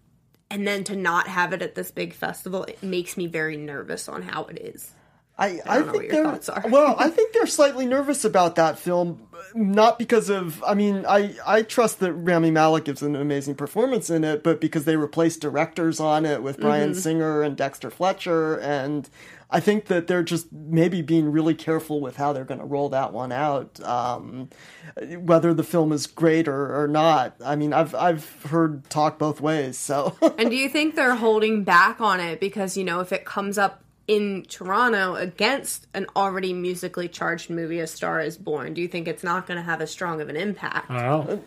and 0.49 0.67
then 0.67 0.83
to 0.85 0.95
not 0.95 1.27
have 1.27 1.53
it 1.53 1.61
at 1.61 1.75
this 1.75 1.91
big 1.91 2.13
festival, 2.13 2.63
it 2.63 2.81
makes 2.81 3.17
me 3.17 3.27
very 3.27 3.55
nervous 3.55 4.09
on 4.09 4.23
how 4.23 4.45
it 4.45 4.57
is. 4.59 4.91
I, 5.39 5.59
I, 5.65 5.77
don't 5.77 5.87
know 5.87 5.91
think 5.91 5.93
what 5.93 6.03
your 6.03 6.11
they're 6.11 6.31
thoughts 6.31 6.49
are. 6.49 6.63
well. 6.69 6.95
I 6.99 7.09
think 7.09 7.33
they're 7.33 7.47
slightly 7.47 7.85
nervous 7.85 8.25
about 8.25 8.55
that 8.55 8.77
film, 8.77 9.27
not 9.55 9.97
because 9.97 10.29
of. 10.29 10.63
I 10.63 10.73
mean, 10.73 11.05
I 11.07 11.35
I 11.45 11.61
trust 11.61 11.99
that 11.99 12.13
Rami 12.13 12.51
Malek 12.51 12.85
gives 12.85 13.01
an 13.01 13.15
amazing 13.15 13.55
performance 13.55 14.09
in 14.09 14.23
it, 14.23 14.43
but 14.43 14.59
because 14.61 14.85
they 14.85 14.95
replaced 14.97 15.41
directors 15.41 15.99
on 15.99 16.25
it 16.25 16.43
with 16.43 16.59
Brian 16.59 16.91
Mm-hmm. 16.91 16.99
Singer 16.99 17.41
and 17.41 17.55
Dexter 17.57 17.89
Fletcher, 17.89 18.59
and 18.59 19.09
I 19.51 19.59
think 19.59 19.85
that 19.85 20.05
they're 20.07 20.23
just 20.23 20.51
maybe 20.53 21.01
being 21.01 21.31
really 21.31 21.55
careful 21.55 22.01
with 22.01 22.17
how 22.17 22.33
they're 22.33 22.45
going 22.45 22.59
to 22.59 22.65
roll 22.65 22.89
that 22.89 23.13
one 23.13 23.31
out. 23.31 23.79
Um, 23.81 24.49
whether 25.17 25.53
the 25.55 25.63
film 25.63 25.91
is 25.91 26.05
great 26.05 26.47
or, 26.47 26.83
or 26.83 26.87
not, 26.87 27.35
I 27.43 27.55
mean, 27.55 27.73
I've 27.73 27.95
I've 27.95 28.43
heard 28.43 28.87
talk 28.89 29.17
both 29.17 29.41
ways. 29.41 29.77
So 29.77 30.15
And 30.37 30.49
do 30.49 30.55
you 30.55 30.69
think 30.69 30.95
they're 30.95 31.15
holding 31.15 31.63
back 31.63 31.99
on 32.01 32.19
it 32.19 32.39
because, 32.39 32.77
you 32.77 32.83
know, 32.83 32.99
if 32.99 33.11
it 33.11 33.25
comes 33.25 33.57
up 33.57 33.83
in 34.09 34.43
Toronto 34.49 35.13
against 35.13 35.85
an 35.93 36.07
already 36.15 36.51
musically 36.51 37.07
charged 37.07 37.51
movie, 37.51 37.79
A 37.79 37.85
Star 37.85 38.19
is 38.19 38.37
Born, 38.39 38.73
do 38.73 38.81
you 38.81 38.87
think 38.87 39.07
it's 39.07 39.23
not 39.23 39.45
going 39.45 39.57
to 39.57 39.63
have 39.63 39.81
as 39.81 39.91
strong 39.91 40.19
of 40.19 40.29
an 40.29 40.35
impact? 40.35 40.89
oh, 40.89 41.39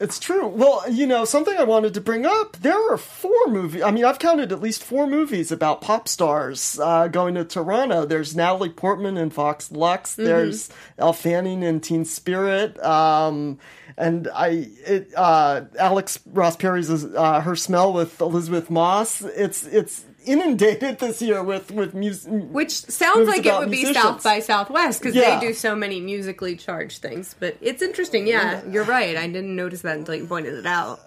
It's 0.00 0.18
true. 0.18 0.46
Well, 0.48 0.82
you 0.90 1.06
know, 1.06 1.26
something 1.26 1.54
I 1.58 1.64
wanted 1.64 1.92
to 1.92 2.00
bring 2.00 2.24
up. 2.24 2.56
There 2.56 2.90
are 2.90 2.96
four 2.96 3.48
movies. 3.48 3.82
I 3.82 3.90
mean, 3.90 4.06
I've 4.06 4.18
counted 4.18 4.50
at 4.50 4.62
least 4.62 4.82
four 4.82 5.06
movies 5.06 5.52
about 5.52 5.82
pop 5.82 6.08
stars 6.08 6.78
uh, 6.82 7.08
going 7.08 7.34
to 7.34 7.44
Toronto. 7.44 8.06
There's 8.06 8.34
Natalie 8.34 8.70
Portman 8.70 9.18
in 9.18 9.28
Vox 9.28 9.70
Lux. 9.70 10.14
There's 10.14 10.70
Elle 10.96 11.12
Fanning 11.12 11.62
in 11.62 11.80
Teen 11.80 12.06
Spirit. 12.06 12.82
Um, 12.82 13.58
and 13.98 14.28
I, 14.34 14.68
it, 14.86 15.12
uh, 15.16 15.62
Alex 15.78 16.18
Ross 16.26 16.56
Perry's 16.56 16.90
uh, 16.90 17.40
Her 17.42 17.56
Smell 17.56 17.92
with 17.92 18.20
Elisabeth 18.22 18.70
Moss. 18.70 19.20
It's 19.22 19.66
it's 19.66 20.04
inundated 20.26 20.98
this 20.98 21.22
year 21.22 21.42
with 21.42 21.70
with 21.70 21.94
music. 21.94 22.30
Which 22.32 22.72
sounds 22.72 23.28
like 23.28 23.40
it 23.40 23.46
about 23.48 23.60
would 23.60 23.70
be. 23.70 23.92
South 23.94 24.22
by 24.22 24.40
Southwest 24.40 25.00
because 25.00 25.14
Yeah. 25.14 25.38
they 25.38 25.46
do 25.48 25.54
so 25.54 25.74
many 25.74 26.00
musically 26.00 26.56
charged 26.56 27.00
things. 27.02 27.34
But 27.38 27.56
it's 27.60 27.82
interesting. 27.82 28.26
Yeah, 28.26 28.62
you're 28.70 28.84
right. 28.84 29.16
I 29.16 29.26
didn't 29.26 29.54
notice 29.56 29.82
that 29.82 29.96
until 29.96 30.14
you 30.16 30.26
pointed 30.26 30.54
it 30.54 30.66
out. 30.66 31.00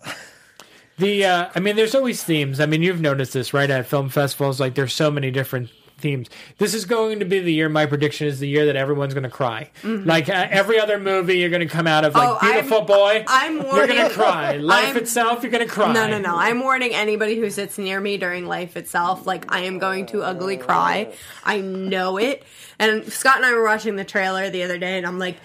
the 0.97 1.25
uh, 1.25 1.49
I 1.53 1.59
mean, 1.59 1.75
there's 1.75 1.95
always 1.95 2.23
themes. 2.23 2.59
I 2.59 2.65
mean, 2.65 2.81
you've 2.81 3.01
noticed 3.01 3.33
this, 3.33 3.53
right? 3.53 3.69
At 3.69 3.85
film 3.85 4.09
festivals, 4.09 4.59
like 4.59 4.75
there's 4.75 4.93
so 4.93 5.11
many 5.11 5.31
different 5.31 5.69
themes. 5.99 6.27
This 6.57 6.73
is 6.73 6.85
going 6.85 7.19
to 7.19 7.25
be 7.25 7.39
the 7.39 7.53
year. 7.53 7.69
My 7.69 7.85
prediction 7.85 8.27
is 8.27 8.39
the 8.39 8.47
year 8.47 8.65
that 8.65 8.75
everyone's 8.75 9.13
going 9.13 9.23
to 9.23 9.29
cry. 9.29 9.69
Like 9.83 10.29
uh, 10.29 10.47
every 10.49 10.79
other 10.79 10.99
movie, 10.99 11.37
you're 11.37 11.49
going 11.49 11.67
to 11.67 11.73
come 11.73 11.87
out 11.87 12.05
of 12.05 12.13
like 12.15 12.23
Mm-hmm. 12.29 12.45
Oh, 12.45 12.47
I'm- 12.49 12.53
Beautiful 12.63 12.81
Boy. 12.85 13.25
I'm 13.27 13.55
warning. 13.63 13.75
You're 13.75 13.87
going 13.87 14.09
to 14.09 14.15
cry. 14.15 14.57
Life 14.57 14.85
I'm- 14.87 14.97
itself, 14.97 15.43
you're 15.43 15.51
going 15.51 15.67
to 15.67 15.71
cry. 15.73 15.93
No, 15.93 16.07
no, 16.07 16.19
no. 16.19 16.35
I'm 16.37 16.59
warning 16.61 16.93
anybody 16.93 17.35
who 17.37 17.49
sits 17.49 17.77
near 17.77 17.99
me 17.99 18.17
during 18.17 18.45
life 18.47 18.75
itself. 18.77 19.25
Like, 19.27 19.51
I 19.53 19.61
am 19.61 19.77
going 19.79 20.05
to 20.07 20.23
ugly 20.23 20.57
cry. 20.57 21.13
I 21.43 21.61
know 21.61 22.17
it. 22.17 22.43
And 22.79 23.11
Scott 23.11 23.37
and 23.37 23.45
I 23.45 23.53
were 23.53 23.63
watching 23.63 23.95
the 23.95 24.05
trailer 24.05 24.49
the 24.49 24.63
other 24.63 24.77
day, 24.77 24.97
and 24.97 25.05
I'm 25.05 25.19
like, 25.19 25.37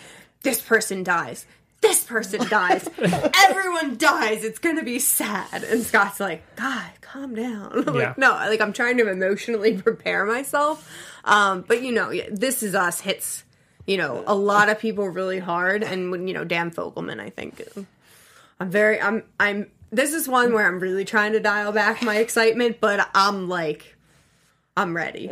this 0.42 0.61
person 0.61 1.02
dies. 1.02 1.46
This 1.85 2.03
person 2.05 2.49
dies. 2.49 2.89
Everyone 3.49 3.97
dies. 3.99 4.43
It's 4.43 4.59
going 4.59 4.76
to 4.76 4.82
be 4.85 4.99
sad. 4.99 5.62
And 5.64 5.82
Scott's 5.82 6.18
like, 6.18 6.43
God, 6.57 6.91
calm 7.03 7.35
down. 7.35 7.72
I'm 7.89 7.95
Yeah. 7.95 8.09
like, 8.09 8.18
no, 8.18 8.30
like, 8.32 8.61
I'm 8.61 8.72
trying 8.72 8.97
to 8.99 9.09
emotionally 9.11 9.76
prepare 9.82 10.24
myself. 10.24 10.91
Um, 11.24 11.62
but, 11.68 11.82
you 11.82 11.93
know, 11.93 12.11
This 12.30 12.62
Is 12.62 12.74
Us 12.74 13.01
hits, 13.01 13.45
you 13.87 13.97
know, 13.99 14.24
a 14.26 14.35
lot 14.35 14.68
of 14.70 14.78
people 14.78 15.09
really 15.09 15.39
hard. 15.39 15.82
And, 15.82 16.11
when 16.11 16.26
you 16.26 16.32
know, 16.35 16.45
Dan 16.45 16.70
Fogelman, 16.70 17.20
I 17.20 17.28
think, 17.30 17.62
I'm 18.61 18.70
very 18.70 19.01
I'm 19.01 19.24
I'm 19.39 19.66
this 19.91 20.12
is 20.14 20.26
one 20.28 20.53
where 20.55 20.66
I'm 20.66 20.80
really 20.80 21.05
trying 21.05 21.32
to 21.32 21.41
dial 21.41 21.72
back 21.72 22.03
my 22.03 22.16
excitement, 22.16 22.78
but 22.80 23.09
I'm 23.14 23.49
like 23.49 23.93
I'm 24.76 24.96
ready. 24.96 25.28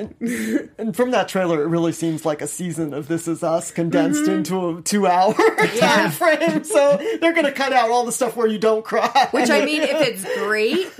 And 0.79 0.95
from 0.95 1.11
that 1.11 1.29
trailer, 1.29 1.63
it 1.63 1.67
really 1.67 1.93
seems 1.93 2.25
like 2.25 2.43
a 2.43 2.47
season 2.47 2.95
of 2.95 3.09
This 3.09 3.27
Is 3.27 3.43
Us 3.43 3.73
condensed 3.73 4.23
mm-hmm. 4.23 4.31
into 4.31 4.79
a 4.79 4.83
two-hour 4.83 5.35
time 5.79 6.11
frame. 6.13 6.63
So 6.63 6.97
they're 7.21 7.33
going 7.33 7.47
to 7.47 7.53
cut 7.53 7.73
out 7.73 7.91
all 7.91 8.05
the 8.05 8.13
stuff 8.13 8.37
where 8.37 8.47
you 8.47 8.59
don't 8.59 8.85
cry. 8.85 9.29
Which 9.33 9.51
I 9.51 9.65
mean 9.65 9.83
if 9.83 10.01
it's 10.01 10.39
great, 10.39 10.93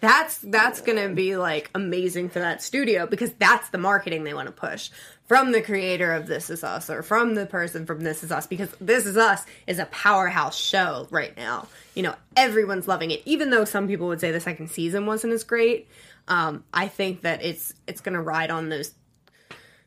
that's 0.00 0.38
that's 0.38 0.82
going 0.82 1.08
to 1.08 1.14
be 1.14 1.36
like 1.36 1.70
amazing 1.74 2.28
for 2.28 2.40
that 2.40 2.62
studio 2.62 3.06
because 3.06 3.32
that's 3.34 3.70
the 3.70 3.78
marketing 3.78 4.24
they 4.24 4.34
want 4.34 4.46
to 4.46 4.52
push 4.52 4.90
from 5.26 5.52
the 5.52 5.62
creator 5.62 6.12
of 6.12 6.26
This 6.26 6.50
Is 6.50 6.62
Us 6.62 6.90
or 6.90 7.02
from 7.02 7.34
the 7.34 7.46
person 7.46 7.86
from 7.86 8.00
This 8.00 8.22
Is 8.22 8.30
Us 8.30 8.46
because 8.46 8.68
This 8.78 9.06
Is 9.06 9.16
Us 9.16 9.42
is 9.66 9.78
a 9.78 9.86
powerhouse 9.86 10.58
show 10.58 11.08
right 11.10 11.34
now. 11.34 11.68
You 11.94 12.02
know, 12.02 12.14
everyone's 12.36 12.86
loving 12.86 13.10
it 13.10 13.22
even 13.24 13.48
though 13.48 13.64
some 13.64 13.88
people 13.88 14.08
would 14.08 14.20
say 14.20 14.30
the 14.32 14.40
second 14.40 14.70
season 14.70 15.06
wasn't 15.06 15.32
as 15.32 15.44
great. 15.44 15.88
Um, 16.26 16.64
I 16.72 16.88
think 16.88 17.22
that 17.22 17.44
it's 17.44 17.74
it's 17.86 18.00
going 18.00 18.14
to 18.14 18.20
ride 18.20 18.50
on 18.50 18.68
those 18.68 18.94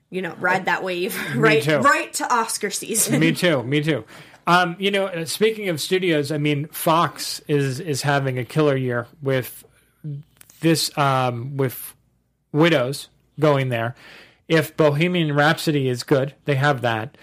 you 0.10 0.22
know, 0.22 0.36
ride 0.40 0.66
that 0.66 0.84
wave 0.84 1.18
right 1.36 1.66
right 1.68 2.14
to 2.14 2.34
Oscar 2.34 2.70
season. 2.70 3.20
me 3.20 3.32
too. 3.34 3.64
Me 3.64 3.82
too. 3.82 4.06
Um, 4.46 4.78
you 4.80 4.92
know, 4.92 5.08
uh, 5.08 5.26
speaking 5.26 5.68
of 5.70 5.82
studios, 5.82 6.32
I 6.32 6.38
mean, 6.38 6.68
Fox 6.68 7.42
is 7.48 7.80
is 7.80 8.02
having 8.02 8.40
a 8.40 8.46
killer 8.46 8.78
year 8.78 9.08
with 9.22 9.66
this 10.62 10.96
um, 10.98 11.58
with 11.58 11.94
Widows 12.52 13.10
going 13.40 13.70
there. 13.70 13.96
If 14.48 14.78
Bohemian 14.78 15.36
Rhapsody 15.36 15.90
is 15.90 16.04
good, 16.04 16.34
they 16.46 16.56
have 16.56 16.82
that. 16.82 17.18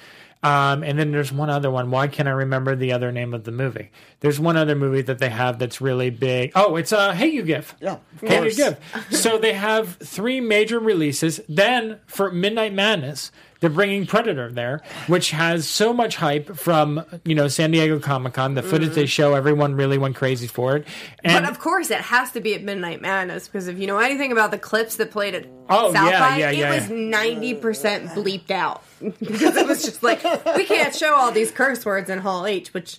Um, 0.44 0.82
and 0.84 0.98
then 0.98 1.10
there's 1.10 1.32
one 1.32 1.48
other 1.48 1.70
one. 1.70 1.90
Why 1.90 2.06
can't 2.06 2.28
I 2.28 2.32
remember 2.32 2.76
the 2.76 2.92
other 2.92 3.10
name 3.10 3.32
of 3.32 3.44
the 3.44 3.50
movie? 3.50 3.90
There's 4.20 4.38
one 4.38 4.58
other 4.58 4.74
movie 4.74 5.00
that 5.02 5.18
they 5.18 5.30
have 5.30 5.58
that's 5.58 5.80
really 5.80 6.10
big. 6.10 6.52
Oh, 6.54 6.76
it's 6.76 6.92
uh, 6.92 7.12
Hey 7.12 7.28
You 7.28 7.42
Give. 7.42 7.74
Yeah, 7.80 7.96
Hey 8.20 8.44
You. 8.44 8.54
Give. 8.54 8.78
so 9.10 9.38
they 9.38 9.54
have 9.54 9.96
three 9.96 10.40
major 10.42 10.78
releases. 10.78 11.40
Then 11.48 11.98
for 12.06 12.30
Midnight 12.30 12.74
Madness, 12.74 13.32
they're 13.64 13.70
bringing 13.70 14.04
Predator 14.06 14.52
there, 14.52 14.82
which 15.06 15.30
has 15.30 15.66
so 15.66 15.94
much 15.94 16.16
hype 16.16 16.54
from 16.54 17.02
you 17.24 17.34
know 17.34 17.48
San 17.48 17.70
Diego 17.70 17.98
Comic 17.98 18.34
Con. 18.34 18.52
The 18.52 18.62
footage 18.62 18.90
they 18.90 19.06
show, 19.06 19.32
everyone 19.32 19.74
really 19.74 19.96
went 19.96 20.16
crazy 20.16 20.46
for 20.46 20.76
it. 20.76 20.86
And 21.24 21.42
But 21.42 21.50
of 21.50 21.58
course, 21.58 21.90
it 21.90 22.02
has 22.02 22.30
to 22.32 22.42
be 22.42 22.54
at 22.54 22.62
Midnight 22.62 23.00
Madness 23.00 23.48
because 23.48 23.66
if 23.66 23.78
you 23.78 23.86
know 23.86 23.98
anything 23.98 24.32
about 24.32 24.50
the 24.50 24.58
clips 24.58 24.96
that 24.96 25.10
played 25.10 25.34
at 25.34 25.46
Oh, 25.70 25.94
South 25.94 26.10
yeah, 26.10 26.20
by, 26.28 26.36
yeah, 26.36 26.50
it 26.50 26.58
yeah, 26.58 26.74
was 26.74 26.90
ninety 26.90 27.54
percent 27.54 28.10
bleeped 28.10 28.50
out 28.50 28.82
because 29.00 29.56
it 29.56 29.66
was 29.66 29.82
just 29.82 30.02
like 30.02 30.22
we 30.54 30.66
can't 30.66 30.94
show 30.94 31.14
all 31.14 31.32
these 31.32 31.50
curse 31.50 31.86
words 31.86 32.10
in 32.10 32.18
Hall 32.18 32.44
H, 32.44 32.74
which 32.74 32.98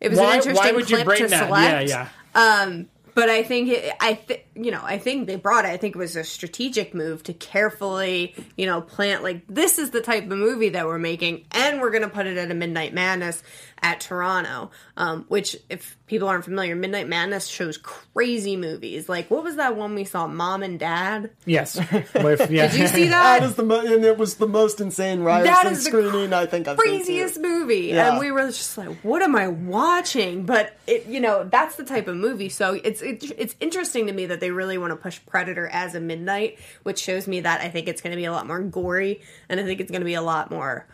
it 0.00 0.08
was 0.08 0.18
why, 0.18 0.30
an 0.30 0.36
interesting 0.36 0.64
why 0.64 0.72
would 0.72 0.88
you 0.88 0.96
clip 0.96 1.04
bring 1.06 1.22
to 1.24 1.28
that? 1.28 1.46
select. 1.46 1.88
Yeah, 1.90 2.08
yeah. 2.34 2.82
But 3.14 3.28
I 3.28 3.42
think 3.42 3.68
it, 3.68 3.92
I 4.00 4.14
th- 4.14 4.45
you 4.56 4.70
know 4.70 4.80
I 4.82 4.98
think 4.98 5.26
they 5.26 5.36
brought 5.36 5.64
it. 5.64 5.68
I 5.68 5.76
think 5.76 5.94
it 5.94 5.98
was 5.98 6.16
a 6.16 6.24
strategic 6.24 6.94
move 6.94 7.22
to 7.24 7.32
carefully 7.32 8.34
you 8.56 8.66
know 8.66 8.80
plant 8.80 9.22
like 9.22 9.42
this 9.48 9.78
is 9.78 9.90
the 9.90 10.00
type 10.00 10.24
of 10.24 10.38
movie 10.38 10.70
that 10.70 10.86
we're 10.86 10.98
making, 10.98 11.44
and 11.52 11.80
we're 11.80 11.90
gonna 11.90 12.08
put 12.08 12.26
it 12.26 12.36
at 12.38 12.50
a 12.50 12.54
Midnight 12.54 12.94
Madness 12.94 13.42
at 13.82 14.00
Toronto. 14.00 14.70
Um, 14.96 15.26
which, 15.28 15.54
if 15.68 15.98
people 16.06 16.28
aren't 16.28 16.44
familiar, 16.44 16.74
Midnight 16.74 17.08
Madness 17.08 17.46
shows 17.46 17.76
crazy 17.76 18.56
movies. 18.56 19.08
Like 19.08 19.30
what 19.30 19.42
was 19.44 19.56
that 19.56 19.76
one 19.76 19.94
we 19.94 20.04
saw, 20.04 20.26
Mom 20.26 20.62
and 20.62 20.78
Dad? 20.78 21.30
Yes. 21.44 21.76
With, 22.14 22.50
yeah. 22.50 22.68
Did 22.68 22.80
you 22.80 22.86
see 22.86 23.04
that? 23.08 23.40
That 23.40 23.42
is 23.42 23.54
the 23.56 23.62
mo- 23.64 23.80
and 23.80 24.04
it 24.04 24.16
was 24.16 24.36
the 24.36 24.46
most 24.48 24.80
insane 24.80 25.22
That 25.24 25.44
Ryerson 25.44 25.72
is 25.72 25.84
the 25.84 25.90
screening 25.90 26.32
I 26.32 26.46
think 26.46 26.66
I've 26.68 26.78
been 26.78 26.86
to. 26.86 26.96
craziest 26.98 27.38
movie 27.38 27.88
Yeah. 27.88 28.10
and 28.12 28.18
we 28.18 28.30
were 28.30 28.46
just 28.46 28.78
like 28.78 28.96
what 29.02 29.20
am 29.22 29.36
i 29.36 29.48
watching 29.48 30.44
but 30.46 30.74
it 30.86 31.06
you 31.06 31.20
know 31.20 31.44
that's 31.44 31.76
the 31.76 31.84
type 31.84 32.08
of 32.08 32.16
movie 32.16 32.48
so 32.48 32.74
it's 32.74 33.02
it, 33.02 33.24
it's 33.38 33.54
interesting 33.60 34.06
to 34.06 34.12
me 34.12 34.26
that 34.26 34.40
they 34.40 34.45
really 34.50 34.78
want 34.78 34.90
to 34.90 34.96
push 34.96 35.20
predator 35.26 35.68
as 35.72 35.94
a 35.94 36.00
midnight 36.00 36.58
which 36.82 36.98
shows 36.98 37.26
me 37.26 37.40
that 37.40 37.60
i 37.60 37.68
think 37.68 37.88
it's 37.88 38.00
going 38.00 38.10
to 38.12 38.16
be 38.16 38.24
a 38.24 38.32
lot 38.32 38.46
more 38.46 38.60
gory 38.60 39.20
and 39.48 39.58
i 39.60 39.64
think 39.64 39.80
it's 39.80 39.90
going 39.90 40.00
to 40.02 40.06
be 40.06 40.14
a 40.14 40.22
lot 40.22 40.50
more 40.50 40.86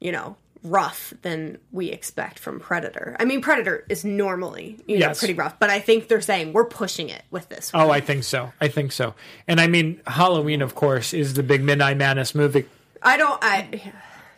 you 0.00 0.12
know 0.12 0.36
rough 0.62 1.14
than 1.22 1.56
we 1.72 1.88
expect 1.90 2.38
from 2.38 2.60
predator 2.60 3.16
i 3.18 3.24
mean 3.24 3.40
predator 3.40 3.84
is 3.88 4.04
normally 4.04 4.76
you 4.86 4.98
know 4.98 5.06
Yes. 5.06 5.18
pretty 5.18 5.32
rough 5.32 5.58
but 5.58 5.70
i 5.70 5.78
think 5.80 6.08
they're 6.08 6.20
saying 6.20 6.52
we're 6.52 6.66
pushing 6.66 7.08
it 7.08 7.22
with 7.30 7.48
this 7.48 7.70
Oh, 7.72 7.90
I 7.90 8.00
think 8.00 8.24
so. 8.24 8.52
I 8.60 8.68
think 8.68 8.92
so. 8.92 9.14
And 9.48 9.58
I 9.60 9.66
mean, 9.68 10.00
Halloween, 10.06 10.60
of 10.60 10.74
course, 10.74 11.14
is 11.14 11.32
the 11.34 11.42
big 11.42 11.62
Midnight 11.62 11.96
Madness 11.96 12.34
movie. 12.34 12.66
I 13.00 13.16
don't. 13.16 13.38
I 13.42 13.92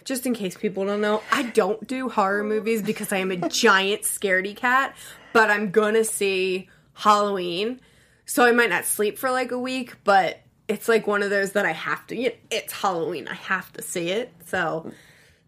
just 0.04 0.24
in 0.26 0.34
case 0.34 0.56
people 0.56 0.84
don't 0.84 1.00
know, 1.00 1.22
I 1.32 1.42
don't 1.42 1.84
do 1.88 2.08
horror 2.08 2.44
movies 2.44 2.82
because 2.82 3.12
I 3.12 3.16
am 3.16 3.30
a 3.32 3.48
giant 3.48 4.02
scaredy 4.02 4.54
cat. 4.54 4.94
But 5.32 5.50
I'm 5.50 5.70
gonna 5.72 6.04
see 6.04 6.68
Halloween, 6.94 7.80
so 8.32 8.44
I 8.44 8.52
might 8.52 8.70
not 8.70 8.84
sleep 8.84 9.18
for 9.18 9.30
like 9.30 9.50
a 9.52 9.58
week. 9.58 9.94
But 10.04 10.40
it's 10.68 10.88
like 10.88 11.06
one 11.06 11.22
of 11.22 11.30
those 11.30 11.52
that 11.52 11.66
I 11.66 11.72
have 11.72 12.06
to. 12.08 12.16
you- 12.16 12.32
It's 12.50 12.72
Halloween. 12.72 13.28
I 13.28 13.34
have 13.34 13.72
to 13.74 13.82
see 13.82 14.08
it. 14.10 14.32
So 14.46 14.90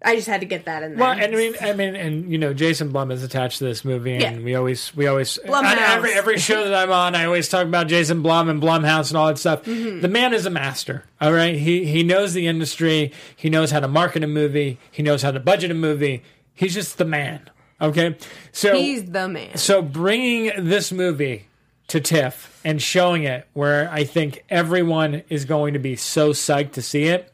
I 0.06 0.16
just 0.16 0.26
had 0.28 0.40
to 0.40 0.46
get 0.46 0.66
that 0.66 0.82
in 0.82 0.90
there. 0.96 0.98
Well, 1.00 1.12
and 1.12 1.34
I 1.34 1.36
mean, 1.36 1.54
I 1.62 1.72
mean, 1.72 1.96
and 1.96 2.30
you 2.30 2.36
know, 2.36 2.52
Jason 2.52 2.90
Blum 2.90 3.10
is 3.10 3.22
attached 3.22 3.58
to 3.60 3.64
this 3.64 3.86
movie, 3.86 4.12
and 4.12 4.20
Yeah. 4.40 4.44
we 4.44 4.54
always, 4.54 4.94
we 4.94 5.06
always, 5.06 5.38
on 5.38 5.64
every 5.64 6.12
every 6.12 6.36
show 6.38 6.62
that 6.62 6.74
I'm 6.74 6.92
on, 6.92 7.14
I 7.14 7.24
always 7.24 7.48
talk 7.48 7.66
about 7.66 7.86
Jason 7.88 8.20
Blum 8.20 8.50
and 8.50 8.60
Blumhouse 8.62 9.08
and 9.08 9.16
all 9.16 9.28
that 9.28 9.38
stuff. 9.38 9.62
Mm-hmm. 9.64 10.00
The 10.02 10.08
man 10.08 10.34
is 10.34 10.44
a 10.44 10.50
master. 10.50 11.04
All 11.22 11.32
right, 11.32 11.54
he 11.56 11.86
he 11.86 12.02
knows 12.02 12.34
the 12.34 12.46
industry. 12.46 13.12
He 13.34 13.48
knows 13.48 13.70
how 13.70 13.80
to 13.80 13.88
market 13.88 14.22
a 14.22 14.26
movie. 14.26 14.78
He 14.90 15.02
knows 15.02 15.22
how 15.22 15.30
to 15.30 15.40
budget 15.40 15.70
a 15.70 15.74
movie. 15.74 16.22
He's 16.52 16.74
just 16.74 16.98
the 16.98 17.06
man. 17.06 17.48
Okay, 17.80 18.16
so 18.52 18.76
he's 18.76 19.06
the 19.10 19.26
man. 19.26 19.56
so 19.56 19.80
bringing 19.80 20.52
this 20.68 20.92
movie 20.92 21.46
to 21.88 22.00
TIFF 22.00 22.60
and 22.64 22.80
showing 22.80 23.24
it 23.24 23.46
where 23.52 23.90
I 23.90 24.04
think 24.04 24.44
everyone 24.48 25.22
is 25.28 25.44
going 25.44 25.74
to 25.74 25.78
be 25.78 25.96
so 25.96 26.30
psyched 26.30 26.72
to 26.72 26.82
see 26.82 27.04
it, 27.04 27.32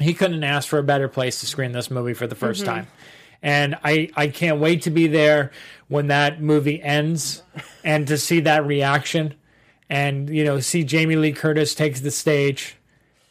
he 0.00 0.14
couldn't 0.14 0.44
ask 0.44 0.68
for 0.68 0.78
a 0.78 0.82
better 0.82 1.08
place 1.08 1.40
to 1.40 1.46
screen 1.46 1.72
this 1.72 1.90
movie 1.90 2.14
for 2.14 2.26
the 2.26 2.36
1st 2.36 2.56
mm-hmm. 2.56 2.64
time. 2.64 2.86
And 3.42 3.78
I, 3.84 4.10
I 4.16 4.28
can't 4.28 4.58
wait 4.58 4.82
to 4.82 4.90
be 4.90 5.06
there 5.06 5.52
when 5.86 6.08
that 6.08 6.42
movie 6.42 6.82
ends 6.82 7.42
and 7.84 8.06
to 8.08 8.18
see 8.18 8.40
that 8.40 8.66
reaction 8.66 9.34
and, 9.88 10.28
you 10.28 10.44
know, 10.44 10.60
see 10.60 10.84
Jamie 10.84 11.16
Lee 11.16 11.32
Curtis 11.32 11.74
takes 11.74 12.00
the 12.00 12.10
stage. 12.10 12.76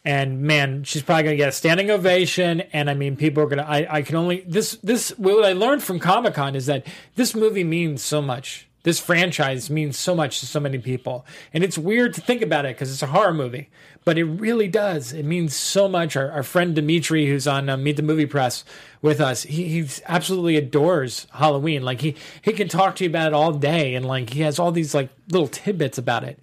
And 0.04 0.42
man, 0.42 0.84
she's 0.84 1.02
probably 1.02 1.24
gonna 1.24 1.36
get 1.36 1.50
a 1.50 1.52
standing 1.52 1.90
ovation. 1.90 2.62
And 2.72 2.88
I 2.88 2.94
mean, 2.94 3.16
people 3.16 3.42
are 3.42 3.46
gonna. 3.46 3.66
I, 3.68 3.96
I 3.96 4.02
can 4.02 4.16
only 4.16 4.40
this 4.46 4.76
this 4.82 5.10
what 5.18 5.44
I 5.44 5.52
learned 5.52 5.82
from 5.82 5.98
Comic 5.98 6.34
Con 6.34 6.54
is 6.54 6.66
that 6.66 6.86
this 7.16 7.34
movie 7.34 7.64
means 7.64 8.02
so 8.02 8.22
much. 8.22 8.67
This 8.88 9.00
franchise 9.00 9.68
means 9.68 9.98
so 9.98 10.14
much 10.14 10.40
to 10.40 10.46
so 10.46 10.60
many 10.60 10.78
people, 10.78 11.26
and 11.52 11.62
it's 11.62 11.76
weird 11.76 12.14
to 12.14 12.22
think 12.22 12.40
about 12.40 12.64
it 12.64 12.74
because 12.74 12.90
it's 12.90 13.02
a 13.02 13.08
horror 13.08 13.34
movie, 13.34 13.68
but 14.06 14.16
it 14.16 14.24
really 14.24 14.66
does. 14.66 15.12
It 15.12 15.26
means 15.26 15.54
so 15.54 15.88
much. 15.88 16.16
Our, 16.16 16.30
our 16.30 16.42
friend 16.42 16.74
Dimitri, 16.74 17.26
who's 17.26 17.46
on 17.46 17.68
uh, 17.68 17.76
Meet 17.76 17.96
the 17.96 18.02
Movie 18.02 18.24
Press 18.24 18.64
with 19.02 19.20
us, 19.20 19.42
he 19.42 19.86
absolutely 20.06 20.56
adores 20.56 21.26
Halloween. 21.34 21.82
Like 21.82 22.00
he 22.00 22.16
he 22.40 22.54
can 22.54 22.66
talk 22.66 22.96
to 22.96 23.04
you 23.04 23.10
about 23.10 23.26
it 23.26 23.34
all 23.34 23.52
day, 23.52 23.94
and 23.94 24.06
like 24.06 24.30
he 24.30 24.40
has 24.40 24.58
all 24.58 24.72
these 24.72 24.94
like 24.94 25.10
little 25.30 25.48
tidbits 25.48 25.98
about 25.98 26.24
it. 26.24 26.38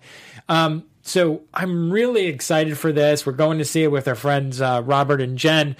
Um, 0.47 0.83
so 1.01 1.41
I'm 1.51 1.91
really 1.91 2.27
excited 2.27 2.77
for 2.77 2.91
this. 2.91 3.25
We're 3.25 3.33
going 3.33 3.57
to 3.57 3.65
see 3.65 3.81
it 3.81 3.91
with 3.91 4.07
our 4.07 4.13
friends 4.13 4.61
uh, 4.61 4.83
Robert 4.85 5.19
and 5.19 5.35
Jen, 5.35 5.75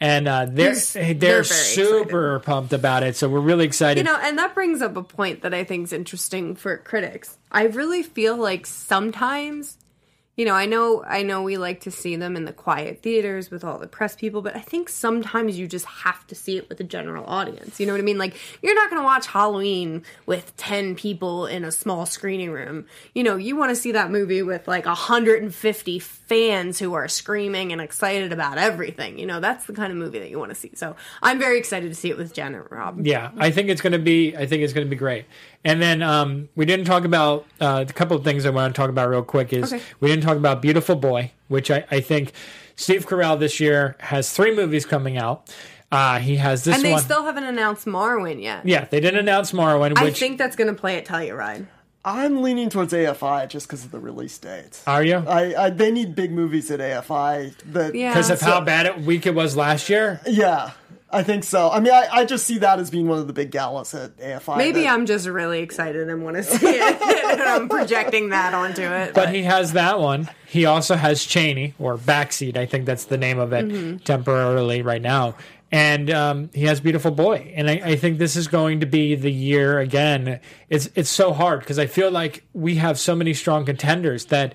and 0.00 0.28
uh, 0.28 0.46
they're 0.46 0.74
they're, 0.74 1.14
they're 1.14 1.44
super 1.44 2.40
pumped 2.40 2.72
about 2.72 3.02
it. 3.02 3.16
So 3.16 3.28
we're 3.28 3.40
really 3.40 3.64
excited. 3.64 4.04
You 4.06 4.12
know, 4.12 4.18
and 4.22 4.38
that 4.38 4.54
brings 4.54 4.82
up 4.82 4.96
a 4.96 5.02
point 5.02 5.42
that 5.42 5.54
I 5.54 5.64
think 5.64 5.84
is 5.84 5.92
interesting 5.92 6.54
for 6.54 6.76
critics. 6.76 7.38
I 7.50 7.64
really 7.64 8.02
feel 8.02 8.36
like 8.36 8.66
sometimes, 8.66 9.78
you 10.36 10.44
know, 10.44 10.54
I 10.54 10.66
know 10.66 11.02
I 11.04 11.22
know 11.22 11.42
we 11.42 11.56
like 11.56 11.80
to 11.80 11.90
see 11.90 12.14
them 12.16 12.36
in 12.36 12.44
the 12.44 12.52
quiet 12.52 13.02
theaters 13.02 13.50
with 13.50 13.64
all 13.64 13.78
the 13.78 13.86
press 13.86 14.14
people, 14.14 14.42
but 14.42 14.54
I 14.54 14.60
think 14.60 14.88
sometimes 14.88 15.58
you 15.58 15.66
just 15.66 15.86
have 15.86 16.26
to 16.26 16.34
see 16.34 16.56
it 16.58 16.68
with 16.68 16.78
the 16.78 16.84
general 16.84 17.24
audience. 17.26 17.80
You 17.80 17.86
know 17.86 17.92
what 17.92 18.00
I 18.00 18.04
mean? 18.04 18.18
Like 18.18 18.36
you're 18.62 18.74
not 18.74 18.90
going 18.90 19.00
to 19.00 19.04
watch 19.06 19.26
Halloween 19.26 20.02
with 20.26 20.54
10 20.56 20.94
people 20.94 21.46
in 21.46 21.64
a 21.64 21.72
small 21.72 22.04
screening 22.06 22.50
room. 22.50 22.84
You 23.14 23.24
know, 23.24 23.36
you 23.36 23.56
want 23.56 23.70
to 23.70 23.76
see 23.76 23.92
that 23.92 24.10
movie 24.10 24.42
with 24.42 24.68
like 24.68 24.84
150 24.86 25.98
fans 25.98 26.78
who 26.78 26.94
are 26.94 27.08
screaming 27.08 27.72
and 27.72 27.80
excited 27.80 28.32
about 28.32 28.58
everything. 28.58 29.18
You 29.18 29.26
know, 29.26 29.40
that's 29.40 29.66
the 29.66 29.72
kind 29.72 29.90
of 29.90 29.98
movie 29.98 30.18
that 30.18 30.28
you 30.30 30.38
want 30.38 30.50
to 30.50 30.54
see. 30.54 30.72
So, 30.74 30.96
I'm 31.22 31.38
very 31.38 31.58
excited 31.58 31.88
to 31.88 31.94
see 31.94 32.10
it 32.10 32.18
with 32.18 32.34
Jen 32.34 32.54
and 32.54 32.70
Rob. 32.70 33.06
Yeah, 33.06 33.30
I 33.38 33.50
think 33.50 33.68
it's 33.68 33.80
going 33.80 33.92
to 33.92 33.98
be. 33.98 34.36
I 34.36 34.46
think 34.46 34.62
it's 34.62 34.72
going 34.72 34.86
to 34.86 34.90
be 34.90 34.96
great. 34.96 35.24
And 35.64 35.82
then 35.82 36.02
um, 36.02 36.48
we 36.54 36.64
didn't 36.64 36.84
talk 36.86 37.04
about 37.04 37.44
uh, 37.60 37.84
a 37.88 37.92
couple 37.92 38.16
of 38.16 38.22
things 38.22 38.46
I 38.46 38.50
want 38.50 38.72
to 38.74 38.78
talk 38.80 38.90
about 38.90 39.08
real 39.08 39.22
quick. 39.22 39.52
Is 39.52 39.72
Okay. 39.72 39.82
we 40.00 40.08
didn't 40.08 40.22
talk 40.26 40.36
about 40.36 40.60
Beautiful 40.62 40.96
Boy, 40.96 41.32
which 41.48 41.70
I, 41.70 41.84
I 41.90 42.00
think 42.00 42.32
Steve 42.74 43.06
Carell 43.06 43.38
this 43.38 43.60
year 43.60 43.96
has 44.00 44.30
three 44.32 44.54
movies 44.54 44.84
coming 44.84 45.16
out. 45.16 45.48
Uh, 45.92 46.18
he 46.18 46.36
has 46.36 46.64
this 46.64 46.74
And 46.74 46.84
they 46.84 46.92
one. 46.92 47.02
still 47.02 47.24
haven't 47.24 47.44
announced 47.44 47.86
Marwen 47.86 48.42
yet. 48.42 48.66
yeah, 48.66 48.84
they 48.86 48.98
didn't 49.00 49.20
announce 49.20 49.52
Marwen, 49.52 49.96
I 49.96 50.04
which 50.04 50.18
think 50.18 50.36
that's 50.36 50.56
going 50.56 50.74
to 50.74 50.78
play 50.78 50.96
at 50.98 51.06
Telluride. 51.06 51.66
I'm 52.04 52.40
leaning 52.42 52.68
towards 52.70 52.92
AFI 52.92 53.48
just 53.48 53.66
because 53.66 53.84
of 53.84 53.90
the 53.90 53.98
release 53.98 54.38
date. 54.38 54.80
are 54.86 55.02
you? 55.02 55.16
I, 55.16 55.64
I 55.66 55.70
they 55.70 55.90
need 55.90 56.14
big 56.14 56.30
movies 56.32 56.70
at 56.70 56.78
AFI. 56.80 57.52
That 57.72 57.94
Yeah. 57.96 58.10
Because 58.10 58.30
of 58.30 58.38
so- 58.38 58.46
how 58.46 58.60
bad 58.60 58.86
it 58.86 59.00
week 59.00 59.26
it 59.26 59.34
was 59.34 59.56
last 59.56 59.88
year. 59.88 60.20
yeah, 60.26 60.70
I 61.16 61.22
think 61.22 61.44
so. 61.44 61.70
I 61.70 61.80
mean, 61.80 61.92
I, 61.92 62.06
I 62.12 62.24
just 62.24 62.46
see 62.46 62.58
that 62.58 62.78
as 62.78 62.90
being 62.90 63.08
one 63.08 63.18
of 63.18 63.26
the 63.26 63.32
big 63.32 63.50
galas 63.50 63.94
at 63.94 64.16
AFI. 64.18 64.56
Maybe 64.58 64.82
that- 64.82 64.92
I'm 64.92 65.06
just 65.06 65.26
really 65.26 65.60
excited 65.60 66.08
and 66.08 66.22
want 66.22 66.36
to 66.36 66.42
see 66.42 66.66
it. 66.66 67.02
and 67.02 67.42
I'm 67.42 67.68
projecting 67.68 68.28
that 68.30 68.54
onto 68.54 68.82
it. 68.82 69.14
But 69.14 69.34
he 69.34 69.42
has 69.44 69.72
that 69.72 69.98
one. 69.98 70.28
He 70.46 70.64
also 70.66 70.94
has 70.94 71.24
Cheney 71.24 71.74
or 71.78 71.96
Backseat. 71.96 72.56
I 72.56 72.66
think 72.66 72.86
that's 72.86 73.06
the 73.06 73.18
name 73.18 73.38
of 73.38 73.52
it 73.52 73.66
Mm-hmm. 73.66 73.96
temporarily 73.98 74.82
right 74.82 75.02
now. 75.02 75.34
And 75.72 76.10
um, 76.10 76.50
he 76.54 76.62
has 76.66 76.78
Beautiful 76.80 77.10
Boy, 77.10 77.52
and 77.56 77.68
I, 77.68 77.80
I 77.84 77.96
think 77.96 78.18
this 78.18 78.36
is 78.36 78.46
going 78.46 78.80
to 78.80 78.86
be 78.86 79.16
the 79.16 79.32
year 79.32 79.80
again. 79.80 80.38
It's 80.68 80.88
it's 80.94 81.10
so 81.10 81.32
hard 81.32 81.58
because 81.60 81.80
I 81.80 81.86
feel 81.86 82.08
like 82.12 82.44
we 82.52 82.76
have 82.76 83.00
so 83.00 83.16
many 83.16 83.34
strong 83.34 83.64
contenders 83.64 84.26
that 84.26 84.54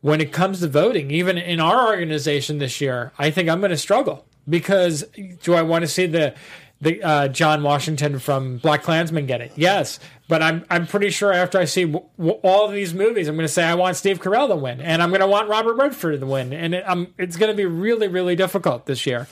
when 0.00 0.20
it 0.20 0.32
comes 0.32 0.58
to 0.60 0.66
voting, 0.66 1.12
even 1.12 1.38
in 1.38 1.60
our 1.60 1.86
organization 1.86 2.58
this 2.58 2.80
year, 2.80 3.12
I 3.20 3.30
think 3.30 3.48
I'm 3.48 3.60
going 3.60 3.70
to 3.70 3.76
struggle 3.76 4.26
because 4.48 5.04
do 5.42 5.54
I 5.54 5.62
want 5.62 5.82
to 5.82 5.88
see 5.88 6.06
the 6.06 6.34
the 6.80 7.02
uh, 7.02 7.28
John 7.28 7.64
Washington 7.64 8.20
from 8.20 8.58
Black 8.58 8.82
Klansman 8.84 9.26
get 9.26 9.40
it? 9.40 9.52
Yes, 9.56 9.98
but 10.28 10.42
I'm 10.42 10.64
I'm 10.70 10.86
pretty 10.86 11.10
sure 11.10 11.32
after 11.32 11.58
I 11.58 11.64
see 11.64 11.84
w- 11.84 12.06
w- 12.16 12.38
all 12.42 12.66
of 12.66 12.72
these 12.72 12.94
movies, 12.94 13.26
I'm 13.28 13.34
going 13.34 13.46
to 13.46 13.52
say 13.52 13.64
I 13.64 13.74
want 13.74 13.96
Steve 13.96 14.20
Carell 14.20 14.48
to 14.48 14.56
win, 14.56 14.80
and 14.80 15.02
I'm 15.02 15.10
going 15.10 15.20
to 15.20 15.26
want 15.26 15.48
Robert 15.48 15.74
Redford 15.74 16.20
to 16.20 16.26
win, 16.26 16.52
and 16.52 16.74
it, 16.74 16.88
um, 16.88 17.12
it's 17.18 17.36
going 17.36 17.50
to 17.50 17.56
be 17.56 17.66
really 17.66 18.08
really 18.08 18.36
difficult 18.36 18.86
this 18.86 19.06
year. 19.06 19.26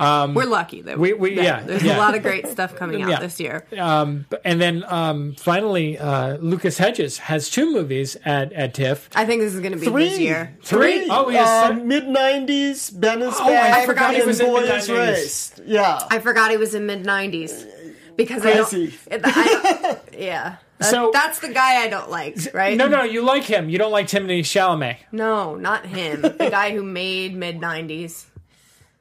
We're 0.00 0.44
lucky 0.46 0.82
that 0.82 0.98
we- 0.98 1.12
we- 1.12 1.36
yeah, 1.36 1.60
there's 1.62 1.82
yeah. 1.82 1.96
a 1.96 1.98
lot 1.98 2.14
of 2.14 2.22
great 2.22 2.48
stuff 2.48 2.74
coming 2.74 3.02
out 3.02 3.10
Yeah. 3.10 3.20
this 3.20 3.38
year. 3.38 3.64
Um, 3.78 4.24
and 4.44 4.60
then 4.60 4.82
um, 4.88 5.34
finally, 5.36 5.98
uh, 5.98 6.36
Lucas 6.38 6.78
Hedges 6.78 7.18
has 7.18 7.50
two 7.50 7.70
movies 7.72 8.16
at 8.24 8.52
at 8.54 8.72
TIFF. 8.74 9.08
I 9.14 9.24
think 9.26 9.42
this 9.42 9.54
is 9.54 9.60
going 9.60 9.72
to 9.72 9.78
be 9.78 9.86
three 9.86 10.08
his 10.08 10.18
year. 10.18 10.56
Three? 10.62 11.06
Oh, 11.10 11.28
he 11.28 11.36
has 11.36 11.70
uh, 11.70 11.74
mid 11.74 12.04
'90s. 12.04 12.98
Ben 12.98 13.20
is 13.22 13.34
Oh, 13.38 13.44
I 13.44 13.52
back. 13.52 13.86
forgot 13.86 14.14
he 14.14 14.18
and 14.20 14.26
was 14.26 14.40
in 14.40 14.46
Boy 14.46 14.60
mid-90s. 14.62 15.18
is 15.18 15.52
Yeah. 15.66 16.00
I 16.10 16.18
forgot 16.18 16.50
he 16.50 16.56
was 16.56 16.74
in 16.74 16.86
mid 16.86 17.04
'90s 17.04 17.66
because 18.16 18.42
Crazy. 18.42 18.94
I 19.10 19.16
don't. 19.18 19.36
I, 19.36 19.96
yeah, 20.18 20.56
That- 20.78 20.90
So- 20.90 21.10
that's 21.12 21.40
the 21.40 21.48
guy 21.48 21.82
I 21.82 21.88
don't 21.88 22.10
like, 22.10 22.36
right? 22.54 22.76
No, 22.76 22.88
no, 22.88 23.02
you 23.02 23.22
like 23.22 23.44
him. 23.44 23.68
You 23.68 23.78
don't 23.78 23.92
like 23.92 24.08
Timothy 24.08 24.42
Chalamet. 24.42 24.96
no, 25.12 25.54
not 25.56 25.84
him. 25.86 26.22
the 26.22 26.48
guy 26.50 26.70
who 26.72 26.82
made 26.82 27.34
mid 27.36 27.60
'90s. 27.60 28.24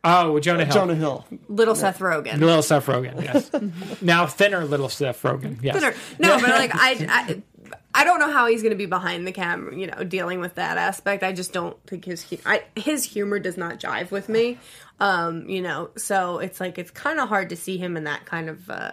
Oh, 0.03 0.39
Jonah 0.39 0.65
Hill. 0.65 0.73
Jonah 0.73 0.95
Hill. 0.95 1.25
Little 1.49 1.75
Seth 1.75 1.99
Rogen. 1.99 2.39
Little 2.39 2.63
Seth 2.63 2.85
Rogen, 2.85 3.21
yes. 3.21 4.01
now 4.01 4.25
thinner 4.25 4.63
little 4.63 4.87
Seth 4.87 5.21
Rogen, 5.23 5.61
yes. 5.61 5.75
Thinner. 5.75 5.93
No, 6.19 6.39
but 6.39 6.49
like 6.49 6.71
I, 6.73 7.05
I, 7.09 7.41
I 7.93 8.03
don't 8.05 8.19
know 8.19 8.31
how 8.31 8.47
he's 8.47 8.61
going 8.61 8.71
to 8.71 8.77
be 8.77 8.85
behind 8.85 9.27
the 9.27 9.33
camera, 9.33 9.75
you 9.75 9.87
know, 9.87 10.03
dealing 10.05 10.39
with 10.39 10.55
that 10.55 10.77
aspect. 10.77 11.23
I 11.23 11.33
just 11.33 11.51
don't 11.51 11.77
think 11.85 12.05
his 12.05 12.23
hu- 12.23 12.37
I, 12.45 12.63
his 12.77 13.03
humor 13.03 13.39
does 13.39 13.57
not 13.57 13.79
jive 13.79 14.09
with 14.09 14.29
me. 14.29 14.57
Um, 15.01 15.49
you 15.49 15.61
know, 15.61 15.89
so 15.97 16.39
it's 16.39 16.59
like 16.61 16.77
it's 16.77 16.91
kind 16.91 17.19
of 17.19 17.27
hard 17.27 17.49
to 17.49 17.55
see 17.57 17.77
him 17.77 17.97
in 17.97 18.05
that 18.05 18.25
kind 18.25 18.49
of 18.49 18.69
uh, 18.69 18.91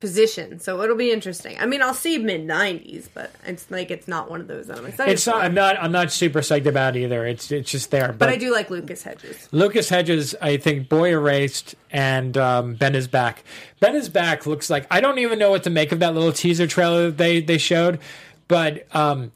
position. 0.00 0.60
So 0.60 0.80
it'll 0.82 0.96
be 0.96 1.10
interesting. 1.10 1.56
I 1.58 1.66
mean, 1.66 1.82
I'll 1.82 1.94
see 1.94 2.18
mid 2.18 2.46
'90s, 2.46 3.08
but 3.12 3.32
it's 3.44 3.70
like 3.70 3.90
it's 3.90 4.06
not 4.06 4.30
one 4.30 4.40
of 4.40 4.46
those 4.46 4.68
that 4.68 4.78
I'm 4.78 4.86
excited. 4.86 5.12
It's 5.12 5.26
not, 5.26 5.36
for. 5.36 5.42
I'm 5.42 5.54
not. 5.54 5.76
I'm 5.82 5.92
not 5.92 6.12
super 6.12 6.40
psyched 6.40 6.66
about 6.66 6.96
either. 6.96 7.26
It's 7.26 7.50
it's 7.50 7.70
just 7.70 7.90
there. 7.90 8.08
But, 8.08 8.18
but 8.18 8.28
I 8.28 8.36
do 8.36 8.52
like 8.52 8.70
Lucas 8.70 9.02
Hedges. 9.02 9.48
Lucas 9.52 9.88
Hedges, 9.88 10.34
I 10.40 10.56
think 10.56 10.88
Boy 10.88 11.10
Erased 11.10 11.74
and 11.90 12.36
um, 12.36 12.74
Ben 12.74 12.94
is 12.94 13.08
back. 13.08 13.42
Ben 13.80 13.96
is 13.96 14.08
back 14.08 14.46
looks 14.46 14.70
like 14.70 14.86
I 14.90 15.00
don't 15.00 15.18
even 15.18 15.38
know 15.38 15.50
what 15.50 15.64
to 15.64 15.70
make 15.70 15.92
of 15.92 15.98
that 16.00 16.14
little 16.14 16.32
teaser 16.32 16.66
trailer 16.66 17.06
that 17.06 17.18
they 17.18 17.40
they 17.40 17.58
showed, 17.58 17.98
but 18.46 18.94
um, 18.94 19.32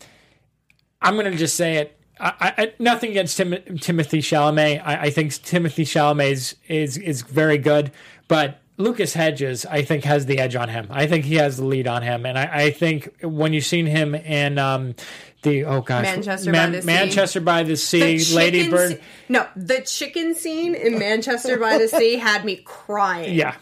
I'm 1.00 1.16
gonna 1.16 1.36
just 1.36 1.56
say 1.56 1.76
it. 1.76 1.98
I, 2.20 2.54
I, 2.56 2.72
nothing 2.78 3.10
against 3.10 3.36
Tim, 3.36 3.56
Timothy 3.80 4.20
Chalamet. 4.20 4.80
I, 4.84 5.06
I 5.06 5.10
think 5.10 5.32
Timothy 5.42 5.84
Chalamet 5.84 6.30
is, 6.30 6.56
is 6.68 6.96
is 6.96 7.22
very 7.22 7.58
good, 7.58 7.90
but 8.28 8.61
Lucas 8.78 9.12
Hedges, 9.12 9.66
I 9.66 9.82
think, 9.82 10.04
has 10.04 10.26
the 10.26 10.38
edge 10.38 10.56
on 10.56 10.68
him. 10.68 10.86
I 10.90 11.06
think 11.06 11.24
he 11.24 11.36
has 11.36 11.58
the 11.58 11.64
lead 11.64 11.86
on 11.86 12.02
him, 12.02 12.24
and 12.24 12.38
I, 12.38 12.64
I 12.66 12.70
think 12.70 13.14
when 13.22 13.52
you've 13.52 13.64
seen 13.64 13.86
him 13.86 14.14
in 14.14 14.58
um, 14.58 14.94
the 15.42 15.64
oh 15.64 15.82
gosh, 15.82 16.02
Manchester 16.02 16.52
by 16.52 16.66
the 16.66 16.80
Sea. 16.80 16.86
Manchester 16.86 17.40
by 17.40 17.62
the 17.62 17.76
Sea, 17.76 18.18
The 18.18 18.34
Lady 18.34 18.58
chicken 18.58 18.70
Bird, 18.70 18.92
sce- 18.92 19.00
no, 19.28 19.46
the 19.56 19.80
chicken 19.82 20.34
scene 20.34 20.74
in 20.74 20.98
Manchester 20.98 21.58
by 21.58 21.78
the 21.78 21.88
Sea 21.88 22.16
had 22.16 22.44
me 22.44 22.56
crying. 22.64 23.34
yeah, 23.34 23.56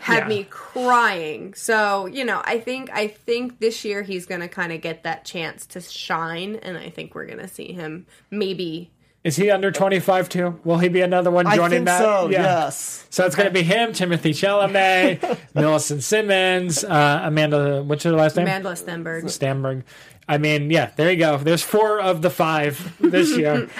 had 0.00 0.24
yeah. 0.24 0.28
me 0.28 0.46
crying. 0.50 1.54
So, 1.54 2.06
you 2.06 2.24
know, 2.24 2.40
I 2.44 2.60
think 2.60 2.90
I 2.92 3.08
think 3.08 3.58
this 3.58 3.84
year 3.84 4.02
he's 4.02 4.26
going 4.26 4.40
to 4.40 4.48
kind 4.48 4.72
of 4.72 4.80
get 4.80 5.04
that 5.04 5.24
chance 5.24 5.66
to 5.66 5.80
shine 5.80 6.56
and 6.56 6.76
I 6.76 6.90
think 6.90 7.14
we're 7.14 7.26
going 7.26 7.38
to 7.38 7.48
see 7.48 7.72
him 7.72 8.06
maybe 8.30 8.90
Is 9.26 9.34
he 9.34 9.50
under 9.50 9.72
25 9.72 10.28
too? 10.28 10.60
Will 10.62 10.78
he 10.78 10.88
be 10.88 11.00
another 11.00 11.32
one 11.32 11.46
joining 11.46 11.52
I 11.52 11.56
joining 11.56 11.70
think 11.78 11.86
that? 11.86 11.98
so. 11.98 12.30
Yeah. 12.30 12.42
Yes. 12.42 13.06
So 13.10 13.26
it's 13.26 13.34
going 13.34 13.48
to 13.48 13.52
be 13.52 13.64
him, 13.64 13.92
Timothy 13.92 14.30
Chalamet, 14.30 15.38
Millicent 15.54 16.04
Simmonds, 16.04 16.84
uh, 16.84 17.22
Amanda, 17.24 17.82
what's 17.82 18.04
her 18.04 18.12
last 18.12 18.36
name? 18.36 18.46
Amandla 18.46 18.80
Stenberg. 18.80 19.28
Stamberg. 19.28 19.82
I 20.28 20.38
mean, 20.38 20.70
yeah, 20.70 20.92
there 20.94 21.10
you 21.10 21.18
go. 21.18 21.38
There's 21.38 21.64
four 21.64 21.98
of 22.00 22.22
the 22.22 22.30
five 22.30 22.96
this 23.00 23.36
year. 23.36 23.68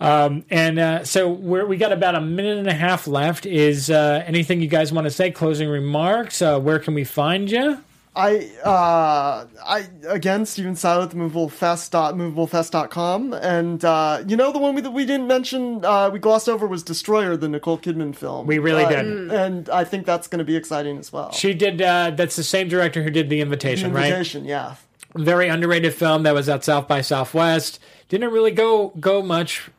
Um, 0.00 0.44
and 0.50 0.78
uh, 0.78 1.04
so 1.04 1.30
we're, 1.30 1.64
we 1.64 1.76
got 1.76 1.92
about 1.92 2.16
a 2.16 2.20
minute 2.20 2.58
and 2.58 2.66
a 2.66 2.74
half 2.74 3.06
left. 3.06 3.46
Is 3.46 3.88
uh, 3.88 4.24
anything 4.26 4.60
you 4.60 4.66
guys 4.66 4.92
want 4.92 5.06
to 5.06 5.10
say? 5.10 5.30
Closing 5.30 5.68
remarks? 5.68 6.42
Uh, 6.42 6.58
where 6.58 6.80
can 6.80 6.94
we 6.94 7.04
find 7.04 7.48
you? 7.50 7.78
I 8.16 8.48
uh 8.64 9.46
I 9.66 9.86
again 10.08 10.46
Steven 10.46 10.76
Saito 10.76 11.02
at 11.02 11.10
moveablefest.moveablefest.com 11.10 13.32
and 13.34 13.84
uh 13.84 14.22
you 14.26 14.36
know 14.36 14.52
the 14.52 14.58
one 14.58 14.74
we, 14.74 14.80
that 14.82 14.92
we 14.92 15.04
didn't 15.04 15.26
mention 15.26 15.84
uh 15.84 16.10
we 16.10 16.18
glossed 16.18 16.48
over 16.48 16.66
was 16.66 16.82
Destroyer 16.82 17.36
the 17.36 17.48
Nicole 17.48 17.78
Kidman 17.78 18.14
film. 18.14 18.46
We 18.46 18.58
really 18.58 18.84
Uh, 18.84 18.90
did. 19.02 19.32
And 19.32 19.68
I 19.68 19.84
think 19.84 20.06
that's 20.06 20.28
going 20.28 20.38
to 20.38 20.44
be 20.44 20.56
exciting 20.56 20.98
as 20.98 21.12
well. 21.12 21.32
She 21.32 21.54
did. 21.54 21.80
Uh, 21.82 22.10
that's 22.10 22.36
the 22.36 22.44
same 22.44 22.68
director 22.68 23.02
who 23.02 23.10
did 23.10 23.28
The 23.30 23.40
Invitation, 23.40 23.92
right? 23.92 24.06
Invitation, 24.06 24.44
yeah. 24.44 24.74
very 25.16 25.48
underrated 25.48 25.94
film 25.94 26.22
that 26.24 26.34
was 26.34 26.48
at 26.48 26.64
South 26.64 26.88
by 26.88 27.00
Southwest. 27.00 27.78
Didn't 28.08 28.30
really 28.32 28.50
go 28.52 28.88
go 29.00 29.22
much 29.22 29.70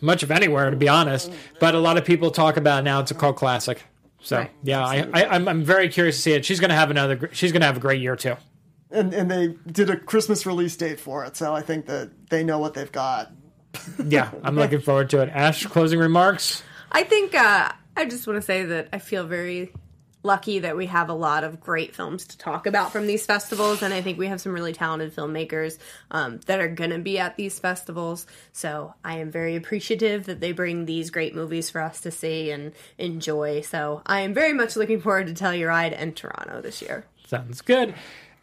much 0.00 0.22
of 0.22 0.30
anywhere 0.30 0.70
to 0.70 0.76
be 0.76 0.88
honest, 0.88 1.32
but 1.58 1.74
a 1.74 1.78
lot 1.78 1.96
of 1.96 2.04
people 2.04 2.30
talk 2.30 2.56
about 2.56 2.80
it 2.80 2.82
now. 2.82 3.00
It's 3.00 3.10
a 3.10 3.14
cult 3.14 3.36
classic. 3.36 3.82
So 4.22 4.38
Right. 4.38 4.50
yeah, 4.62 4.84
I, 4.84 5.08
I, 5.12 5.24
I'm 5.26 5.48
I'm 5.48 5.64
very 5.64 5.88
curious 5.88 6.16
to 6.16 6.22
see 6.22 6.32
it. 6.32 6.44
She's 6.44 6.60
gonna 6.60 6.74
have 6.74 6.90
another. 6.90 7.28
She's 7.32 7.52
gonna 7.52 7.66
have 7.66 7.76
a 7.76 7.80
great 7.80 8.00
year 8.00 8.16
too. 8.16 8.36
And 8.90 9.12
and 9.12 9.30
they 9.30 9.56
did 9.70 9.90
a 9.90 9.96
Christmas 9.96 10.46
release 10.46 10.76
date 10.76 11.00
for 11.00 11.24
it, 11.24 11.36
so 11.36 11.54
I 11.54 11.62
think 11.62 11.86
that 11.86 12.10
they 12.30 12.44
know 12.44 12.58
what 12.58 12.74
they've 12.74 12.92
got. 12.92 13.32
Yeah, 14.06 14.30
I'm 14.44 14.54
looking 14.54 14.80
forward 14.80 15.08
to 15.10 15.20
it. 15.22 15.30
Ash, 15.30 15.64
closing 15.66 15.98
remarks. 15.98 16.62
I 16.90 17.02
think 17.04 17.34
uh 17.34 17.72
I 17.96 18.04
just 18.04 18.26
want 18.26 18.36
to 18.38 18.42
say 18.42 18.64
that 18.66 18.88
I 18.92 18.98
feel 18.98 19.26
very 19.26 19.72
lucky 20.22 20.60
that 20.60 20.76
we 20.76 20.86
have 20.86 21.08
a 21.08 21.14
lot 21.14 21.44
of 21.44 21.60
great 21.60 21.94
films 21.94 22.26
to 22.26 22.38
talk 22.38 22.66
about 22.66 22.92
from 22.92 23.06
these 23.06 23.26
festivals 23.26 23.82
and 23.82 23.92
I 23.92 24.02
think 24.02 24.18
we 24.18 24.28
have 24.28 24.40
some 24.40 24.52
really 24.52 24.72
talented 24.72 25.14
filmmakers 25.14 25.78
um, 26.10 26.40
that 26.46 26.60
are 26.60 26.68
going 26.68 26.90
to 26.90 26.98
be 26.98 27.18
at 27.18 27.36
these 27.36 27.58
festivals. 27.58 28.26
So 28.52 28.94
I 29.04 29.18
am 29.18 29.30
very 29.30 29.56
appreciative 29.56 30.26
that 30.26 30.40
they 30.40 30.52
bring 30.52 30.84
these 30.84 31.10
great 31.10 31.34
movies 31.34 31.70
for 31.70 31.80
us 31.80 32.00
to 32.00 32.10
see 32.10 32.50
and 32.50 32.72
enjoy. 32.98 33.62
So 33.62 34.02
I 34.06 34.20
am 34.20 34.34
very 34.34 34.52
much 34.52 34.76
looking 34.76 35.00
forward 35.00 35.26
to 35.26 35.34
Telluride 35.34 35.94
and 35.96 36.14
Toronto 36.14 36.60
this 36.60 36.82
year. 36.82 37.04
Sounds 37.26 37.60
good. 37.60 37.94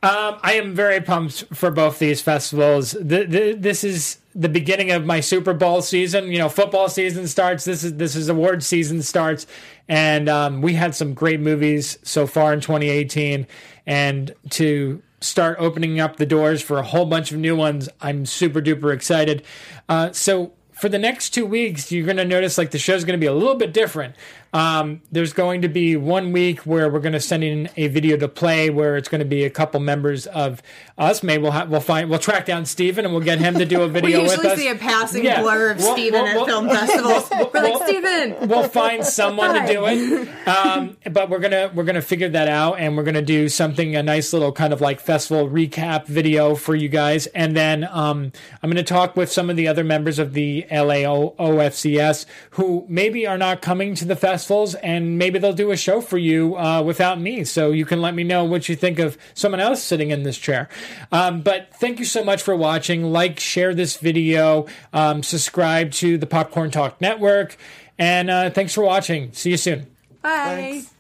Um, 0.02 0.38
I 0.44 0.54
am 0.54 0.74
very 0.74 1.02
pumped 1.02 1.44
for 1.54 1.72
both 1.72 2.00
these 2.00 2.22
festivals. 2.22 2.92
The, 2.92 3.26
the, 3.26 3.56
this 3.58 3.84
is 3.84 4.20
the 4.34 4.48
beginning 4.48 4.92
of 4.92 5.06
my 5.06 5.20
Super 5.20 5.54
Bowl 5.54 5.82
season. 5.82 6.32
You 6.32 6.38
know, 6.38 6.48
football 6.48 6.88
season 6.88 7.28
starts. 7.28 7.66
This 7.66 7.84
is 7.84 7.96
this 7.96 8.16
is 8.16 8.30
award 8.30 8.64
season 8.64 9.02
starts, 9.02 9.46
and 9.90 10.30
um, 10.30 10.62
we 10.62 10.74
had 10.74 10.96
some 10.96 11.14
great 11.14 11.42
movies 11.42 12.00
so 12.04 12.26
far 12.26 12.54
in 12.54 12.62
2018. 12.62 13.46
And 13.86 14.34
to 14.52 15.02
start 15.20 15.58
opening 15.60 16.00
up 16.00 16.16
the 16.16 16.26
doors 16.26 16.62
for 16.62 16.78
a 16.78 16.84
whole 16.84 17.06
bunch 17.06 17.34
of 17.34 17.38
new 17.38 17.58
ones, 17.58 17.90
I'm 18.00 18.26
super 18.26 18.62
duper 18.62 18.94
excited. 18.94 19.44
Uh, 19.90 20.14
so 20.14 20.54
for 20.72 20.88
the 20.88 20.98
next 20.98 21.32
two 21.32 21.46
weeks, 21.46 21.92
you're 21.92 22.06
going 22.06 22.16
to 22.16 22.24
notice 22.24 22.58
like 22.58 22.72
the 22.72 22.78
show's 22.80 23.04
going 23.04 23.20
to 23.20 23.22
be 23.22 23.28
a 23.28 23.34
little 23.34 23.56
bit 23.56 23.74
different. 23.74 24.16
Um, 24.54 25.02
there's 25.12 25.34
going 25.34 25.62
to 25.62 25.68
be 25.70 25.96
one 25.96 26.32
week 26.32 26.62
where 26.62 26.90
we're 26.90 27.00
going 27.02 27.14
to 27.14 27.20
send 27.20 27.44
in 27.44 27.70
a 27.78 27.88
video 27.88 28.18
to 28.18 28.28
play 28.28 28.70
where 28.70 28.98
it's 28.98 29.08
going 29.08 29.20
to 29.20 29.26
be 29.26 29.44
a 29.44 29.50
couple 29.50 29.80
members 29.80 30.26
of 30.28 30.62
us. 30.98 31.22
Maybe 31.22 31.44
we'll 31.44 31.52
ha- 31.52 31.68
we'll 31.70 31.82
find 31.82 32.10
we'll 32.10 32.18
track 32.20 32.46
down 32.48 32.66
Steven 32.66 33.06
and 33.06 33.14
we'll 33.14 33.24
get 33.24 33.40
him 33.40 33.56
to 33.60 33.66
do 33.66 33.82
a 33.84 33.88
We 33.88 33.94
video 33.94 34.22
with 34.24 34.32
usually 34.32 34.48
us. 34.50 34.58
see 34.60 34.68
a 34.70 34.76
passing 34.76 35.24
Yeah. 35.24 35.42
blur 35.42 35.72
of 35.72 35.78
We'll- 35.78 35.94
Steven 35.94 36.22
we'll- 36.22 36.30
at 36.32 36.36
we'll- 36.36 36.46
film 36.46 36.70
festivals. 36.70 37.30
We're 37.54 37.62
like, 37.62 37.84
Steven! 37.88 38.48
we'll 38.50 38.68
find 38.68 39.06
someone 39.06 39.54
to 39.54 39.72
do 39.72 39.86
it. 39.86 40.30
Um, 40.50 40.98
but 41.12 41.30
we're 41.30 41.38
gonna 41.40 41.70
we're 41.76 41.84
gonna 41.84 42.02
figure 42.02 42.30
that 42.30 42.48
out, 42.48 42.80
and 42.80 42.98
we're 42.98 43.04
gonna 43.04 43.22
do 43.22 43.50
something 43.50 43.96
a 43.96 44.02
nice 44.02 44.34
little 44.34 44.52
kind 44.52 44.74
of 44.74 44.82
like 44.82 45.00
festival 45.00 45.48
recap 45.48 46.08
video 46.08 46.56
for 46.56 46.76
you 46.76 46.90
guys, 46.90 47.28
and 47.28 47.56
then 47.56 47.84
um, 47.92 48.32
I'm 48.64 48.70
gonna 48.72 48.82
talk 48.84 49.16
with 49.16 49.32
some 49.32 49.52
of 49.52 49.56
the 49.58 49.68
other 49.68 49.84
members 49.84 50.18
of 50.18 50.34
the 50.34 50.66
LAO 50.72 51.36
OFCS 51.38 52.26
who 52.52 52.84
maybe 52.90 53.28
are 53.28 53.38
not 53.38 53.62
coming 53.62 53.94
to 53.96 54.06
the 54.06 54.16
festivals, 54.40 54.76
and 54.76 55.18
maybe 55.18 55.38
they'll 55.38 55.52
do 55.52 55.72
a 55.72 55.78
show 55.78 56.00
for 56.00 56.18
you 56.18 56.58
uh, 56.58 56.82
without 56.82 57.20
me, 57.20 57.44
so 57.44 57.72
you 57.72 57.86
can 57.86 58.02
let 58.02 58.16
me 58.16 58.24
know 58.24 58.46
what 58.46 58.70
you 58.70 58.76
think 58.76 58.98
of 58.98 59.18
someone 59.34 59.60
else 59.60 59.84
sitting 59.84 60.12
in 60.12 60.24
this 60.24 60.38
chair. 60.38 60.70
Um, 61.12 61.42
but 61.42 61.74
thank 61.76 62.00
you 62.00 62.06
so 62.06 62.24
much 62.24 62.42
for 62.42 62.56
watching. 62.56 63.12
Like, 63.12 63.40
share 63.40 63.76
this 63.76 63.98
video, 63.98 64.66
um, 64.94 65.24
subscribe 65.24 65.92
to 65.94 66.18
the 66.18 66.26
Popcorn 66.26 66.72
Talk 66.72 67.02
Network. 67.02 67.58
And 67.98 68.30
uh, 68.30 68.50
thanks 68.50 68.74
for 68.74 68.82
watching. 68.82 69.34
See 69.34 69.52
you 69.52 69.58
soon. 69.58 69.88
Bye. 70.22 70.30
Thanks. 70.32 70.94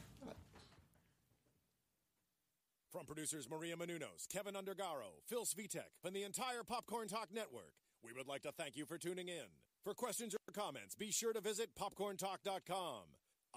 From 2.91 3.05
producers 3.05 3.47
Maria 3.49 3.77
Menounos, 3.77 4.27
Kevin 4.29 4.55
Undergaro, 4.55 5.23
Phil 5.27 5.45
Svitek, 5.45 5.95
and 6.03 6.13
the 6.13 6.23
entire 6.23 6.63
Popcorn 6.67 7.07
Talk 7.07 7.29
Network, 7.33 7.71
we 8.03 8.11
would 8.11 8.27
like 8.27 8.41
to 8.41 8.51
thank 8.51 8.75
you 8.75 8.85
for 8.85 8.97
tuning 8.97 9.29
in. 9.29 9.47
For 9.85 9.93
questions 9.93 10.35
or 10.35 10.53
comments, 10.53 10.93
be 10.95 11.09
sure 11.09 11.31
to 11.31 11.39
visit 11.39 11.69
popcorntalk.com. 11.79 13.18